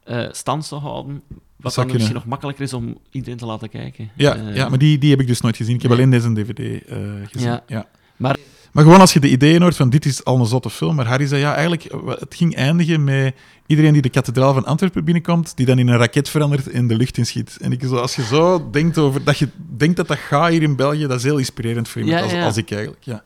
eh, 0.08 0.28
stand 0.32 0.66
zou 0.66 0.82
houden. 0.82 1.22
Wat 1.58 1.74
dan 1.76 1.88
misschien 1.92 2.14
nog 2.14 2.26
makkelijker 2.26 2.64
is 2.64 2.74
om 2.74 2.98
iedereen 3.12 3.38
te 3.38 3.46
laten 3.46 3.70
kijken. 3.70 4.10
Ja, 4.16 4.36
Eh, 4.36 4.56
ja 4.56 4.70
maar 4.70 4.78
die, 4.80 4.98
die 4.98 5.10
heb 5.10 5.20
ik 5.20 5.28
dus 5.28 5.42
nooit 5.42 5.56
gezien. 5.58 5.76
Ik 5.76 5.82
heb 5.82 5.92
nee. 5.92 6.00
alleen 6.00 6.12
deze 6.12 6.34
DVD 6.34 6.86
eh, 6.86 6.98
gezien. 7.32 7.50
Ja. 7.50 7.64
Ja. 7.68 7.86
Maar- 8.18 8.38
maar 8.72 8.84
gewoon 8.86 9.00
als 9.02 9.14
je 9.14 9.20
de 9.20 9.30
ideeën 9.30 9.62
hoort 9.62 9.76
van 9.76 9.90
dit 9.90 10.06
is 10.06 10.24
al 10.24 10.40
een 10.40 10.46
zotte 10.46 10.70
film, 10.70 10.96
maar 10.96 11.06
Harry 11.08 11.26
zei 11.26 11.42
ja, 11.42 11.54
eigenlijk, 11.54 11.84
het 12.08 12.36
ging 12.36 12.56
eindigen 12.56 13.04
met 13.04 13.36
iedereen 13.66 13.94
die 13.94 14.02
de 14.02 14.10
kathedraal 14.10 14.54
van 14.54 14.66
Antwerpen 14.66 15.04
binnenkomt, 15.04 15.58
die 15.58 15.66
dan 15.66 15.80
in 15.80 15.88
een 15.88 15.98
raket 15.98 16.30
verandert 16.30 16.68
en 16.70 16.88
de 16.88 16.96
lucht 16.96 17.18
inschiet. 17.18 17.58
En 17.62 17.72
ik, 17.72 17.82
zo, 17.84 17.96
als 17.96 18.16
je 18.16 18.24
zo 18.24 18.70
denkt 18.70 18.98
over, 18.98 19.24
dat 19.24 19.38
je 19.38 19.48
denkt 19.78 19.96
dat 19.96 20.08
dat 20.08 20.18
gaat 20.18 20.50
hier 20.50 20.62
in 20.62 20.76
België, 20.76 21.08
dat 21.08 21.18
is 21.18 21.24
heel 21.24 21.38
inspirerend 21.38 21.88
voor 21.88 22.02
iemand 22.02 22.20
Ja, 22.20 22.26
als, 22.26 22.34
ja. 22.34 22.46
als 22.46 22.58
ik 22.58 22.72
eigenlijk. 22.72 23.04
Ja. 23.04 23.24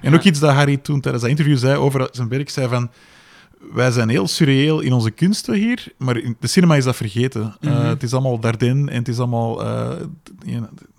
En 0.00 0.14
ook 0.14 0.22
iets 0.22 0.38
dat 0.38 0.52
Harry 0.54 0.76
toen 0.76 1.00
tijdens 1.00 1.22
dat 1.22 1.32
interview 1.32 1.58
zei 1.58 1.76
over 1.76 2.08
zijn 2.12 2.28
werk, 2.28 2.50
zei 2.50 2.68
van 2.68 2.90
wij 3.72 3.90
zijn 3.90 4.08
heel 4.08 4.28
surreëel 4.28 4.80
in 4.80 4.92
onze 4.92 5.10
kunsten 5.10 5.54
hier, 5.54 5.92
maar 5.98 6.16
in 6.16 6.36
de 6.40 6.46
cinema 6.46 6.74
is 6.76 6.84
dat 6.84 6.96
vergeten. 6.96 7.56
Eh, 7.60 7.70
Mhm. 7.70 7.86
het 7.86 8.02
is 8.02 8.12
allemaal 8.12 8.38
Dardenne 8.38 8.90
en 8.90 8.98
het 8.98 9.08
is 9.08 9.18
allemaal 9.18 9.64
eh, 9.64 10.00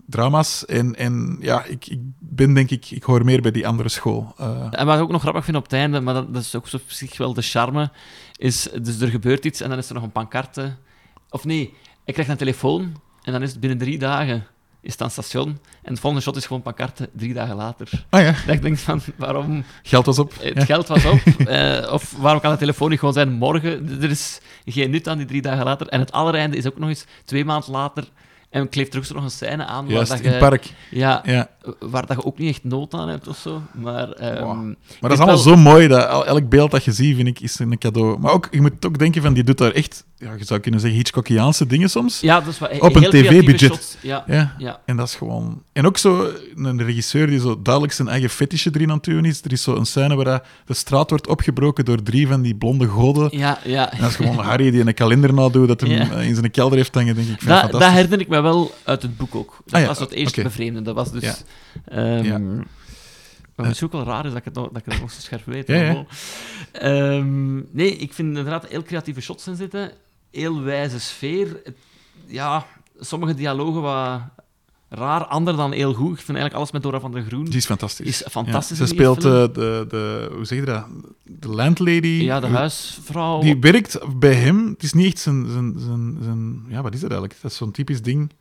drama's. 0.06 0.66
En, 0.66 0.96
en 0.96 1.38
ja, 1.40 1.64
ik, 1.64 1.88
ik 1.88 2.00
ben, 2.20 2.54
denk 2.54 2.70
ik, 2.70 2.92
ik 2.92 3.04
hoor 3.04 3.26
meer 3.26 3.42
bij 3.42 3.52
die 3.52 3.68
andere 3.68 3.90
school. 3.90 4.34
Eh, 4.38 4.68
En 4.72 4.86
wat 4.86 4.96
ik 4.96 5.02
ook 5.02 5.12
nog 5.12 5.22
grappig 5.22 5.44
vind 5.46 5.58
op 5.58 5.64
het 5.64 5.74
einde, 5.74 6.00
maar 6.02 6.14
dat, 6.14 6.34
dat 6.34 6.42
is 6.44 6.56
ook 6.56 6.68
zo 6.68 6.76
op 6.78 6.84
zich 6.88 7.18
wel 7.18 7.34
de 7.34 7.42
charme, 7.42 7.92
is 8.36 8.70
dus 8.82 9.00
er 9.02 9.08
gebeurt 9.10 9.46
iets 9.46 9.62
en 9.62 9.70
dan 9.70 9.78
is 9.78 9.88
er 9.88 9.94
nog 9.94 10.04
een 10.04 10.12
pancarte. 10.12 10.76
Of 11.30 11.44
nee, 11.46 11.74
ik 12.06 12.14
krijg 12.14 12.30
een 12.30 12.38
telefoon 12.38 12.82
en 13.22 13.32
dan 13.32 13.42
is 13.42 13.52
het 13.52 13.60
binnen 13.60 13.78
drie 13.80 13.98
dagen 14.00 14.46
is 14.84 14.92
het 14.92 15.02
aan 15.02 15.08
het 15.08 15.16
station 15.26 15.48
en 15.84 15.92
het 15.92 16.00
volgende 16.00 16.24
shot 16.26 16.36
is 16.36 16.46
gewoon 16.46 16.62
pancarte 16.62 17.10
drie 17.14 17.34
dagen 17.34 17.56
later. 17.56 17.90
ah 18.10 18.22
ja, 18.22 18.32
Dat 18.46 18.56
ik 18.56 18.62
denk 18.62 18.78
van, 18.78 19.02
waarom... 19.16 19.64
geld 19.84 20.06
was 20.06 20.20
op. 20.20 20.34
Het 20.40 20.54
Ja. 20.56 20.66
geld 20.66 20.88
was 20.88 21.06
op. 21.06 21.20
eh, 21.48 21.92
of 21.94 22.14
waarom 22.18 22.42
kan 22.42 22.52
de 22.52 22.58
telefoon 22.58 22.90
niet 22.90 23.00
gewoon 23.00 23.14
zijn 23.14 23.32
morgen? 23.32 24.02
Er 24.02 24.10
is 24.10 24.40
geen 24.66 24.90
nut 24.92 25.08
aan 25.08 25.18
die 25.18 25.28
drie 25.28 25.42
dagen 25.42 25.66
later. 25.66 25.88
En 25.88 26.00
het 26.00 26.12
allereinde 26.12 26.58
is 26.58 26.68
ook 26.68 26.78
nog 26.78 26.90
eens 26.90 27.06
twee 27.26 27.46
maanden 27.46 27.72
later 27.72 28.04
en 28.50 28.70
kleeft 28.70 28.94
er 28.94 29.00
ook 29.00 29.10
nog 29.14 29.24
een 29.24 29.30
scène 29.32 29.66
aan 29.66 29.88
Juist, 29.88 30.12
dat 30.12 30.20
in 30.20 30.30
het 30.30 30.40
park. 30.40 30.70
ja, 30.90 31.22
Ja. 31.26 31.50
Waar 31.80 32.06
dat 32.06 32.18
je 32.18 32.26
ook 32.26 32.38
niet 32.38 32.50
echt 32.50 32.64
nood 32.64 32.94
aan 32.94 33.10
hebt 33.10 33.28
of 33.28 33.38
zo. 33.38 33.62
Maar, 33.72 34.10
ehm, 34.12 34.44
Wow. 34.44 34.56
Maar 34.56 34.76
dat 35.00 35.12
is 35.12 35.18
allemaal 35.18 35.28
wel- 35.28 35.38
zo 35.38 35.56
mooi, 35.56 35.88
dat 35.88 36.08
el- 36.10 36.26
elk 36.26 36.50
beeld 36.50 36.72
dat 36.72 36.84
je 36.84 36.92
ziet, 36.92 37.16
vind 37.16 37.28
ik, 37.28 37.40
is 37.40 37.60
een 37.60 37.78
cadeau. 37.78 38.20
Maar 38.20 38.32
ook, 38.32 38.48
je 38.52 38.62
moet 38.62 38.86
ook 38.86 39.00
denken 39.00 39.22
van, 39.22 39.34
die 39.34 39.44
doet 39.44 39.58
daar 39.58 39.72
echt, 39.72 40.04
ja, 40.18 40.34
je 40.38 40.44
zou 40.46 40.60
kunnen 40.60 40.80
zeggen, 40.80 41.00
Hitchcockiaanse 41.00 41.66
dingen 41.68 41.90
soms. 41.90 42.20
Ja, 42.20 42.40
dat 42.40 42.48
is 42.54 42.60
wat, 42.60 42.80
Op 42.80 42.96
een 42.96 43.10
TV-budget. 43.10 43.98
Ja, 44.02 44.24
Ja. 44.28 44.56
ja. 44.58 44.80
En 44.86 44.98
dat 44.98 45.08
is 45.08 45.16
gewoon... 45.16 45.62
En 45.74 45.86
ook 45.86 45.98
zo 45.98 46.32
een 46.56 46.84
regisseur 46.84 47.28
die 47.28 47.40
zo 47.40 47.62
duidelijk 47.62 47.94
zijn 47.94 48.08
eigen 48.08 48.30
fetish 48.30 48.66
erin 48.66 48.90
aan 48.90 48.96
het 48.96 49.06
doen 49.06 49.26
is. 49.26 49.42
Er 49.44 49.52
is 49.52 49.64
zo 49.64 49.76
een 49.76 49.86
scène 49.86 50.16
waar 50.16 50.42
de 50.66 50.74
straat 50.74 51.10
wordt 51.10 51.28
opgebroken 51.28 51.86
door 51.86 52.04
drie 52.04 52.28
van 52.28 52.42
die 52.42 52.56
blonde 52.56 52.88
goden. 52.88 53.28
Ja, 53.38 53.60
ja. 53.64 53.92
En 53.92 54.02
dat 54.02 54.10
is 54.10 54.16
gewoon 54.16 54.36
Harry 54.38 54.72
die 54.72 54.88
een 54.88 54.94
kalender 54.94 55.34
nadoet 55.34 55.68
dat 55.68 55.82
hij 55.82 55.90
Ja. 55.90 56.12
eh, 56.12 56.28
in 56.28 56.36
zijn 56.36 56.52
kelder 56.52 56.78
heeft 56.78 56.94
hangen, 56.96 57.16
denk 57.16 57.28
ik. 57.28 57.42
Vind 57.42 57.72
Dat, 57.72 57.84
herinner 57.86 58.20
ik 58.20 58.28
me 58.28 58.42
wel 58.42 58.72
uit 58.84 59.02
het 59.02 59.18
boek 59.18 59.36
ook. 59.36 59.58
Dat 59.66 59.74
Ah 59.74 59.82
ja, 59.82 59.88
was 59.88 60.00
het 60.00 60.12
eerste 60.12 60.40
oké. 60.40 60.48
bevreemden. 60.50 60.84
Dat 60.84 60.96
was 60.96 61.12
dus... 61.12 61.44
Ja. 61.92 61.92
ehm, 62.20 62.56
Ja. 62.56 62.64
Wat 63.56 63.66
misschien 63.66 63.88
ook 63.88 63.94
wel 63.94 64.04
raar 64.14 64.24
is 64.26 64.30
dat 64.30 64.40
ik 64.40 64.46
het 64.46 64.54
nog, 64.54 64.68
dat 64.72 64.78
ik 64.86 64.92
het 64.92 65.02
nog 65.02 65.12
zo 65.12 65.22
scherp 65.22 65.46
weet. 65.46 65.68
Ja, 65.68 65.76
ja. 65.76 65.84
maar 65.84 65.94
bon. 65.94 66.08
Ehm, 66.72 67.56
nee, 67.72 67.96
ik 67.98 68.14
vind 68.14 68.28
inderdaad 68.28 68.66
heel 68.68 68.84
creatieve 68.84 69.22
shots 69.22 69.48
in 69.48 69.56
zitten. 69.56 69.92
Heel 70.32 70.62
wijze 70.62 71.00
sfeer. 71.00 71.48
Het- 71.64 71.76
ja, 72.26 72.66
sommige 73.00 73.34
dialogen 73.34 73.82
wat 73.82 74.22
raar, 74.90 75.26
ander 75.26 75.56
dan 75.56 75.72
heel 75.72 75.94
goed. 75.94 76.10
Ik 76.12 76.16
vind 76.26 76.28
eigenlijk 76.38 76.56
alles 76.56 76.72
met 76.72 76.84
Dora 76.84 77.00
van 77.00 77.12
der 77.12 77.24
Groen 77.24 77.46
Die 77.46 77.56
is 77.56 77.66
fantastisch. 77.66 78.08
is 78.08 78.24
fantastisch. 78.32 78.78
Ja, 78.78 78.86
ze 78.86 78.94
speelt 78.94 79.22
film. 79.22 79.34
eh, 79.36 79.54
de, 79.54 79.86
de... 79.90 80.32
Hoe 80.36 80.46
zeg 80.46 80.60
je 80.60 80.66
dat? 80.66 80.86
De 81.24 81.48
landlady. 81.48 82.08
ja, 82.08 82.40
de 82.40 82.48
huisvrouw. 82.48 83.40
Die 83.42 83.60
werkt 83.60 84.00
bij 84.20 84.34
hem. 84.34 84.68
Het 84.68 84.84
is 84.84 84.94
niet 84.94 85.06
echt 85.06 85.20
zijn... 85.20 85.48
zijn, 85.52 85.74
zijn, 85.78 86.18
zijn 86.24 86.64
ja, 86.68 86.82
wat 86.82 86.94
is 86.94 87.00
dat 87.00 87.10
eigenlijk? 87.12 87.42
Dat 87.42 87.52
is 87.52 87.58
zo'n 87.58 87.72
typisch 87.72 88.02
ding. 88.02 88.32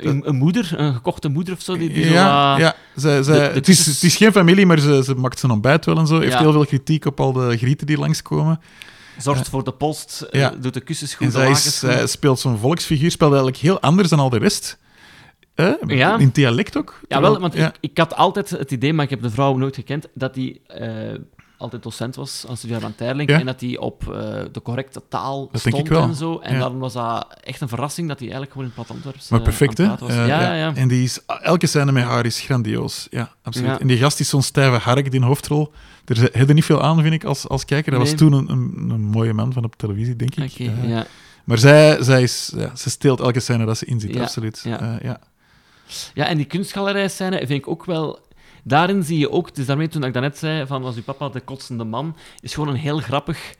Een, 0.00 0.28
een 0.28 0.36
moeder, 0.36 0.72
een 0.76 0.94
gekochte 0.94 1.28
moeder 1.28 1.54
of 1.54 1.60
zo. 1.60 1.76
Die, 1.76 1.92
die 1.92 2.04
zo 2.04 2.12
ja, 2.12 2.50
wat- 2.50 2.60
ja. 2.60 2.74
Zij, 2.94 3.22
zij, 3.22 3.48
de 3.48 3.54
het, 3.54 3.68
is, 3.68 3.86
het 3.86 4.02
is 4.02 4.16
geen 4.16 4.32
familie, 4.32 4.66
maar 4.66 4.78
ze, 4.78 5.02
ze 5.04 5.14
maakt 5.14 5.38
zijn 5.38 5.52
ontbijt 5.52 5.84
wel 5.84 5.98
en 5.98 6.06
zo. 6.06 6.20
Heeft 6.20 6.32
Ja. 6.32 6.38
heel 6.38 6.52
veel 6.52 6.66
kritiek 6.66 7.04
op 7.04 7.20
al 7.20 7.32
de 7.32 7.56
grieten 7.56 7.86
die 7.86 7.98
langskomen. 7.98 8.60
zorgt 9.18 9.48
voor 9.48 9.64
de 9.64 9.72
post, 9.72 10.20
eh, 10.30 10.40
Ja. 10.40 10.50
doet 10.60 10.74
de 10.74 10.80
kussens 10.80 11.14
goed, 11.14 11.26
En 11.26 11.32
zij, 11.32 11.50
is, 11.50 11.78
zij 11.78 12.06
speelt 12.06 12.38
zo'n 12.40 12.58
volksfiguur, 12.58 13.10
speelt 13.10 13.30
eigenlijk 13.32 13.62
heel 13.62 13.80
anders 13.80 14.08
dan 14.08 14.18
al 14.18 14.30
de 14.30 14.38
rest. 14.38 14.78
Eh, 15.54 15.72
Ja. 15.86 16.18
In 16.18 16.30
dialect 16.32 16.76
ook. 16.76 17.00
Ja, 17.08 17.20
wel, 17.20 17.40
want 17.40 17.54
ja. 17.54 17.66
Ik, 17.68 17.74
ik 17.90 17.98
had 17.98 18.14
altijd 18.16 18.50
het 18.50 18.70
idee, 18.70 18.92
maar 18.92 19.04
ik 19.04 19.10
heb 19.10 19.22
de 19.22 19.30
vrouw 19.30 19.56
nooit 19.56 19.74
gekend, 19.74 20.06
dat 20.14 20.34
hij 20.34 20.60
eh, 20.66 21.18
altijd 21.58 21.82
docent 21.82 22.16
was 22.16 22.44
aan 22.48 22.56
Studio 22.56 22.78
van 22.78 22.94
Terling 22.94 23.30
Ja. 23.30 23.38
en 23.38 23.46
dat 23.46 23.60
hij 23.60 23.78
op 23.78 24.02
eh, 24.02 24.08
de 24.52 24.62
correcte 24.62 25.02
taal 25.08 25.48
Dat 25.52 25.60
stond 25.60 25.90
en 25.90 26.14
zo. 26.14 26.38
En 26.38 26.52
Ja. 26.52 26.58
daarom 26.58 26.78
was 26.78 26.92
dat 26.92 27.26
echt 27.44 27.60
een 27.60 27.68
verrassing 27.68 28.08
dat 28.08 28.18
hij 28.18 28.28
eigenlijk 28.30 28.52
gewoon 28.56 28.68
in 28.68 28.72
het 28.76 28.86
plat 28.86 28.96
Antwerps 28.96 29.28
Maar 29.28 29.38
eh, 29.38 29.44
perfect, 29.44 29.78
hè? 29.78 29.84
Eh, 29.84 29.98
was. 29.98 30.12
ja, 30.14 30.26
ja, 30.26 30.54
ja. 30.54 30.74
En 30.74 30.88
die 30.88 31.02
is, 31.02 31.20
elke 31.42 31.66
scène 31.66 31.92
met 31.92 32.04
haar 32.04 32.26
is 32.26 32.40
grandioos. 32.40 33.06
Ja, 33.10 33.30
absoluut. 33.42 33.78
En 33.78 33.86
die 33.86 33.98
gast 33.98 34.20
is 34.20 34.28
zo'n 34.28 34.42
stijve 34.42 34.76
hark, 34.76 35.10
die 35.10 35.22
hoofdrol. 35.24 35.72
Er 36.04 36.48
er 36.48 36.54
niet 36.54 36.64
veel 36.64 36.82
aan, 36.82 37.02
vind 37.02 37.14
ik, 37.14 37.24
als, 37.24 37.48
als 37.48 37.64
kijker. 37.64 37.90
Dat 37.92 38.00
was 38.00 38.12
toen 38.12 38.32
een, 38.32 38.50
een, 38.50 38.90
een 38.90 39.00
mooie 39.04 39.32
man 39.32 39.52
van 39.52 39.64
op 39.64 39.76
televisie, 39.76 40.16
denk 40.16 40.34
ik. 40.34 40.58
Eh, 40.58 40.88
ja. 40.88 41.06
Maar 41.44 41.58
zij, 41.58 42.02
zij 42.02 42.22
is, 42.22 42.52
ja, 42.56 42.76
ze 42.76 42.90
steelt 42.90 43.20
elke 43.20 43.40
scène 43.40 43.64
dat 43.64 43.78
ze 43.78 43.84
inzit, 43.84 44.14
Ja, 44.14 44.22
absoluut. 44.22 44.60
ja. 44.64 44.80
Eh, 44.80 45.00
ja. 45.02 45.18
ja, 46.14 46.26
en 46.26 46.36
die 46.36 46.46
kunstgalerijscène 46.46 47.36
vind 47.38 47.50
ik 47.50 47.68
ook 47.68 47.84
wel... 47.84 48.18
Daarin 48.68 49.02
zie 49.02 49.18
je 49.18 49.30
ook, 49.30 49.46
het 49.46 49.58
is 49.58 49.66
daarmee 49.66 49.88
toen 49.88 50.04
ik 50.04 50.12
daarnet 50.12 50.38
zei, 50.38 50.66
van 50.66 50.82
was 50.82 50.96
uw 50.96 51.02
papa 51.02 51.28
de 51.28 51.40
kotsende 51.40 51.84
man, 51.84 52.16
is 52.40 52.54
gewoon 52.54 52.68
een 52.68 52.80
heel 52.80 52.98
grappig... 52.98 53.54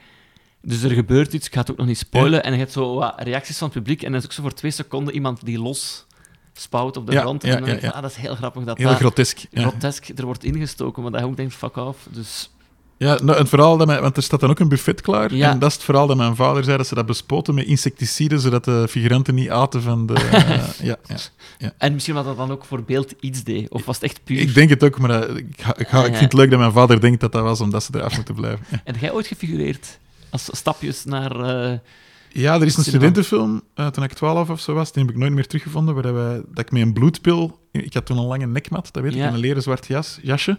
Dus 0.63 0.83
er 0.83 0.91
gebeurt 0.91 1.33
iets, 1.33 1.47
ik 1.47 1.53
ga 1.53 1.61
het 1.61 1.71
ook 1.71 1.77
nog 1.77 1.87
niet 1.87 1.99
spoilen, 1.99 2.43
en 2.43 2.53
je 2.53 2.59
hebt 2.59 2.73
zo 2.73 2.95
wat 2.95 3.15
reacties 3.23 3.59
van 3.59 3.69
het 3.69 3.77
publiek, 3.77 4.03
en 4.03 4.11
dan 4.11 4.21
is 4.21 4.27
ook 4.27 4.33
zo 4.33 4.43
voor 4.43 4.53
twee 4.53 4.71
seconden 4.71 5.15
iemand 5.15 5.45
die 5.45 5.59
los 5.59 6.07
spouwt 6.53 6.97
op 6.97 7.07
de 7.07 7.19
grond. 7.19 7.43
ja, 7.43 7.49
en 7.49 7.57
dan 7.57 7.65
denk 7.65 7.81
je, 7.81 7.87
ja. 7.87 7.93
ah, 7.93 8.03
dat 8.03 8.11
is 8.11 8.17
heel 8.17 8.35
grappig 8.35 8.65
dat 8.65 8.79
Heel 8.79 8.89
dat 8.89 8.97
grotesk. 8.97 9.47
Ja. 9.51 9.69
grotesk 9.69 10.09
er 10.19 10.25
wordt 10.25 10.45
ingestoken, 10.45 11.03
maar 11.03 11.13
dat 11.13 11.21
je 11.21 11.27
ook 11.27 11.37
denkt, 11.37 11.55
fuck 11.55 11.77
off. 11.77 12.09
Dus 12.11 12.51
Ja, 12.99 13.19
nou, 13.23 13.39
het 13.39 13.49
verhaal 13.49 13.77
dat 13.77 13.87
mijn, 13.87 14.01
want 14.01 14.17
er 14.17 14.23
staat 14.23 14.41
dan 14.41 14.51
ook 14.51 14.59
een 14.59 14.69
buffet 14.69 15.01
klaar. 15.01 15.35
Ja. 15.35 15.51
En 15.51 15.59
dat 15.59 15.69
is 15.69 15.75
het 15.75 15.85
verhaal 15.85 16.07
dat 16.07 16.17
mijn 16.17 16.37
vader 16.37 16.65
zei, 16.65 16.77
dat 16.77 16.87
ze 16.87 16.95
dat 16.95 17.07
bespoten 17.07 17.55
met 17.55 17.65
insecticiden, 17.67 18.41
zodat 18.41 18.65
de 18.65 18.87
figuranten 18.89 19.35
niet 19.35 19.51
aten 19.51 19.83
van 19.83 20.07
de... 20.07 20.15
eh, 20.31 20.69
ja, 20.83 20.97
ja. 21.59 21.73
En 21.79 21.93
misschien 21.93 22.15
wat 22.15 22.25
dat 22.25 22.37
dan 22.37 22.51
ook 22.51 22.65
voor 22.65 22.83
beeld 22.83 23.15
iets 23.21 23.45
deed. 23.45 23.69
Of 23.71 23.85
was 23.85 23.95
het 23.95 24.05
echt 24.05 24.21
puur? 24.25 24.41
Ik 24.41 24.55
denk 24.55 24.71
het 24.71 24.85
ook, 24.85 24.99
maar 24.99 25.11
eh, 25.23 25.37
ik, 25.37 25.47
ga, 25.57 25.77
ik, 25.77 25.89
ga- 25.89 25.99
ik 26.05 26.13
Ja. 26.13 26.19
vind 26.19 26.33
het 26.33 26.41
leuk 26.41 26.51
dat 26.51 26.59
mijn 26.59 26.73
vader 26.73 27.01
denkt 27.01 27.21
dat 27.21 27.33
dat 27.33 27.43
was, 27.43 27.61
omdat 27.61 27.83
ze 27.83 27.91
eraf 27.95 28.17
moeten 28.17 28.35
blijven. 28.35 28.67
Ja. 28.71 28.81
En 28.85 28.95
jij 29.01 29.13
ooit 29.13 29.27
gefigureerd? 29.27 29.99
Als 30.31 30.49
stapjes 30.53 31.05
naar... 31.05 31.41
eh, 31.41 31.79
Ja, 32.33 32.55
er 32.55 32.67
is 32.67 32.77
een 32.77 32.85
studentenfilm, 32.85 33.63
toen 33.93 34.05
ik 34.05 34.13
12 34.13 34.51
of 34.51 34.61
zo 34.61 34.75
was, 34.75 34.93
die 34.93 35.03
heb 35.05 35.13
ik 35.13 35.19
nooit 35.19 35.33
meer 35.33 35.47
teruggevonden, 35.47 35.95
waar 35.95 36.15
wij, 36.15 36.35
dat 36.49 36.59
ik 36.65 36.71
met 36.71 36.83
een 36.83 36.93
bloedpil... 36.93 37.59
Ik 37.73 37.95
had 37.95 38.07
toen 38.07 38.19
een 38.19 38.25
lange 38.27 38.47
nekmat, 38.47 38.89
dat 38.93 39.03
weet 39.03 39.13
ik, 39.13 39.19
Ja. 39.19 39.27
en 39.27 39.33
een 39.35 39.41
leren 39.41 39.63
zwart 39.63 39.87
jas, 39.87 40.19
jasje. 40.23 40.59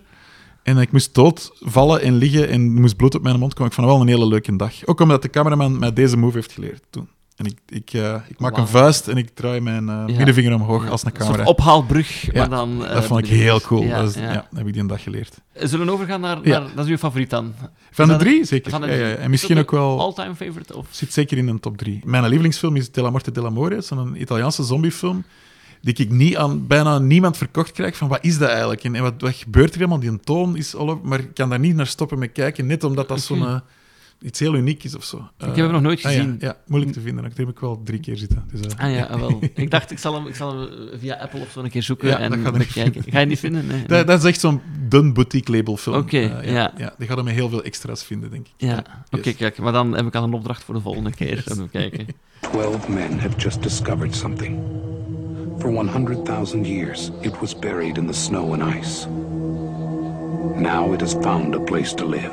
En 0.68 0.78
ik 0.78 0.92
moest 0.92 1.14
doodvallen 1.14 2.02
en 2.02 2.16
liggen 2.16 2.50
en 2.50 2.74
moest 2.82 2.96
bloed 2.96 3.16
op 3.16 3.22
mijn 3.24 3.40
mond 3.40 3.54
komen. 3.54 3.68
Ik 3.68 3.74
vond 3.74 3.88
wel 3.88 4.02
een 4.02 4.08
hele 4.08 4.28
leuke 4.28 4.56
dag. 4.56 4.74
Ook 4.86 5.00
omdat 5.00 5.22
de 5.22 5.30
cameraman 5.30 5.80
mij 5.80 5.94
deze 5.94 6.18
move 6.18 6.36
heeft 6.36 6.52
geleerd 6.52 6.84
toen. 6.90 7.08
En 7.36 7.46
ik, 7.46 7.58
ik, 7.68 7.94
eh, 7.94 8.16
ik 8.28 8.40
maak 8.40 8.58
een 8.58 8.68
vuist 8.68 9.08
en 9.08 9.18
ik 9.18 9.30
draai 9.34 9.60
mijn 9.62 9.90
eh, 9.90 10.04
Ja. 10.08 10.16
middenvinger 10.16 10.54
omhoog 10.54 10.84
ja, 10.84 10.90
als 10.90 11.04
een 11.06 11.12
soort 11.16 11.24
camera. 11.24 11.44
ophaalbrug, 11.44 12.32
Ja, 12.32 12.32
maar 12.34 12.50
dan... 12.50 12.86
eh, 12.86 12.94
dat 12.94 13.06
vond 13.06 13.20
ik 13.20 13.28
heel 13.28 13.62
cool. 13.62 13.82
Ja, 13.84 14.02
dat, 14.02 14.10
is, 14.10 14.16
heb 14.56 14.68
ik 14.68 14.74
die 14.74 14.82
een 14.82 14.88
dag 14.88 15.04
geleerd. 15.04 15.38
Zullen 15.54 15.86
we 15.86 15.92
overgaan 15.92 16.22
naar, 16.22 16.40
naar... 16.44 16.76
Dat 16.76 16.86
is 16.86 16.92
uw 16.92 16.98
favoriet 16.98 17.30
dan? 17.30 17.54
Van 17.92 18.08
de 18.08 18.16
drie, 18.16 18.46
zeker. 18.46 18.72
Van 18.72 18.82
de 18.82 18.88
drie. 18.88 19.04
En 19.04 19.22
Is 19.24 19.28
misschien 19.28 19.58
ook 19.58 19.72
wel... 19.72 20.00
All-time 20.00 20.36
favorite? 20.36 20.78
Of... 20.78 20.88
Zit 20.90 21.14
zeker 21.14 21.38
in 21.38 21.48
een 21.48 21.60
top 21.60 21.78
drie. 21.78 22.02
Mijn 22.06 22.24
lievelingsfilm 22.24 22.76
is 22.76 22.92
Della 22.92 23.10
Morte 23.10 23.32
dell'Amore. 23.32 23.76
Het 23.76 23.84
is 23.84 23.90
een 23.90 24.22
Italiaanse 24.22 24.64
zombiefilm 24.64 25.24
die 25.82 25.94
ik 25.94 26.10
niet 26.10 26.38
aan 26.38 26.68
bijna 26.68 27.00
niemand 27.00 27.38
verkocht 27.38 27.72
krijg 27.72 27.98
van 27.98 28.08
wat 28.08 28.20
is 28.22 28.38
dat 28.38 28.50
eigenlijk 28.50 28.84
en, 28.84 28.96
en 28.96 29.02
wat, 29.02 29.14
wat 29.18 29.36
gebeurt 29.36 29.70
er 29.74 29.80
helemaal? 29.80 30.00
Die 30.00 30.20
toon 30.20 30.58
is 30.58 30.76
all 30.76 30.90
over, 30.90 31.08
maar 31.08 31.20
ik 31.20 31.34
kan 31.34 31.50
daar 31.50 31.60
niet 31.60 31.76
naar 31.76 31.88
stoppen 31.88 32.20
met 32.20 32.32
kijken, 32.32 32.66
net 32.66 32.84
omdat 32.84 33.08
dat 33.08 33.22
zo'n... 33.22 33.46
eh, 33.46 33.60
iets 34.22 34.40
heel 34.40 34.56
uniek 34.56 34.84
is 34.84 34.96
of 34.96 35.04
zo. 35.04 35.30
heb 35.38 35.56
hem 35.56 35.72
nog 35.72 35.82
nooit 35.82 35.98
ah, 36.06 36.12
ja, 36.12 36.18
gezien. 36.18 36.36
Ja, 36.40 36.58
moeilijk 36.68 36.94
te 36.94 37.02
vinden. 37.02 37.24
Dat 37.24 37.38
heb 37.38 37.50
ik 37.50 37.60
wel 37.60 37.82
drie 37.84 38.00
keer 38.00 38.18
zitten. 38.18 38.44
Dus, 38.52 38.62
eh, 38.62 38.86
Ah 38.86 38.94
ja, 38.94 39.20
wel. 39.20 39.40
Ik 39.56 39.72
dacht, 39.72 39.92
ik 39.92 40.00
zal 40.00 40.14
hem, 40.14 40.28
ik 40.28 40.36
zal 40.36 40.60
hem 40.60 40.68
eh, 40.70 41.00
via 41.00 41.16
Apple 41.16 41.40
of 41.40 41.52
zo 41.52 41.60
een 41.60 41.70
keer 41.70 41.84
zoeken 41.84 42.08
Ja, 42.08 42.20
en 42.20 42.44
dat 42.44 42.58
niet 42.58 42.68
bekijken. 42.68 43.04
Ga 43.12 43.20
je 43.20 43.26
niet 43.26 43.40
vinden? 43.40 43.68
Nee. 43.68 43.86
dat, 43.86 44.08
dat 44.08 44.20
is 44.20 44.26
echt 44.26 44.40
zo'n 44.40 44.62
dun 44.90 45.14
boutique 45.14 45.56
label 45.56 45.78
film. 45.78 45.96
Oké, 45.96 46.18
Eh, 46.20 46.52
ja. 46.54 46.74
ja. 46.78 46.94
Die 46.98 47.08
gaat 47.08 47.18
er 47.18 47.24
met 47.24 47.34
heel 47.34 47.50
veel 47.50 47.64
extra's 47.64 48.04
vinden, 48.04 48.30
denk 48.30 48.48
ik. 48.48 48.54
Ja, 48.58 48.84
oké, 49.12 49.28
Yes. 49.30 49.36
kijk. 49.36 49.58
Maar 49.58 49.72
dan 49.74 49.96
heb 49.96 50.06
ik 50.06 50.16
al 50.16 50.24
een 50.24 50.34
opdracht 50.34 50.64
voor 50.64 50.74
de 50.76 50.82
volgende 50.82 51.12
keer. 51.12 51.44
Even 51.52 51.70
kijken. 51.70 52.08
Twelve 52.40 52.92
men 52.92 53.20
have 53.20 53.38
just 53.38 53.64
discovered 53.64 54.16
something. 54.16 54.60
For 55.68 55.74
100,000 55.74 56.66
years, 56.66 57.12
it 57.24 57.42
was 57.42 57.54
buried 57.54 57.98
in 57.98 58.08
the 58.08 58.14
snow 58.14 58.54
and 58.54 58.64
ice. 58.64 59.06
Now 60.56 60.94
it 60.94 61.02
has 61.02 61.14
found 61.16 61.56
a 61.56 61.60
place 61.60 61.92
to 61.96 62.06
live. 62.06 62.32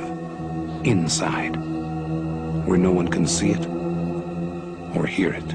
Inside. 0.86 1.56
Where 2.64 2.78
no 2.78 2.92
one 2.92 3.08
can 3.08 3.26
see 3.26 3.50
it, 3.50 3.66
or 4.96 5.04
hear 5.04 5.32
it, 5.32 5.52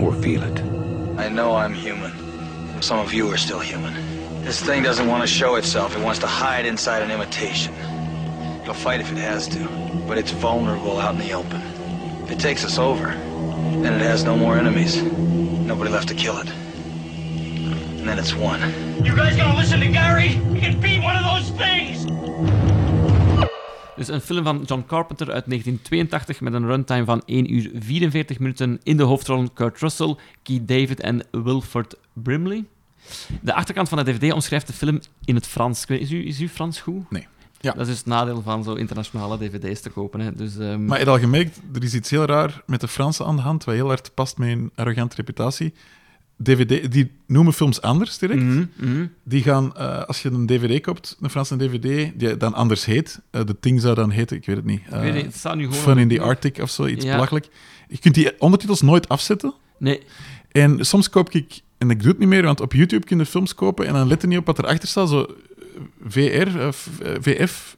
or 0.00 0.14
feel 0.22 0.42
it. 0.42 0.58
I 1.18 1.28
know 1.28 1.54
I'm 1.54 1.74
human. 1.74 2.12
Some 2.80 2.98
of 2.98 3.12
you 3.12 3.30
are 3.30 3.36
still 3.36 3.60
human. 3.60 3.92
This 4.42 4.58
thing 4.58 4.82
doesn't 4.82 5.08
want 5.08 5.22
to 5.22 5.26
show 5.26 5.56
itself. 5.56 5.94
It 5.94 6.02
wants 6.02 6.20
to 6.20 6.26
hide 6.26 6.64
inside 6.64 7.02
an 7.02 7.10
imitation. 7.10 7.74
It'll 8.62 8.72
fight 8.72 9.00
if 9.00 9.12
it 9.12 9.18
has 9.18 9.48
to, 9.48 9.68
but 10.08 10.16
it's 10.16 10.30
vulnerable 10.30 10.98
out 10.98 11.12
in 11.12 11.20
the 11.20 11.34
open. 11.34 11.60
If 12.22 12.30
it 12.30 12.40
takes 12.40 12.64
us 12.64 12.78
over, 12.78 13.08
then 13.82 13.92
it 13.92 14.00
has 14.00 14.24
no 14.24 14.34
more 14.34 14.56
enemies. 14.56 15.02
Nobody 15.72 15.90
left 15.90 16.08
to 16.08 16.14
kill 16.14 16.38
it. 16.38 16.50
And 17.98 18.06
then 18.06 18.18
it's 18.18 18.34
won. 18.34 18.60
You 19.02 19.16
guys 19.16 19.36
gonna 19.36 19.56
listen 19.56 19.80
to 19.80 19.88
Gary? 19.88 20.28
He 20.28 20.60
can 20.60 20.80
be 20.80 20.98
one 20.98 21.16
of 21.16 21.24
those 21.24 21.52
things! 21.56 22.04
Dus 23.96 24.08
een 24.08 24.20
film 24.20 24.44
van 24.44 24.62
John 24.66 24.84
Carpenter 24.86 25.32
uit 25.32 25.44
1982 25.46 26.40
met 26.40 26.52
een 26.52 26.66
runtime 26.66 27.04
van 27.04 27.22
1 27.26 27.54
uur 27.54 27.70
44 27.74 28.38
minuten. 28.38 28.80
In 28.82 28.96
de 28.96 29.02
hoofdrollen 29.02 29.52
Kurt 29.52 29.80
Russell, 29.80 30.16
Keith 30.42 30.68
David 30.68 31.00
en 31.00 31.24
Wilford 31.30 31.96
Brimley. 32.12 32.64
De 33.40 33.54
achterkant 33.54 33.88
van 33.88 34.04
de 34.04 34.04
DVD 34.04 34.32
omschrijft 34.32 34.66
de 34.66 34.72
film 34.72 35.00
in 35.24 35.34
het 35.34 35.46
Frans. 35.46 35.84
Is 35.86 36.10
u, 36.10 36.26
is 36.26 36.40
u 36.40 36.48
Frans 36.48 36.80
goed? 36.80 37.10
Nee. 37.10 37.26
Ja. 37.62 37.72
Dat 37.72 37.80
is 37.80 37.86
dus 37.88 37.96
het 37.98 38.06
nadeel 38.06 38.42
van 38.42 38.64
zo 38.64 38.74
internationale 38.74 39.38
dvd's 39.38 39.80
te 39.80 39.90
kopen. 39.90 40.20
Hè. 40.20 40.32
Dus, 40.34 40.58
ehm, 40.58 40.84
Maar 40.84 40.98
heb 40.98 41.06
je 41.06 41.12
al 41.12 41.18
gemerkt, 41.18 41.60
er 41.74 41.82
is 41.82 41.94
iets 41.94 42.10
heel 42.10 42.24
raar 42.24 42.62
met 42.66 42.80
de 42.80 42.88
Fransen 42.88 43.26
aan 43.26 43.36
de 43.36 43.42
hand, 43.42 43.64
wat 43.64 43.74
heel 43.74 43.86
hard 43.86 44.14
past 44.14 44.38
met 44.38 44.48
een 44.48 44.70
arrogante 44.74 45.16
reputatie. 45.16 45.72
DVD, 46.42 46.92
die 46.92 47.10
noemen 47.26 47.52
films 47.52 47.80
anders 47.82 48.18
direct. 48.18 48.42
Mhm, 48.42 48.64
mhm. 48.76 49.06
Die 49.22 49.42
gaan, 49.42 49.76
eh, 49.76 50.02
als 50.02 50.22
je 50.22 50.30
een 50.30 50.46
DVD 50.46 50.80
koopt, 50.82 51.16
een 51.20 51.30
Franse 51.30 51.56
DVD, 51.56 52.12
die 52.18 52.36
dan 52.36 52.54
anders 52.54 52.84
heet. 52.84 53.20
eh 53.30 53.40
The 53.40 53.56
Thing 53.60 53.80
zou 53.80 53.94
dan 53.94 54.10
heten, 54.10 54.36
ik 54.36 54.46
weet 54.46 54.56
het 54.56 54.64
niet. 54.64 54.80
Weet 54.90 55.14
niet, 55.14 55.24
het 55.24 55.36
staat 55.36 55.56
nu. 55.56 55.72
Fun 55.72 55.98
in 55.98 56.08
the 56.08 56.20
Arctic 56.20 56.58
of 56.58 56.70
zo, 56.70 56.86
iets 56.86 57.04
Ja. 57.04 57.12
belachelijk. 57.14 57.48
Je 57.88 57.98
kunt 57.98 58.14
die 58.14 58.40
ondertitels 58.40 58.80
nooit 58.80 59.08
afzetten. 59.08 59.54
Nee, 59.78 60.00
En 60.50 60.84
soms 60.86 61.10
koop 61.10 61.30
ik, 61.30 61.60
en 61.78 61.90
ik 61.90 61.98
doe 62.00 62.08
het 62.08 62.18
niet 62.18 62.28
meer, 62.28 62.42
want 62.42 62.60
op 62.60 62.72
YouTube 62.72 63.06
kun 63.06 63.18
je 63.18 63.26
films 63.26 63.54
kopen 63.54 63.86
en 63.86 63.92
dan 63.92 64.06
let 64.06 64.20
je 64.20 64.26
niet 64.26 64.38
op 64.38 64.46
wat 64.46 64.58
erachter 64.58 64.88
staat, 64.88 65.08
zo 65.08 65.26
VR, 66.08 66.18
eh, 66.20 66.66
eh, 66.66 66.72
VF. 67.20 67.76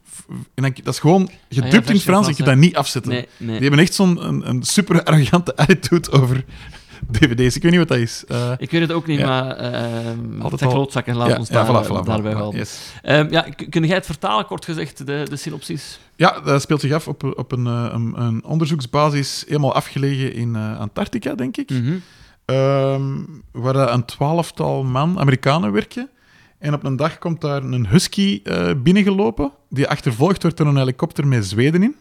En 0.53 0.63
dan, 0.63 0.73
dat 0.83 0.93
is 0.93 0.99
gewoon 0.99 1.29
gedubt 1.49 1.73
in 1.73 1.93
het 1.95 2.03
Frans, 2.03 2.03
Frans, 2.25 2.37
je 2.37 2.43
dat 2.43 2.55
niet 2.55 2.75
afzetten. 2.75 3.11
nee, 3.11 3.27
nee. 3.37 3.51
Die 3.59 3.61
hebben 3.61 3.79
echt 3.79 3.93
zo'n 3.93 4.27
een, 4.27 4.49
een 4.49 4.63
super 4.63 5.03
arrogante 5.03 5.55
attitude 5.55 6.11
over 6.11 6.45
DVD's. 7.11 7.55
Ik 7.55 7.61
weet 7.61 7.71
niet 7.71 7.79
wat 7.79 7.87
dat 7.87 7.97
is. 7.97 8.23
Eh, 8.27 8.51
Ik 8.57 8.71
weet 8.71 8.81
het 8.81 8.91
ook 8.91 9.07
niet, 9.07 9.19
Ja. 9.19 9.25
maar... 9.27 9.55
ehm 9.57 10.41
Altijd 10.41 10.71
klootzakken 10.71 11.15
laten 11.15 11.33
ja, 11.33 11.39
ons 11.39 11.49
daar, 11.49 11.65
voilà, 11.85 12.05
daarbij 12.05 12.33
houden. 12.33 12.59
yes. 12.59 12.79
Ehm, 13.01 13.27
ja, 13.31 13.41
kun 13.69 13.85
jij 13.85 13.95
het 13.95 14.05
vertalen, 14.05 14.45
kort 14.45 14.65
gezegd, 14.65 15.05
de, 15.05 15.25
de 15.29 15.35
synopsis? 15.35 15.99
Ja, 16.15 16.39
dat 16.39 16.61
speelt 16.61 16.81
zich 16.81 16.91
af 16.91 17.07
op, 17.07 17.23
op 17.37 17.51
een, 17.51 17.67
eh, 17.67 17.87
een, 17.91 18.13
een 18.21 18.43
onderzoeksbasis 18.43 19.43
helemaal 19.47 19.73
afgelegen 19.73 20.33
in 20.33 20.55
eh, 20.55 20.79
Antarctica, 20.79 21.35
denk 21.35 21.57
ik. 21.57 21.69
Mhm. 21.69 21.93
Ehm, 22.45 23.13
waar 23.51 23.93
een 23.93 24.05
twaalftal 24.05 24.83
man, 24.83 25.19
Amerikanen, 25.19 25.71
werken. 25.71 26.09
En 26.65 26.73
op 26.73 26.83
een 26.83 26.95
dag 26.95 27.17
komt 27.17 27.41
daar 27.41 27.63
een 27.63 27.87
husky 27.87 28.39
eh, 28.43 28.71
binnengelopen, 28.83 29.51
die 29.69 29.87
achtervolgd 29.87 30.41
wordt 30.41 30.57
door 30.57 30.67
een 30.67 30.77
helikopter 30.77 31.27
met 31.27 31.45
Zweden 31.45 31.83
in, 31.83 31.95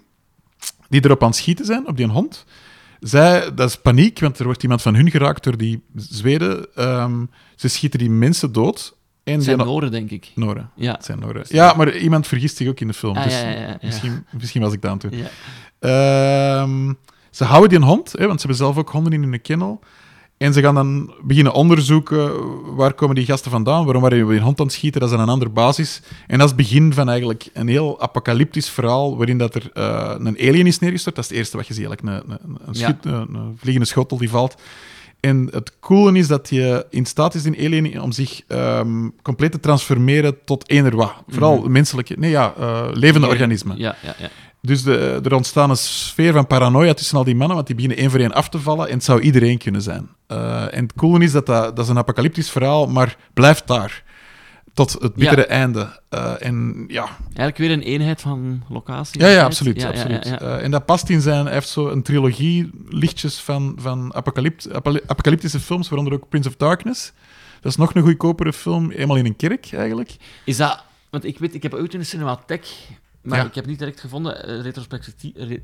die 0.89 1.05
erop 1.05 1.23
aan 1.23 1.29
het 1.29 1.37
schieten 1.37 1.65
zijn, 1.65 1.87
op 1.87 1.97
die 1.97 2.07
hond. 2.07 2.45
Zij, 3.01 3.55
dat 3.55 3.69
is 3.69 3.77
paniek, 3.77 4.21
want 4.21 4.39
er 4.39 4.45
wordt 4.45 4.63
iemand 4.63 4.83
van 4.83 4.95
hun 4.95 5.11
geraakt 5.11 5.45
door 5.45 5.57
die 5.57 5.83
Zweden. 5.97 6.67
Ehm, 6.75 7.25
ze 7.57 7.69
schieten 7.69 7.99
die 7.99 8.11
mensen 8.11 8.53
dood. 8.53 8.97
En 9.25 9.35
die 9.35 9.43
zijn 9.43 9.59
Noren, 9.59 9.91
denk 9.91 10.11
ik. 10.11 10.33
Noren. 10.35 10.71
Ja. 10.77 10.93
Het 10.93 11.05
zijn 11.05 11.19
Noren. 11.19 11.45
Ja, 11.49 11.75
maar 11.75 11.97
iemand 11.97 12.27
vergist 12.27 12.57
zich 12.57 12.69
ook 12.69 12.81
in 12.81 12.87
de 12.87 12.95
film. 12.95 13.17
Ah, 13.17 13.25
dus 13.25 13.33
ja, 13.33 13.49
ja, 13.49 13.61
ja, 13.61 13.69
ja. 13.69 13.79
Misschien, 13.83 14.27
misschien 14.33 14.63
was 14.63 14.73
ik 14.73 14.83
daar 14.83 14.91
aan 14.91 14.99
toe. 14.99 15.11
Ehm, 15.79 16.93
ze 17.31 17.45
houden 17.45 17.69
die 17.69 17.79
een 17.79 17.85
hond, 17.85 18.13
hè, 18.13 18.27
want 18.27 18.41
ze 18.41 18.47
hebben 18.47 18.67
zelf 18.67 18.77
ook 18.77 18.91
honden 18.91 19.13
in 19.13 19.23
hun 19.23 19.43
kennel. 19.43 19.81
En 20.37 20.53
ze 20.53 20.61
gaan 20.61 20.75
dan 20.75 21.15
beginnen 21.23 21.53
onderzoeken 21.53 22.33
waar 22.77 22.93
komen 22.93 23.15
die 23.15 23.25
gasten 23.25 23.51
vandaan, 23.51 23.85
waarom 23.85 24.03
waren 24.03 24.27
we 24.27 24.33
die 24.33 24.43
hond 24.43 24.61
aan 24.61 24.67
het 24.67 24.75
schieten, 24.75 25.01
dat 25.01 25.11
is 25.11 25.17
aan 25.17 25.23
een 25.23 25.29
andere 25.29 25.51
basis. 25.51 26.01
En 26.27 26.39
dat 26.39 26.51
is 26.51 26.53
het 26.57 26.57
begin 26.69 26.93
van 26.93 27.09
eigenlijk 27.09 27.49
een 27.53 27.69
heel 27.69 28.01
apocalyptisch 28.01 28.69
verhaal 28.69 29.17
waarin 29.17 29.39
dat 29.39 29.55
er 29.55 29.71
eh, 29.73 30.15
een 30.19 30.39
alien 30.39 30.67
is 30.67 30.79
neergestort. 30.79 31.15
Dat 31.15 31.25
is 31.25 31.31
het 31.31 31.39
eerste 31.39 31.57
wat 31.57 31.67
je 31.67 31.75
ziet, 31.75 31.87
eigenlijk 31.87 32.25
een, 32.27 32.37
een, 32.39 32.59
een, 32.67 32.75
Ja. 32.79 32.99
een, 33.03 33.35
een 33.35 33.57
vliegende 33.59 33.89
schotel 33.89 34.19
die 34.19 34.31
valt. 34.31 34.55
En 35.21 35.49
het 35.53 35.73
coole 35.81 36.19
is 36.19 36.27
dat 36.29 36.49
je 36.51 36.87
in 36.91 37.07
staat 37.07 37.35
is, 37.35 37.43
die 37.43 37.67
alien, 37.67 38.01
om 38.01 38.13
zich 38.13 38.43
ehm, 38.49 39.09
compleet 39.23 39.53
te 39.53 39.61
transformeren 39.61 40.45
tot 40.45 40.69
eender 40.69 40.97
wat. 40.97 41.15
Vooral 41.29 41.69
menselijke, 41.69 42.15
nee 42.19 42.31
ja, 42.31 42.55
eh, 42.59 42.89
levende 42.93 43.27
organismen. 43.27 43.79
Ja, 43.79 43.97
ja, 44.03 44.15
ja. 44.19 44.29
Dus 44.67 44.83
de, 44.83 45.21
er 45.25 45.35
ontstaat 45.35 45.69
een 45.69 45.77
sfeer 45.77 46.33
van 46.33 46.47
paranoia 46.47 46.95
tussen 46.95 47.19
al 47.19 47.25
die 47.25 47.35
mannen, 47.37 47.55
want 47.55 47.67
die 47.67 47.77
beginnen 47.77 47.99
één 48.01 48.11
voor 48.11 48.21
één 48.21 48.33
af 48.33 48.49
te 48.49 48.59
vallen 48.59 48.87
en 48.89 48.95
het 48.95 49.05
zou 49.05 49.21
iedereen 49.21 49.59
kunnen 49.59 49.83
zijn. 49.83 50.09
Eh, 50.27 50.75
en 50.77 50.83
het 50.83 50.95
coole 50.95 51.25
is 51.25 51.33
dat, 51.33 51.47
dat 51.47 51.77
dat 51.77 51.85
is 51.85 51.91
een 51.91 51.99
apocalyptisch 51.99 52.51
verhaal, 52.51 52.87
maar 52.87 53.17
blijft 53.35 53.67
daar. 53.67 54.03
Tot 54.75 54.93
het 54.93 55.15
bittere 55.15 55.41
Ja. 55.41 55.47
einde. 55.47 56.01
Eh, 56.09 56.33
en 56.39 56.85
ja, 56.89 57.09
Eigenlijk 57.27 57.57
weer 57.57 57.71
een 57.71 57.81
eenheid 57.83 58.21
van 58.21 58.63
locatie. 58.69 59.21
ja, 59.21 59.29
ja, 59.29 59.45
absoluut. 59.45 59.81
Ja, 59.81 59.89
absoluut. 59.89 60.25
Eh, 60.25 60.63
en 60.63 60.71
dat 60.71 60.85
past 60.87 61.09
in 61.09 61.21
zijn... 61.21 61.45
Hij 61.45 61.55
heeft 61.55 61.69
zo 61.69 61.89
een 61.89 62.03
trilogie 62.03 62.71
lichtjes 62.89 63.37
van, 63.39 63.77
van 63.81 64.15
apocalypt, 64.15 64.73
apocalyptische 65.07 65.61
films, 65.61 65.89
waaronder 65.89 66.15
ook 66.15 66.29
Prince 66.29 66.49
of 66.49 66.57
Darkness. 66.57 67.13
Dat 67.61 67.73
is 67.73 67.79
nog 67.79 67.95
een 67.95 68.03
goedkopere 68.03 68.53
film, 68.53 68.91
eenmaal 68.91 69.17
in 69.17 69.27
een 69.27 69.37
kerk 69.37 69.69
eigenlijk. 69.73 70.17
Is 70.45 70.57
dat... 70.57 70.83
Want 71.11 71.25
ik 71.25 71.39
weet, 71.39 71.55
ik 71.55 71.63
heb 71.63 71.75
ooit 71.75 71.95
in 71.95 72.01
de 72.01 72.07
cinematheek, 72.07 72.67
maar 73.25 73.39
Ja. 73.39 73.45
ik 73.45 73.55
heb 73.55 73.67
niet 73.67 73.79
direct 73.79 74.01
gevonden, 74.01 74.45
eh, 74.49 74.61
retrospectie- 74.63 75.33
re- 75.37 75.63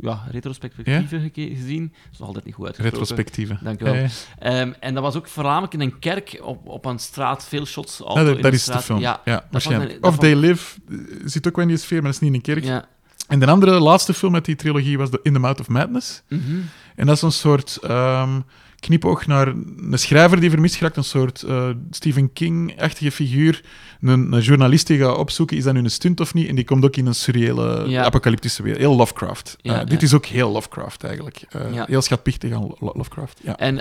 ja, 0.00 0.24
retrospectieven 0.30 1.20
geke- 1.20 1.54
gezien. 1.54 1.82
Dat 2.02 2.12
is 2.12 2.18
nog 2.18 2.26
altijd 2.28 2.44
niet 2.44 2.54
goed 2.54 2.66
uitgesproken. 2.66 2.98
Retrospectieve. 3.00 3.58
Dank 3.62 3.80
u 3.80 3.84
wel. 3.84 4.06
Ehm, 4.38 4.72
en 4.80 4.94
dat 4.94 5.02
was 5.02 5.14
ook 5.16 5.28
voornamelijk 5.28 5.72
in 5.74 5.80
een 5.80 5.98
kerk 5.98 6.38
op, 6.42 6.68
op 6.68 6.84
een 6.84 6.98
straat, 6.98 7.44
veel 7.46 7.66
shots. 7.66 7.98
Ja, 7.98 8.04
dat, 8.04 8.16
in 8.36 8.42
dat 8.42 8.50
de 8.50 8.56
is 8.56 8.64
de 8.64 8.78
film. 8.80 8.98
Ja, 9.00 9.20
waarschijnlijk. 9.50 10.06
of 10.06 10.18
They 10.18 10.34
Live 10.34 10.80
eh, 10.90 10.96
zit 11.24 11.46
ook 11.48 11.54
wel 11.56 11.64
in 11.64 11.70
die 11.70 11.80
sfeer, 11.80 12.02
maar 12.02 12.12
dat 12.12 12.14
is 12.14 12.28
niet 12.28 12.30
in 12.30 12.36
een 12.36 12.42
kerk. 12.42 12.64
Ja. 12.64 12.84
En 13.28 13.38
de 13.40 13.46
andere, 13.46 13.80
laatste 13.80 14.14
film 14.14 14.34
uit 14.34 14.44
die 14.44 14.56
trilogie 14.56 14.98
was 14.98 15.10
de 15.10 15.20
In 15.22 15.32
the 15.32 15.38
Mouth 15.38 15.60
of 15.60 15.68
Madness. 15.68 16.22
Mhm. 16.28 16.40
En 16.96 17.06
dat 17.06 17.16
is 17.16 17.22
een 17.22 17.32
soort 17.32 17.76
ehm, 17.82 18.40
knipoog 18.84 19.26
naar 19.26 19.46
een 19.48 19.92
schrijver 19.98 20.40
die 20.40 20.50
vermist 20.50 20.74
geraakt, 20.76 20.96
een 20.96 21.04
soort 21.04 21.42
eh, 21.42 21.68
Stephen 21.90 22.32
King-achtige 22.32 23.10
figuur. 23.10 23.62
Een, 24.00 24.32
een 24.32 24.40
journalist 24.40 24.86
die 24.86 24.98
gaat 24.98 25.16
opzoeken, 25.16 25.56
is 25.56 25.64
dat 25.64 25.74
nu 25.74 25.80
een 25.80 25.90
stunt 25.90 26.20
of 26.20 26.34
niet? 26.34 26.48
En 26.48 26.54
die 26.54 26.64
komt 26.64 26.84
ook 26.84 26.96
in 26.96 27.06
een 27.06 27.14
surreële, 27.14 27.84
Ja. 27.88 28.04
apocalyptische 28.04 28.62
wereld. 28.62 28.80
Heel 28.82 28.96
Lovecraft. 28.96 29.56
Ja, 29.60 29.80
Eh, 29.80 29.86
dit 29.86 30.02
is 30.02 30.14
ook 30.14 30.26
heel 30.26 30.50
Lovecraft, 30.50 31.04
eigenlijk. 31.04 31.44
Eh. 31.48 31.84
Heel 31.86 32.02
schatpichtig 32.02 32.52
aan 32.52 32.62
Lo- 32.78 32.92
Lovecraft. 32.94 33.40
Ja. 33.42 33.56
En 33.58 33.74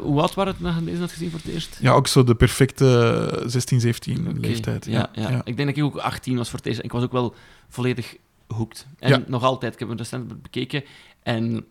hoe 0.00 0.20
oud 0.20 0.34
waren 0.34 0.52
het 0.54 0.62
dat 0.62 0.74
je 0.78 0.84
deze 0.84 1.00
had 1.00 1.10
gezien 1.12 1.30
voor 1.30 1.40
het 1.44 1.52
eerst? 1.52 1.78
ja, 1.80 1.92
ook 1.92 2.06
zo 2.06 2.24
de 2.24 2.34
perfecte 2.34 3.42
16, 3.46 3.80
17 3.80 4.28
Oké, 4.28 4.40
leeftijd. 4.40 4.84
Ja. 4.86 5.10
Ik 5.44 5.56
denk 5.56 5.68
dat 5.68 5.76
ik 5.76 5.84
ook 5.84 5.96
18 5.96 6.36
was 6.36 6.48
voor 6.50 6.58
het 6.58 6.68
eerst. 6.68 6.82
Ik 6.82 6.92
was 6.92 7.02
ook 7.02 7.12
wel 7.12 7.34
volledig 7.68 8.16
hooked. 8.48 8.86
En 8.98 9.24
nog 9.26 9.42
altijd. 9.42 9.72
Ik 9.72 9.78
heb 9.78 9.88
hem 9.88 9.96
recent 9.96 10.42
bekeken. 10.42 10.84
En 11.22 11.64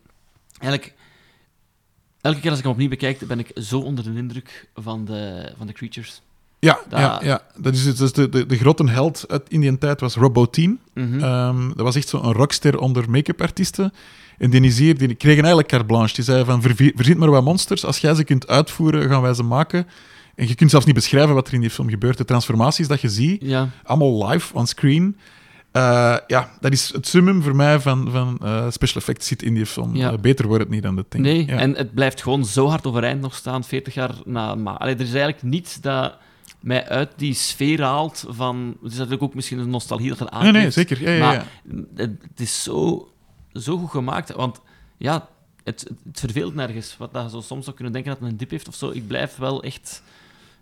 eigenlijk, 0.60 0.94
elke 2.22 2.40
keer 2.40 2.50
als 2.50 2.58
ik 2.60 2.64
hem 2.66 2.74
opnieuw 2.74 2.90
bekijk, 2.90 3.28
ben 3.28 3.40
ik 3.40 3.52
zo 3.56 3.80
onder 3.80 4.04
de 4.04 4.14
indruk 4.20 4.68
van 4.76 5.06
de, 5.06 5.52
van 5.58 5.68
de 5.68 5.74
creatures. 5.74 6.22
Ja, 6.60 6.80
Dat- 6.90 7.00
ja, 7.00 7.20
ja. 7.24 7.42
Dat 7.58 7.74
is, 7.74 7.96
dus 7.96 8.14
de, 8.14 8.30
de, 8.30 8.46
de 8.46 8.58
grote 8.58 8.90
held 8.90 9.26
uit, 9.28 9.42
in 9.48 9.62
die 9.62 9.78
tijd 9.78 10.00
was 10.00 10.16
Robotine. 10.16 10.78
Mhm. 10.94 11.20
Ehm, 11.24 11.68
dat 11.68 11.82
was 11.82 11.96
echt 11.96 12.08
zo'n 12.08 12.34
rockster 12.34 12.80
onder 12.80 13.10
make-up 13.10 13.42
artiesten. 13.42 13.94
En 14.38 14.50
die 14.50 14.62
is 14.62 14.78
hier, 14.80 14.98
die 14.98 15.14
kregen 15.16 15.40
eigenlijk 15.40 15.68
carte 15.68 15.86
blanche. 15.86 16.16
Die 16.16 16.24
zei 16.24 16.46
van, 16.46 16.62
"Vervi- 16.62 16.92
verzin 16.96 17.18
maar 17.18 17.30
wat 17.32 17.44
monsters. 17.44 17.86
Als 17.86 17.98
jij 17.98 18.14
ze 18.14 18.24
kunt 18.24 18.48
uitvoeren, 18.48 19.10
gaan 19.10 19.22
wij 19.22 19.34
ze 19.34 19.44
maken. 19.44 19.88
En 20.36 20.48
je 20.48 20.56
kunt 20.56 20.70
zelfs 20.70 20.86
niet 20.86 20.96
beschrijven 20.96 21.34
wat 21.34 21.48
er 21.48 21.54
in 21.54 21.62
die 21.62 21.70
film 21.70 21.90
gebeurt. 21.90 22.18
De 22.18 22.26
transformaties 22.26 22.88
dat 22.88 23.02
je 23.02 23.10
ziet, 23.10 23.42
ja. 23.42 23.70
allemaal 23.84 24.28
live, 24.28 24.54
on 24.56 24.68
screen. 24.68 25.18
Eh, 25.72 26.18
ja, 26.28 26.50
dat 26.60 26.72
is 26.72 26.94
het 26.94 27.08
summum 27.08 27.42
voor 27.42 27.56
mij 27.56 27.80
van, 27.80 28.12
van 28.12 28.38
eh, 28.42 28.72
special 28.72 29.02
effects 29.02 29.28
zit 29.28 29.44
in 29.44 29.54
die 29.54 29.66
film. 29.66 29.96
Ja. 29.96 30.12
Eh, 30.12 30.18
beter 30.18 30.48
wordt 30.48 30.64
het 30.64 30.72
niet 30.72 30.84
dan 30.84 30.96
dat 30.96 31.06
ding. 31.12 31.24
Nee, 31.24 31.46
Ja. 31.46 31.58
en 31.58 31.76
het 31.76 31.94
blijft 31.94 32.22
gewoon 32.22 32.46
zo 32.46 32.68
hard 32.68 32.86
overeind 32.88 33.22
nog 33.22 33.36
staan, 33.36 33.64
40 33.64 33.94
jaar 33.94 34.16
na. 34.26 34.56
Maar 34.56 34.78
allee, 34.78 34.94
er 34.94 35.02
is 35.02 35.14
eigenlijk 35.14 35.44
niets 35.44 35.82
dat 35.82 36.18
mij 36.60 36.88
uit 36.88 37.10
die 37.16 37.34
sfeer 37.34 37.82
haalt 37.82 38.26
van... 38.30 38.78
Het 38.82 38.92
is 38.92 38.98
natuurlijk 38.98 39.24
ook 39.24 39.34
misschien 39.34 39.60
een 39.60 39.70
nostalgie 39.70 40.10
dat 40.10 40.20
er 40.20 40.30
aan 40.30 40.44
Nee, 40.44 40.52
nee, 40.52 40.72
zeker. 40.72 41.12
Ja, 41.12 41.20
maar 41.20 41.46
het 41.96 42.20
is 42.40 42.64
zo, 42.64 43.10
zo 43.54 43.78
goed 43.78 43.90
gemaakt. 43.90 44.32
Want 44.34 44.62
ja, 44.98 45.28
het, 45.64 45.92
het 46.08 46.20
verveelt 46.20 46.56
nergens. 46.56 46.96
Wat 46.98 47.14
dat 47.14 47.24
je 47.24 47.30
zo 47.30 47.42
soms 47.42 47.64
zou 47.64 47.76
kunnen 47.76 47.94
denken 47.94 48.12
dat 48.12 48.22
het 48.22 48.32
een 48.32 48.38
dip 48.38 48.50
heeft 48.50 48.68
of 48.68 48.76
zo. 48.76 48.90
Ik 48.90 49.08
blijf 49.08 49.36
wel 49.36 49.64
echt 49.64 50.04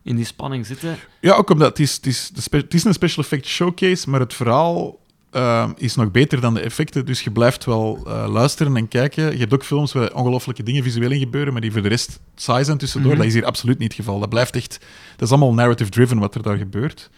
in 0.04 0.16
die 0.16 0.26
spanning 0.26 0.66
zitten. 0.66 0.98
Ja, 1.20 1.34
ook 1.34 1.50
omdat 1.50 1.68
het 1.68 1.80
is, 1.80 1.96
het 1.96 2.06
is, 2.06 2.32
het 2.50 2.74
is 2.74 2.84
een 2.84 2.94
special 2.94 3.24
effect 3.24 3.46
showcase, 3.46 4.10
maar 4.10 4.20
het 4.20 4.34
verhaal 4.34 5.00
ehm, 5.32 5.72
is 5.78 5.96
nog 5.96 6.12
beter 6.12 6.42
dan 6.42 6.54
de 6.54 6.60
effecten. 6.60 7.06
Dus 7.06 7.22
je 7.22 7.32
blijft 7.32 7.66
wel 7.66 8.04
eh, 8.08 8.28
luisteren 8.28 8.76
en 8.76 8.88
kijken. 8.88 9.32
Je 9.32 9.38
hebt 9.38 9.54
ook 9.54 9.64
films 9.66 9.94
waar 9.94 10.14
ongelooflijke 10.14 10.64
dingen 10.64 10.84
visueel 10.84 11.12
in 11.12 11.20
gebeuren, 11.20 11.54
maar 11.54 11.62
die 11.62 11.72
voor 11.72 11.82
de 11.82 11.88
rest 11.88 12.20
saai 12.36 12.64
zijn 12.64 12.78
tussendoor. 12.78 13.12
Mhm. 13.12 13.20
Dat 13.20 13.30
is 13.30 13.34
hier 13.34 13.46
absoluut 13.46 13.78
niet 13.78 13.88
het 13.88 14.06
geval. 14.06 14.20
Dat 14.20 14.30
blijft 14.30 14.56
echt... 14.56 14.80
Dat 15.16 15.28
is 15.28 15.30
allemaal 15.30 15.54
narrative-driven 15.54 16.20
wat 16.20 16.36
er 16.36 16.44
daar 16.44 16.58
gebeurt. 16.58 17.10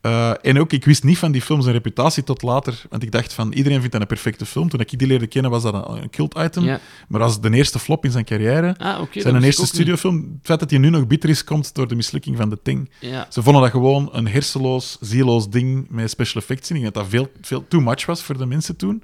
Eh, 0.00 0.32
en 0.42 0.58
ook, 0.60 0.72
ik 0.72 0.84
wist 0.84 1.04
niet 1.04 1.18
van 1.18 1.32
die 1.32 1.42
film 1.42 1.60
zijn 1.62 1.74
reputatie 1.74 2.24
tot 2.24 2.42
later, 2.42 2.82
want 2.90 3.02
ik 3.02 3.12
dacht 3.12 3.32
van, 3.32 3.52
iedereen 3.52 3.78
vindt 3.78 3.92
dat 3.92 4.00
een 4.00 4.06
perfecte 4.06 4.46
film. 4.46 4.68
Toen 4.68 4.80
ik 4.80 4.98
die 4.98 5.08
leerde 5.08 5.26
kennen, 5.26 5.50
was 5.50 5.62
dat 5.62 5.74
een, 5.74 6.02
een 6.02 6.10
cult-item. 6.10 6.64
Ja. 6.64 6.80
Maar 7.08 7.22
als 7.22 7.40
de 7.40 7.50
eerste 7.50 7.78
flop 7.78 8.04
in 8.04 8.10
zijn 8.10 8.24
carrière, 8.24 8.74
Ah, 8.78 9.00
zijn 9.12 9.32
wist 9.34 9.44
eerste 9.44 9.60
niet. 9.60 9.70
studiofilm, 9.70 10.16
het 10.16 10.26
feit 10.42 10.60
dat 10.60 10.70
hij 10.70 10.78
nu 10.78 10.90
nog 10.90 11.06
bitter 11.06 11.30
is, 11.30 11.44
komt 11.44 11.74
door 11.74 11.88
de 11.88 11.94
mislukking 11.94 12.36
van 12.36 12.48
The 12.48 12.58
Thing. 12.62 12.90
Ja. 13.00 13.26
Ze 13.30 13.42
vonden 13.42 13.62
dat 13.62 13.70
gewoon 13.70 14.08
een 14.12 14.28
hersenloos, 14.28 14.96
zieloos 15.00 15.48
ding 15.50 15.86
met 15.90 16.10
special 16.10 16.42
effects 16.42 16.70
in. 16.70 16.76
Ik 16.76 16.82
denk 16.82 16.94
dat 16.94 17.02
dat 17.02 17.12
veel, 17.12 17.30
veel 17.40 17.64
too 17.68 17.80
much 17.80 18.06
was 18.06 18.22
voor 18.22 18.38
de 18.38 18.46
mensen 18.46 18.76
toen. 18.76 19.02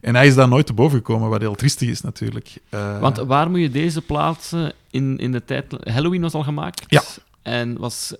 En 0.00 0.14
hij 0.14 0.26
is 0.26 0.34
daar 0.34 0.48
nooit 0.48 0.66
te 0.66 0.72
boven 0.72 0.96
gekomen, 0.98 1.28
wat 1.28 1.40
heel 1.40 1.54
triestig 1.54 1.88
is 1.88 2.00
natuurlijk. 2.00 2.56
Eh, 2.68 3.00
Want 3.00 3.16
waar 3.18 3.50
moet 3.50 3.60
je 3.60 3.70
deze 3.70 4.00
plaatsen 4.02 4.72
in, 4.90 5.18
in 5.18 5.32
de 5.32 5.44
tijd... 5.44 5.64
Halloween 5.84 6.20
was 6.20 6.32
al 6.32 6.42
gemaakt. 6.42 6.84
Ja. 6.86 7.02
En 7.42 7.78
was... 7.78 8.14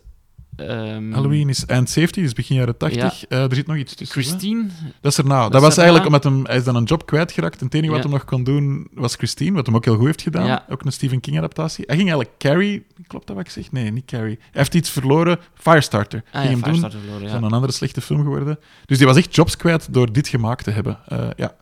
ehm, 0.56 1.12
Halloween 1.12 1.48
is 1.48 1.66
eind 1.66 1.90
70, 1.90 2.22
dus 2.22 2.32
begin 2.32 2.56
jaren 2.56 2.76
80. 2.76 3.26
Eh, 3.26 3.42
er 3.42 3.54
zit 3.54 3.66
nog 3.66 3.76
iets 3.76 3.94
tussen. 3.94 4.20
hè? 4.20 4.26
Christine. 4.26 4.66
Dat 5.00 5.12
is 5.12 5.18
erna. 5.18 5.42
Dat, 5.42 5.54
is 5.54 5.60
was 5.60 5.76
eigenlijk 5.76 6.06
omdat 6.06 6.24
hem, 6.24 6.44
hij 6.46 6.56
is 6.56 6.64
dan 6.64 6.76
een 6.76 6.84
job 6.84 7.06
kwijtgeraakt. 7.06 7.60
En 7.60 7.64
het 7.66 7.74
enige 7.74 7.92
wat 7.92 8.02
hij 8.02 8.12
nog 8.12 8.24
kon 8.24 8.44
doen 8.44 8.88
was 8.92 9.14
Christine, 9.14 9.52
wat 9.52 9.66
hem 9.66 9.74
ook 9.74 9.84
heel 9.84 9.96
goed 9.96 10.06
heeft 10.06 10.22
gedaan. 10.22 10.46
Ja. 10.46 10.64
Ook 10.68 10.84
een 10.84 10.92
Stephen 10.92 11.20
King-adaptatie. 11.20 11.84
Hij 11.86 11.96
ging 11.96 12.08
eigenlijk 12.08 12.38
Carrie... 12.38 12.86
Klopt 13.06 13.26
dat 13.26 13.36
wat 13.36 13.44
ik 13.44 13.50
zeg? 13.50 13.72
Nee, 13.72 13.90
niet 13.90 14.04
Carrie. 14.04 14.36
Hij 14.40 14.48
heeft 14.52 14.74
iets 14.74 14.90
verloren. 14.90 15.38
Firestarter. 15.54 16.22
Ah, 16.32 16.40
ging 16.40 16.52
hem 16.52 16.60
doen. 16.62 16.62
Firestarter 16.62 16.98
verloren, 16.98 17.20
Dat 17.20 17.28
is 17.28 17.40
dan 17.40 17.44
een 17.44 17.52
andere 17.52 17.72
slechte 17.72 18.00
film 18.00 18.22
geworden. 18.22 18.58
Dus 18.86 18.98
die 18.98 19.06
was 19.06 19.16
echt 19.16 19.34
jobs 19.34 19.56
kwijt 19.56 19.92
door 19.92 20.12
dit 20.12 20.28
gemaakt 20.28 20.64
te 20.64 20.70
hebben. 20.70 20.98
Eh, 21.06 21.28
ja. 21.36 21.54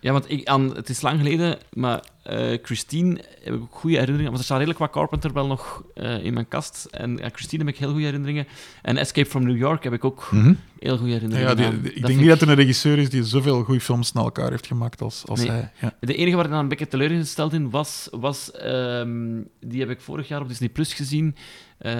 Ja, 0.00 0.12
want 0.12 0.30
ik, 0.30 0.46
aan, 0.48 0.76
het 0.76 0.88
is 0.88 1.00
lang 1.00 1.18
geleden, 1.20 1.58
maar 1.72 2.02
eh, 2.22 2.58
Christine 2.62 3.20
heb 3.42 3.54
ik 3.54 3.60
ook 3.60 3.74
goede 3.74 3.94
herinneringen. 3.96 4.26
Want 4.26 4.38
er 4.38 4.44
staat 4.44 4.56
redelijk 4.58 4.78
wat 4.78 4.90
Carpenter 4.90 5.32
wel 5.32 5.46
nog 5.46 5.82
eh, 5.94 6.24
in 6.24 6.34
mijn 6.34 6.48
kast. 6.48 6.84
En 6.90 7.22
aan 7.22 7.30
Christine 7.34 7.64
heb 7.64 7.72
ik 7.74 7.78
heel 7.80 7.88
goede 7.90 8.04
herinneringen. 8.04 8.46
En 8.82 8.96
Escape 8.96 9.28
from 9.30 9.44
New 9.46 9.56
York 9.56 9.84
heb 9.84 9.92
ik 9.92 10.04
ook 10.04 10.28
Mhm. 10.30 10.54
heel 10.78 10.96
goede 10.96 11.12
Ja, 11.12 11.18
herinneringen 11.18 11.56
die- 11.56 11.80
die- 11.80 11.92
ik 11.92 11.98
Dat 12.00 12.06
denk 12.10 12.20
niet 12.20 12.28
dat 12.28 12.40
er 12.40 12.48
een 12.48 12.54
regisseur 12.54 12.98
is 12.98 13.10
die 13.10 13.24
zoveel 13.24 13.64
goede 13.64 13.80
films 13.80 14.12
na 14.12 14.20
elkaar 14.20 14.50
heeft 14.50 14.66
gemaakt 14.66 15.00
als, 15.02 15.22
als 15.26 15.40
Nee. 15.40 15.48
hij. 15.50 15.70
Ja. 15.80 15.92
De 16.00 16.14
enige 16.14 16.36
waar 16.36 16.44
ik 16.44 16.50
dan 16.50 16.60
een 16.60 16.68
beetje 16.68 16.88
teleurgesteld 16.88 17.52
in 17.52 17.70
was, 17.70 18.08
was 18.10 18.50
ehm, 18.52 19.40
die 19.60 19.80
heb 19.80 19.90
ik 19.90 20.00
vorig 20.00 20.28
jaar 20.28 20.40
op 20.40 20.48
Disney 20.48 20.68
Plus 20.68 20.94
gezien, 20.94 21.36
eh, 21.78 21.94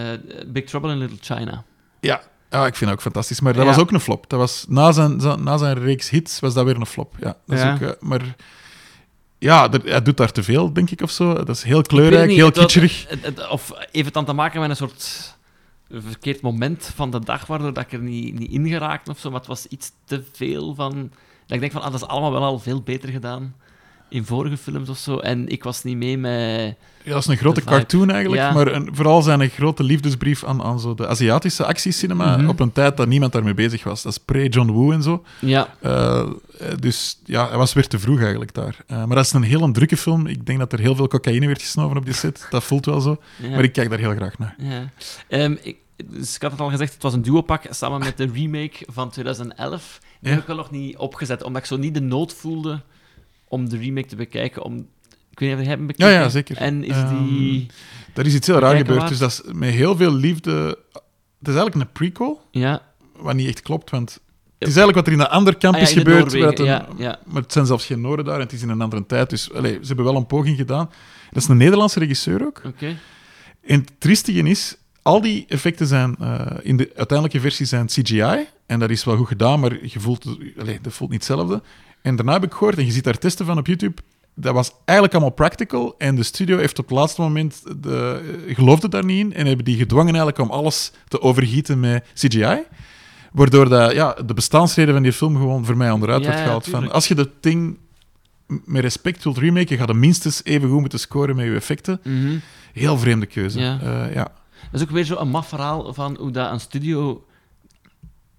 Big 0.47 0.65
Trouble 0.65 0.91
in 0.93 0.99
Little 0.99 1.19
China. 1.21 1.65
Ja. 2.01 2.23
Ja, 2.51 2.67
ik 2.67 2.75
vind 2.77 2.91
dat 2.91 2.93
ook 2.99 3.01
fantastisch. 3.03 3.41
Maar 3.41 3.53
dat 3.53 3.63
Ja. 3.63 3.69
was 3.69 3.79
ook 3.79 3.91
een 3.91 4.01
flop. 4.01 4.31
Dat 4.31 4.39
was, 4.39 4.65
na, 4.69 4.93
zijn, 4.93 5.17
na 5.43 5.57
zijn 5.57 5.79
reeks 5.79 6.11
hits 6.11 6.41
was 6.41 6.55
dat 6.55 6.65
weer 6.65 6.77
een 6.77 6.87
flop. 6.87 7.15
Ja, 7.21 7.37
dat 7.47 7.59
is 7.59 7.65
ook, 7.65 7.81
eh, 7.81 7.91
maar 8.01 8.35
ja, 9.39 9.73
er- 9.73 9.85
hij 9.85 10.03
doet 10.03 10.17
daar 10.17 10.33
te 10.33 10.43
veel, 10.43 10.73
denk 10.73 10.91
ik, 10.91 11.01
of 11.03 11.11
zo. 11.11 11.33
Dat 11.35 11.49
is 11.49 11.63
heel 11.63 11.83
kleurrijk, 11.83 12.27
het 12.29 12.37
heel 12.37 12.47
het 12.47 12.59
kitscherig. 12.59 13.05
het- 13.09 13.25
het- 13.25 13.49
Of 13.49 13.73
heeft 13.93 14.05
het 14.05 14.15
dan 14.15 14.25
te 14.25 14.33
maken 14.33 14.61
met 14.61 14.71
een 14.71 14.77
soort 14.77 15.37
verkeerd 15.91 16.41
moment 16.41 16.93
van 16.95 17.11
de 17.11 17.21
dag, 17.21 17.47
waardoor 17.47 17.73
dat 17.73 17.85
ik 17.85 17.93
er 17.93 17.99
niet, 17.99 18.39
niet 18.39 18.51
in 18.51 18.69
geraakt 18.69 19.09
of 19.09 19.19
zo, 19.19 19.31
maar 19.31 19.39
het 19.39 19.49
was 19.49 19.67
iets 19.67 19.91
te 20.05 20.23
veel 20.33 20.75
van... 20.75 20.93
Dat 21.47 21.57
ik 21.57 21.61
denk 21.61 21.73
van, 21.73 21.83
ah, 21.83 21.91
dat 21.93 22.01
is 22.03 22.07
allemaal 22.09 22.33
wel 22.33 22.43
al 22.43 22.59
veel 22.59 22.83
beter 22.83 23.09
gedaan 23.09 23.55
in 24.09 24.25
vorige 24.25 24.57
films 24.57 24.89
of 24.89 24.99
zo, 24.99 25.19
en 25.19 25.49
ik 25.49 25.63
was 25.65 25.83
niet 25.85 25.97
mee 25.97 26.19
met... 26.19 26.75
Ja, 27.05 27.15
dat 27.15 27.23
is 27.23 27.27
een 27.29 27.37
grote 27.37 27.65
cartoon 27.65 28.11
eigenlijk, 28.11 28.43
Ja. 28.43 28.53
maar 28.53 28.67
een, 28.73 28.89
vooral 28.93 29.23
zijn 29.23 29.41
een 29.41 29.49
grote 29.49 29.83
liefdesbrief 29.83 30.45
aan, 30.45 30.63
aan 30.63 30.81
zo 30.81 30.95
de 30.95 31.07
Aziatische 31.09 31.65
actiecinema 31.65 32.37
Mhm. 32.37 32.49
op 32.49 32.61
een 32.61 32.73
tijd 32.73 32.97
dat 32.97 33.09
niemand 33.09 33.33
daarmee 33.33 33.55
bezig 33.55 33.85
was. 33.85 34.03
Dat 34.03 34.13
is 34.13 34.19
pre-John 34.19 34.71
Woo 34.71 34.93
en 34.93 35.03
zo. 35.03 35.25
Ja, 35.41 35.69
Eh, 35.81 36.19
eh, 36.21 36.27
dus 36.79 37.21
ja, 37.25 37.49
hij 37.49 37.57
was 37.57 37.73
weer 37.73 37.87
te 37.87 37.99
vroeg 37.99 38.21
eigenlijk 38.21 38.55
daar. 38.55 38.77
Eh, 38.87 38.97
maar 39.05 39.17
dat 39.17 39.25
is 39.25 39.33
een 39.33 39.43
heel 39.43 39.71
drukke 39.73 39.97
film. 39.97 40.27
Ik 40.27 40.47
denk 40.47 40.59
dat 40.59 40.73
er 40.73 40.79
heel 40.79 40.95
veel 40.97 41.09
cocaïne 41.09 41.47
werd 41.47 41.61
gesnoven 41.63 41.97
op 41.97 42.05
die 42.05 42.15
set. 42.15 42.47
Dat 42.51 42.65
voelt 42.65 42.87
wel 42.87 43.01
zo. 43.01 43.17
ja. 43.37 43.49
Maar 43.49 43.63
ik 43.65 43.73
kijk 43.73 43.91
daar 43.91 43.99
heel 43.99 44.15
graag 44.15 44.39
naar. 44.39 44.55
Ja. 44.59 44.91
Ehm, 45.29 45.55
ik, 45.63 45.77
dus 46.05 46.35
ik 46.35 46.43
had 46.43 46.51
het 46.51 46.61
al 46.61 46.71
gezegd, 46.71 46.93
het 46.93 47.03
was 47.03 47.13
een 47.15 47.23
duopak 47.23 47.63
samen 47.71 47.99
met 47.99 48.17
de 48.17 48.31
remake 48.35 48.77
van 48.87 49.11
2011. 49.11 49.99
Die 50.21 50.31
heb 50.31 50.41
ik 50.41 50.47
wel 50.47 50.57
nog 50.57 50.71
niet 50.71 50.97
opgezet, 50.97 51.43
omdat 51.43 51.63
ik 51.63 51.69
zo 51.69 51.77
niet 51.77 51.95
de 51.95 52.01
nood 52.01 52.35
voelde 52.35 52.81
om 53.49 53.69
de 53.69 53.77
remake 53.79 54.07
te 54.07 54.17
bekijken. 54.17 54.63
Om, 54.63 54.77
ik 55.31 55.39
weet 55.39 55.49
niet 55.49 55.59
of 55.59 55.65
jij 55.65 55.71
hem 55.75 55.81
Ja, 55.81 55.87
bekeken 55.87 56.13
ja, 56.13 56.29
zeker. 56.29 56.57
En 56.57 56.85
is 56.85 56.91
Ehm, 56.97 57.25
die... 57.27 57.67
Er 58.15 58.27
is 58.27 58.35
iets 58.35 58.47
heel 58.47 58.59
raar 58.59 58.77
gebeurd. 58.77 59.09
Dus 59.09 59.19
dat 59.19 59.31
is 59.31 59.53
met 59.53 59.71
heel 59.71 59.97
veel 59.97 60.13
liefde... 60.15 60.79
Het 61.39 61.49
is 61.49 61.55
eigenlijk 61.55 61.75
een 61.77 61.93
prequel, 61.93 62.41
Ja, 62.51 62.83
wat 63.17 63.35
niet 63.35 63.49
echt 63.49 63.63
klopt, 63.63 63.91
want... 63.91 64.21
Het 64.59 64.69
is 64.69 64.77
eigenlijk 64.77 64.97
wat 64.97 65.07
er 65.07 65.13
in 65.13 65.21
een 65.21 65.37
ander 65.39 65.57
kamp 65.57 65.75
Ah 65.75 65.81
ja, 65.81 65.87
is 65.87 65.93
de 65.95 65.99
gebeurd. 66.01 66.33
een- 66.59 66.65
ja, 66.65 66.87
ja. 66.97 67.19
Maar 67.27 67.43
het 67.43 67.53
zijn 67.53 67.67
zelfs 67.67 67.87
geen 67.87 68.01
Noorden 68.01 68.25
daar 68.25 68.35
en 68.35 68.41
het 68.41 68.53
is 68.53 68.63
in 68.63 68.69
een 68.69 68.81
andere 68.81 69.07
tijd. 69.07 69.31
Dus 69.31 69.53
allee, 69.53 69.73
ze 69.81 69.87
hebben 69.87 70.05
wel 70.05 70.17
een 70.17 70.27
poging 70.27 70.57
gedaan. 70.57 70.91
Dat 71.31 71.43
is 71.43 71.49
een 71.49 71.57
Nederlandse 71.57 71.99
regisseur 71.99 72.47
ook. 72.47 72.63
oké. 72.67 72.97
En 73.67 73.81
het 73.81 73.91
triestige 73.99 74.43
is, 74.43 74.77
al 75.03 75.21
die 75.21 75.45
effecten 75.49 75.87
zijn 75.87 76.17
eh, 76.21 76.47
in 76.63 76.77
de 76.77 76.91
uiteindelijke 76.97 77.41
versie 77.41 77.67
zijn 77.67 77.87
CGI. 77.87 78.47
En 78.67 78.79
dat 78.79 78.91
is 78.91 79.05
wel 79.05 79.17
goed 79.17 79.29
gedaan, 79.29 79.61
maar 79.61 79.73
je 79.87 80.01
voelt, 80.01 80.27
allee, 80.59 80.79
dat 80.83 80.93
voelt 80.93 81.11
niet 81.11 81.27
hetzelfde. 81.27 81.63
En 82.03 82.17
daarna 82.17 82.33
heb 82.33 82.45
ik 82.45 82.53
gehoord, 82.53 82.79
en 82.79 82.85
je 82.85 82.93
ziet 82.93 83.05
daar 83.05 83.19
testen 83.19 83.47
van 83.47 83.59
op 83.59 83.67
YouTube, 83.67 84.03
dat 84.35 84.55
was 84.55 84.73
eigenlijk 84.85 85.13
allemaal 85.13 85.35
practical. 85.35 85.95
En 85.99 86.15
de 86.15 86.23
studio 86.23 86.59
heeft 86.59 86.79
op 86.79 86.89
het 86.89 86.99
laatste 86.99 87.21
moment, 87.21 87.63
de, 87.83 88.23
eh, 88.47 88.55
geloofde 88.55 88.89
daar 88.89 89.05
niet 89.05 89.19
in, 89.19 89.35
en 89.35 89.47
hebben 89.47 89.65
die 89.65 89.77
gedwongen 89.77 90.15
eigenlijk 90.15 90.39
om 90.39 90.51
alles 90.51 90.93
te 91.09 91.21
overgieten 91.21 91.81
met 91.81 92.05
CGI. 92.15 92.63
Waardoor 93.33 93.69
dat, 93.69 93.93
ja, 93.93 94.13
de 94.13 94.35
bestaansreden 94.35 94.95
van 94.95 95.03
die 95.03 95.13
film 95.13 95.37
gewoon 95.37 95.65
voor 95.65 95.77
mij 95.77 95.91
onderuit 95.91 96.21
Ja, 96.21 96.27
werd 96.27 96.39
ja, 96.39 96.45
gehaald. 96.45 96.69
Van, 96.69 96.93
als 96.93 97.09
je 97.09 97.15
dat 97.15 97.29
ding 97.41 97.79
met 98.47 98.83
respect 98.83 99.25
wilt 99.25 99.39
remaken, 99.39 99.79
ga 99.79 99.85
je 99.87 99.95
minstens 99.95 100.45
even 100.45 100.69
goed 100.69 100.81
moeten 100.81 100.99
scoren 100.99 101.37
met 101.37 101.45
je 101.45 101.55
effecten. 101.55 102.01
Mhm. 102.05 102.39
Heel 102.73 102.99
vreemde 102.99 103.27
keuze. 103.27 103.61
Ja. 103.61 103.81
Eh, 103.81 104.15
ja. 104.15 104.23
Dat 104.71 104.81
is 104.81 104.83
ook 104.83 104.91
weer 104.91 105.05
zo'n 105.05 105.29
maf 105.29 105.49
verhaal 105.49 105.95
van 105.95 106.17
hoe 106.21 106.31
dat 106.31 106.53
een 106.53 106.61
studio 106.61 107.25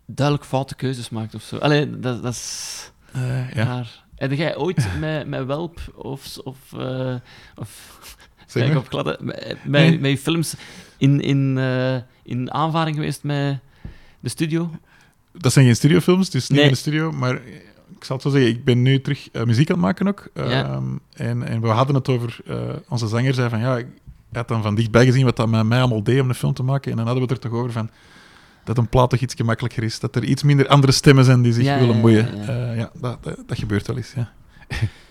duidelijk 0.05 0.47
foute 0.47 0.75
keuzes 0.75 1.09
maakt 1.09 1.35
of 1.35 1.43
zo. 1.43 1.57
Allee, 1.57 1.99
dat, 1.99 2.23
dat 2.23 2.33
is 2.33 2.91
Eh, 3.13 3.51
ja. 3.53 3.83
Heb 4.15 4.31
jij 4.31 4.57
ooit 4.57 4.87
met, 4.99 5.27
met 5.27 5.45
Welp 5.45 5.79
of... 5.95 6.37
of, 6.37 6.57
eh, 6.73 7.15
of 7.55 7.97
Zeg 8.45 8.63
Kijk 8.63 8.77
op 8.77 8.87
gladde, 8.87 9.19
met, 9.63 9.99
met, 9.99 10.19
films 10.19 10.55
in, 10.97 11.21
in, 11.21 11.57
eh, 11.57 11.95
in 12.23 12.51
aanvaring 12.51 12.95
geweest 12.95 13.23
met 13.23 13.59
de 14.19 14.29
studio? 14.29 14.71
Dat 15.31 15.53
zijn 15.53 15.65
geen 15.65 15.75
studiofilms, 15.75 16.29
dus 16.29 16.49
niet 16.49 16.57
Nee. 16.57 16.67
in 16.67 16.73
de 16.73 16.77
studio. 16.77 17.11
Maar 17.11 17.35
ik 17.95 18.03
zal 18.03 18.15
het 18.15 18.25
zo 18.25 18.31
zeggen, 18.31 18.49
ik 18.49 18.63
ben 18.63 18.81
nu 18.81 19.01
terug 19.01 19.29
muziek 19.45 19.69
aan 19.69 19.75
het 19.75 19.85
maken 19.85 20.07
ook. 20.07 20.29
Ja. 20.33 20.63
Ehm, 20.63 20.83
en, 21.13 21.43
en 21.43 21.61
we 21.61 21.67
hadden 21.67 21.95
het 21.95 22.09
over... 22.09 22.37
onze 22.87 23.07
zanger 23.07 23.33
zei 23.33 23.49
van, 23.49 23.59
ja, 23.59 23.73
hij 23.73 23.85
had 24.31 24.47
dan 24.47 24.61
van 24.61 24.75
dichtbij 24.75 25.05
gezien 25.05 25.25
wat 25.25 25.35
dat 25.35 25.49
met 25.49 25.65
mij 25.65 25.79
allemaal 25.79 26.03
deed 26.03 26.21
om 26.21 26.29
een 26.29 26.35
film 26.35 26.53
te 26.53 26.63
maken. 26.63 26.91
En 26.91 26.97
dan 26.97 27.05
hadden 27.05 27.27
we 27.27 27.33
het 27.33 27.43
er 27.43 27.49
toch 27.49 27.59
over 27.59 27.71
van 27.71 27.89
dat 28.63 28.77
een 28.77 28.89
plaat 28.89 29.09
toch 29.09 29.19
iets 29.19 29.33
gemakkelijker 29.33 29.83
is. 29.83 29.99
Dat 29.99 30.15
er 30.15 30.23
iets 30.23 30.43
minder 30.43 30.67
andere 30.67 30.91
stemmen 30.93 31.25
zijn 31.25 31.41
die 31.41 31.53
zich 31.53 31.63
Ja, 31.63 31.79
willen 31.79 32.01
boeien. 32.01 32.35
ja, 32.37 32.43
Ja, 32.53 32.65
ja. 32.65 32.73
ja 32.73 32.91
dat, 33.01 33.23
dat, 33.23 33.37
dat 33.47 33.57
gebeurt 33.57 33.87
wel 33.87 33.97
eens, 33.97 34.13
ja. 34.15 34.31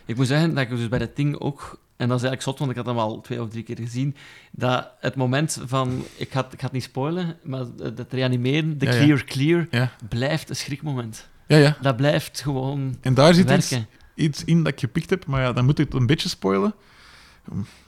Ik 0.07 0.17
moet 0.17 0.27
zeggen 0.27 0.55
dat 0.55 0.63
ik 0.65 0.71
dus 0.71 0.89
bij 0.89 0.99
dat 0.99 1.17
ding 1.17 1.39
ook... 1.39 1.81
En 1.97 2.09
dat 2.09 2.17
is 2.17 2.23
eigenlijk 2.25 2.43
zot, 2.43 2.59
want 2.59 2.71
ik 2.71 2.77
had 2.77 2.87
hem 2.87 2.99
al 2.99 3.21
twee 3.21 3.43
of 3.43 3.49
drie 3.49 3.63
keer 3.63 3.77
gezien. 3.77 4.17
Dat 4.51 4.91
het 5.01 5.15
moment 5.17 5.61
van... 5.67 6.03
Ik 6.17 6.33
ga, 6.33 6.43
het- 6.43 6.53
ik 6.53 6.59
ga 6.59 6.65
het 6.65 6.73
niet 6.75 6.83
spoilen, 6.83 7.37
maar 7.43 7.65
het 7.83 8.13
reanimeren, 8.13 8.79
de 8.79 8.87
Ja, 8.87 8.93
ja. 8.93 8.99
clear 9.05 9.25
clear, 9.25 9.67
Ja, 9.71 9.91
blijft 10.09 10.51
een 10.51 10.57
schrikmoment. 10.57 11.29
ja. 11.47 11.57
ja. 11.57 11.77
Dat 11.81 11.97
blijft 11.97 12.41
gewoon 12.41 12.97
En 13.01 13.15
daar 13.15 13.35
zit 13.35 13.51
iets, 13.51 13.71
werken. 13.71 13.89
iets 14.15 14.45
in 14.45 14.63
dat 14.63 14.73
ik 14.73 14.81
gepikt 14.81 15.11
heb, 15.11 15.27
maar 15.27 15.41
ja, 15.43 15.53
dan 15.53 15.65
moet 15.65 15.79
ik 15.79 15.85
het 15.93 15.95
een 16.01 16.07
beetje 16.07 16.29
spoilen. 16.29 16.75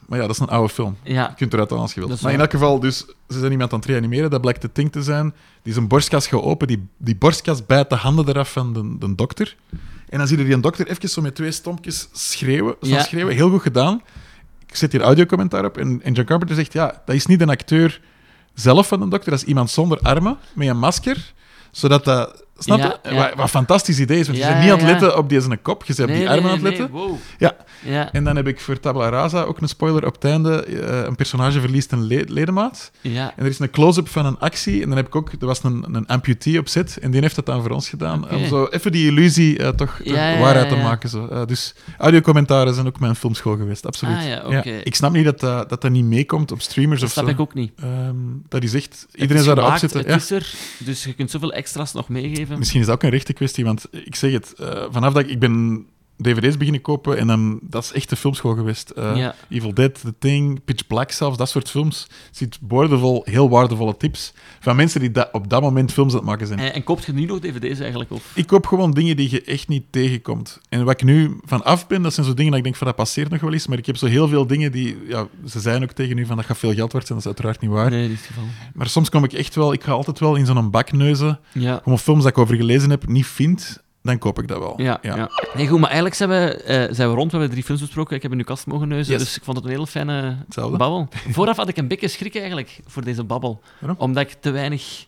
Maar 0.06 0.18
ja, 0.18 0.26
dat 0.26 0.34
is 0.34 0.40
een 0.40 0.48
oude 0.48 0.72
film. 0.72 0.96
Ja, 1.02 1.28
Je 1.28 1.34
kunt 1.34 1.52
eruit 1.52 1.72
aan 1.72 1.78
als 1.78 1.94
je 1.94 2.00
wilt. 2.00 2.12
is 2.12 2.20
Maar 2.20 2.32
in 2.32 2.40
elk 2.40 2.50
geval, 2.50 2.80
dus, 2.80 2.98
ze 3.28 3.38
zijn 3.38 3.52
iemand 3.52 3.72
aan 3.72 3.78
het 3.78 3.88
reanimeren. 3.88 4.30
Dat 4.30 4.40
blijkt 4.40 4.62
de 4.62 4.72
ting 4.72 4.92
te 4.92 5.02
zijn. 5.02 5.34
Die 5.62 5.72
zijn 5.72 5.88
borstkas 5.88 6.26
geopend. 6.26 6.68
Die, 6.70 6.88
die 6.96 7.16
borstkas 7.16 7.66
bijt 7.66 7.90
de 7.90 7.96
handen 7.96 8.28
eraf 8.28 8.52
van 8.52 8.72
de, 8.72 9.06
de 9.06 9.14
dokter. 9.14 9.56
En 10.08 10.18
dan 10.18 10.26
zie 10.26 10.38
je 10.38 10.44
die 10.44 10.54
een 10.54 10.60
dokter 10.60 10.86
even 10.86 11.08
zo 11.08 11.22
met 11.22 11.34
twee 11.34 11.50
stompjes 11.50 12.08
schreeuwen. 12.12 12.74
Zo 12.80 12.88
Ja. 12.88 13.02
schreeuwen. 13.02 13.34
Heel 13.34 13.50
goed 13.50 13.62
gedaan. 13.62 14.02
Ik 14.66 14.76
zet 14.76 14.92
hier 14.92 15.00
audiocommentaar 15.02 15.64
op. 15.64 15.78
En, 15.78 16.00
en 16.02 16.12
John 16.12 16.28
Carpenter 16.28 16.56
zegt, 16.56 16.72
ja, 16.72 17.02
dat 17.04 17.14
is 17.14 17.26
niet 17.26 17.40
een 17.40 17.50
acteur 17.50 18.00
zelf 18.54 18.88
van 18.88 19.00
de 19.00 19.08
dokter. 19.08 19.30
Dat 19.30 19.40
is 19.40 19.46
iemand 19.46 19.70
zonder 19.70 19.98
armen, 19.98 20.38
met 20.54 20.68
een 20.68 20.78
masker. 20.78 21.32
Zodat 21.70 22.04
dat... 22.04 22.44
Snap 22.58 22.78
je? 22.78 22.84
Ja, 23.02 23.10
ja. 23.10 23.16
Wat, 23.16 23.28
wat 23.34 23.38
een 23.42 23.48
fantastisch 23.48 23.98
idee 24.00 24.18
is. 24.18 24.26
Want 24.26 24.38
je 24.38 24.44
bent 24.46 24.60
niet 24.60 24.70
aan 24.70 24.78
het 24.78 24.86
letten 24.86 25.16
op 25.18 25.28
die 25.28 25.40
zijn 25.40 25.62
kop. 25.62 25.84
Je 25.84 25.94
bent 25.94 26.08
op 26.08 26.14
die 26.14 26.30
armen 26.30 26.44
aan 26.44 26.50
het 26.50 26.62
letten. 26.62 26.90
wow. 26.90 27.16
Ja. 27.38 27.56
Ja, 27.84 28.12
En 28.12 28.24
dan 28.24 28.36
heb 28.36 28.46
ik 28.46 28.60
voor 28.60 28.80
Tabla 28.80 29.08
Rasa 29.08 29.42
ook 29.42 29.60
een 29.60 29.68
spoiler 29.68 30.06
op 30.06 30.14
het 30.14 30.24
einde. 30.24 30.64
Eh, 30.64 31.02
een 31.06 31.16
personage 31.16 31.60
verliest 31.60 31.92
een 31.92 32.06
le- 32.06 32.24
ledemaat. 32.26 32.90
ja. 33.00 33.32
En 33.36 33.44
er 33.44 33.50
is 33.50 33.58
een 33.58 33.70
close-up 33.70 34.08
van 34.08 34.26
een 34.26 34.38
actie. 34.38 34.82
En 34.82 34.88
dan 34.88 34.96
heb 34.96 35.06
ik 35.06 35.14
ook... 35.16 35.30
Er 35.40 35.46
was 35.46 35.62
een, 35.64 35.84
een 35.92 36.06
amputee 36.06 36.58
op 36.58 36.68
set. 36.68 36.98
En 36.98 37.10
die 37.10 37.20
heeft 37.20 37.34
dat 37.36 37.46
dan 37.46 37.62
voor 37.62 37.70
ons 37.70 37.88
gedaan. 37.88 38.30
Om 38.30 38.46
zo 38.46 38.66
even 38.66 38.92
die 38.92 39.06
illusie 39.06 39.58
eh, 39.58 39.68
toch, 39.68 40.00
Ja, 40.04 40.38
waarheid 40.38 40.68
te 40.68 40.76
maken. 40.76 41.08
Zo. 41.08 41.26
Eh, 41.26 41.46
dus 41.46 41.74
audiocommentaren 41.98 42.74
zijn 42.74 42.86
ook 42.86 43.00
mijn 43.00 43.14
filmschool 43.16 43.56
geweest. 43.56 43.86
Absoluut. 43.86 44.16
Ah. 44.44 44.66
Ik 44.66 44.94
snap 44.94 45.12
niet 45.12 45.24
dat 45.24 45.40
dat, 45.40 45.68
dat, 45.68 45.80
dat 45.82 45.90
niet 45.90 46.04
meekomt 46.04 46.52
op 46.52 46.60
streamers 46.60 47.00
Dat 47.00 47.08
of 47.08 47.14
snap 47.14 47.24
zo. 47.26 47.30
ik 47.32 47.40
ook 47.40 47.54
niet. 47.54 47.72
Ehm, 47.76 48.16
dat 48.48 48.62
is 48.62 48.74
echt... 48.74 49.06
Het 49.10 49.20
Iedereen 49.20 49.42
is 49.42 49.48
zou 49.48 49.58
erop 49.58 49.76
zitten. 49.76 50.00
Het 50.06 50.22
is 50.22 50.30
er, 50.30 50.52
dus 50.78 51.04
je 51.04 51.12
kunt 51.14 51.30
zoveel 51.30 51.52
extra's 51.52 51.92
nog 51.92 52.08
meegeven. 52.08 52.58
Misschien 52.58 52.80
is 52.80 52.86
dat 52.86 52.94
ook 52.94 53.02
een 53.02 53.10
rechte 53.10 53.32
kwestie, 53.32 53.64
want 53.64 53.86
ik 53.90 54.14
zeg 54.14 54.32
het, 54.32 54.52
vanaf 54.90 55.12
dat 55.12 55.22
ik, 55.22 55.30
ik 55.30 55.38
ben 55.38 55.84
dvd's 56.22 56.56
beginnen 56.56 56.80
kopen 56.82 57.18
en 57.18 57.26
dan, 57.26 57.58
dat 57.62 57.82
is 57.84 57.92
echt 57.92 58.08
de 58.08 58.16
filmschool 58.16 58.54
geweest. 58.54 58.90
Eh, 58.90 59.16
Ja. 59.16 59.34
Evil 59.48 59.74
Dead, 59.74 60.00
The 60.00 60.14
Thing, 60.18 60.64
Pitch 60.64 60.86
Black 60.86 61.10
zelfs, 61.12 61.36
dat 61.36 61.48
soort 61.48 61.70
films. 61.70 62.06
Ziet 62.30 62.58
waardevol, 62.60 63.22
heel 63.24 63.48
waardevolle 63.48 63.96
tips 63.96 64.32
van 64.60 64.76
mensen 64.76 65.00
die 65.00 65.32
op 65.32 65.50
dat 65.50 65.62
moment 65.62 65.92
films 65.92 66.12
aan 66.12 66.18
het 66.18 66.26
maken 66.28 66.46
zijn. 66.46 66.58
En, 66.58 66.72
en 66.74 66.84
koopt 66.84 67.04
je 67.04 67.12
nu 67.12 67.24
nog 67.24 67.38
dvd's 67.38 67.80
eigenlijk? 67.80 68.10
Of? 68.10 68.30
Ik 68.34 68.46
koop 68.46 68.66
gewoon 68.66 68.90
dingen 68.90 69.16
die 69.16 69.30
je 69.30 69.42
echt 69.42 69.68
niet 69.68 69.84
tegenkomt. 69.90 70.60
En 70.68 70.84
wat 70.84 70.94
ik 71.00 71.02
nu 71.04 71.36
van 71.44 71.64
af 71.64 71.86
ben, 71.86 72.02
dat 72.02 72.14
zijn 72.14 72.26
zo 72.26 72.34
dingen 72.34 72.48
dat 72.50 72.58
ik 72.58 72.64
denk 72.64 72.76
van 72.76 72.86
dat 72.86 72.96
passeert 72.96 73.30
nog 73.30 73.40
wel 73.40 73.52
eens, 73.52 73.66
maar 73.66 73.78
ik 73.78 73.86
heb 73.86 73.96
zo 73.96 74.06
heel 74.06 74.28
veel 74.28 74.46
dingen 74.46 74.72
die, 74.72 74.96
ja, 75.08 75.26
ze 75.46 75.60
zijn 75.60 75.82
ook 75.82 75.92
tegen 75.92 76.18
u 76.18 76.26
van 76.26 76.36
dat 76.36 76.44
gaat 76.44 76.58
veel 76.58 76.74
geld 76.74 76.92
worden, 76.92 77.08
en 77.08 77.14
dat 77.14 77.18
is 77.24 77.26
uiteraard 77.26 77.60
niet 77.60 77.70
waar. 77.70 77.90
Nee, 77.90 78.02
in 78.02 78.08
dit 78.08 78.18
geval. 78.18 78.44
Maar 78.74 78.88
soms 78.88 79.08
kom 79.08 79.24
ik 79.24 79.32
echt 79.32 79.54
wel, 79.54 79.72
ik 79.72 79.82
ga 79.84 79.92
altijd 79.92 80.18
wel 80.18 80.34
in 80.34 80.46
zo'n 80.46 80.70
bak 80.70 80.92
neuzen, 80.92 81.38
Ja. 81.52 81.80
gewoon 81.82 81.98
films 81.98 82.22
dat 82.22 82.30
ik 82.32 82.38
over 82.38 82.56
gelezen 82.56 82.90
heb, 82.90 83.08
niet 83.08 83.26
vind, 83.26 83.82
dan 84.02 84.18
koop 84.18 84.38
ik 84.38 84.48
dat 84.48 84.58
wel. 84.58 84.74
Ja, 84.82 84.98
ja. 85.02 85.30
Nee, 85.54 85.66
goed, 85.68 85.78
maar 85.78 85.86
eigenlijk 85.90 86.14
zijn 86.14 86.28
we, 86.28 86.54
eh, 86.54 86.94
zijn 86.94 87.08
we 87.08 87.14
rond. 87.14 87.30
We 87.30 87.36
hebben 87.36 87.50
drie 87.50 87.64
films 87.64 87.80
besproken. 87.80 88.16
Ik 88.16 88.22
heb 88.22 88.32
in 88.32 88.38
uw 88.38 88.44
kast 88.44 88.66
mogen 88.66 88.88
neuzen, 88.88 89.12
Yes. 89.12 89.22
dus 89.22 89.36
ik 89.36 89.44
vond 89.44 89.56
het 89.56 89.66
een 89.66 89.72
heel 89.72 89.86
fijne 89.86 90.36
Hetzelfde. 90.44 90.76
babbel. 90.76 91.08
Vooraf 91.34 91.56
had 91.56 91.68
ik 91.68 91.76
een 91.76 91.88
beetje 91.88 92.08
schrik 92.08 92.36
eigenlijk 92.36 92.80
voor 92.86 93.04
deze 93.04 93.24
babbel. 93.24 93.60
Waarom? 93.78 93.98
Omdat 94.00 94.22
ik 94.22 94.36
te 94.40 94.50
weinig 94.50 95.06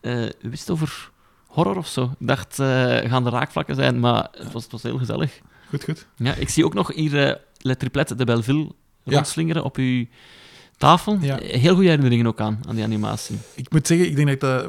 eh, 0.00 0.24
wist 0.40 0.70
over 0.70 1.10
horror 1.46 1.76
of 1.76 1.86
zo. 1.86 2.02
Ik 2.18 2.26
dacht, 2.26 2.58
eh, 2.58 2.66
gaan 3.10 3.24
de 3.24 3.30
raakvlakken 3.30 3.74
zijn, 3.74 4.00
maar 4.00 4.28
het 4.38 4.52
was, 4.52 4.62
het 4.62 4.72
was 4.72 4.82
heel 4.82 4.98
gezellig. 4.98 5.40
Goed, 5.68 5.84
goed. 5.84 6.06
Ja, 6.16 6.34
ik 6.34 6.48
zie 6.48 6.64
ook 6.64 6.74
nog 6.74 6.94
hier 6.94 7.40
Le 7.60 7.76
Triplette 7.76 8.14
de 8.14 8.24
Belleville 8.24 8.68
Ja. 9.02 9.12
rondslingeren 9.14 9.64
op 9.64 9.76
uw 9.76 10.06
tafel. 10.76 11.18
Ja. 11.20 11.36
Heel 11.42 11.72
goede 11.74 11.88
herinneringen 11.88 12.26
ook 12.26 12.40
aan, 12.40 12.60
aan 12.68 12.74
die 12.74 12.84
animatie. 12.84 13.38
Ik 13.54 13.70
moet 13.72 13.86
zeggen, 13.86 14.06
ik 14.08 14.16
denk 14.16 14.26
dat 14.26 14.34
ik 14.34 14.40
dat 14.40 14.66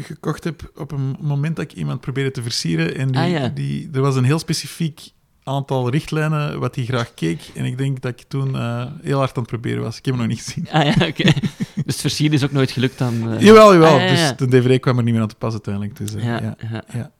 gekocht 0.00 0.44
heb 0.44 0.70
op 0.76 0.92
een 0.92 1.16
moment 1.20 1.56
dat 1.56 1.64
ik 1.64 1.72
iemand 1.78 2.00
probeerde 2.00 2.30
te 2.30 2.42
versieren. 2.42 2.96
En 2.96 3.06
die, 3.10 3.20
Ah, 3.20 3.30
ja. 3.30 3.48
die, 3.48 3.88
er 3.92 4.00
was 4.00 4.16
een 4.16 4.24
heel 4.24 4.38
specifiek 4.38 5.10
aantal 5.42 5.90
richtlijnen 5.90 6.60
wat 6.60 6.74
hij 6.74 6.84
graag 6.84 7.14
keek. 7.14 7.40
En 7.54 7.64
ik 7.64 7.78
denk 7.78 8.00
dat 8.00 8.12
ik 8.20 8.24
toen 8.28 8.56
eh, 8.56 8.84
heel 9.02 9.18
hard 9.18 9.36
aan 9.36 9.42
het 9.42 9.50
proberen 9.50 9.82
was. 9.82 9.98
Ik 9.98 10.04
heb 10.04 10.14
hem 10.14 10.22
nog 10.26 10.32
niet 10.36 10.44
gezien. 10.44 10.66
Ah 10.70 10.84
ja, 10.84 11.06
oké. 11.06 11.22
dus 11.74 11.84
het 11.84 12.00
versieren 12.00 12.36
is 12.36 12.44
ook 12.44 12.52
nooit 12.52 12.70
gelukt 12.70 12.98
dan? 12.98 13.32
eh. 13.32 13.40
Jawel, 13.40 13.72
jawel. 13.72 13.94
Ah, 13.94 14.00
ja, 14.00 14.06
ja. 14.12 14.32
Dus 14.32 14.36
de 14.36 14.46
DVD 14.60 14.80
kwam 14.80 14.98
er 14.98 15.02
niet 15.04 15.12
meer 15.12 15.22
aan 15.22 15.28
te 15.28 15.34
pas 15.34 15.52
uiteindelijk. 15.52 15.96
Dus, 15.96 16.14
eh, 16.14 16.24
Ja, 16.24 16.56
ja. 16.92 17.10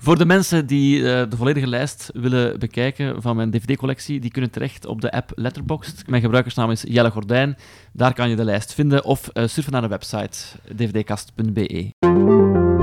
Voor 0.00 0.18
de 0.18 0.26
mensen 0.26 0.66
die 0.66 0.98
eh, 0.98 1.30
de 1.30 1.36
volledige 1.36 1.66
lijst 1.66 2.10
willen 2.14 2.58
bekijken 2.58 3.22
van 3.22 3.36
mijn 3.36 3.50
DVD-collectie, 3.50 4.20
die 4.20 4.30
kunnen 4.30 4.50
terecht 4.50 4.86
op 4.86 5.00
de 5.00 5.12
app 5.12 5.32
Letterboxd. 5.34 6.06
Mijn 6.06 6.22
gebruikersnaam 6.22 6.70
is 6.70 6.84
Jelle 6.88 7.10
Gordijn. 7.10 7.56
Daar 7.92 8.14
kan 8.14 8.30
je 8.30 8.36
de 8.36 8.44
lijst 8.44 8.74
vinden 8.74 9.04
of 9.04 9.28
eh, 9.28 9.46
surfen 9.46 9.72
naar 9.72 9.82
de 9.82 9.88
website 9.88 10.38
dvdkast.be. 10.74 12.75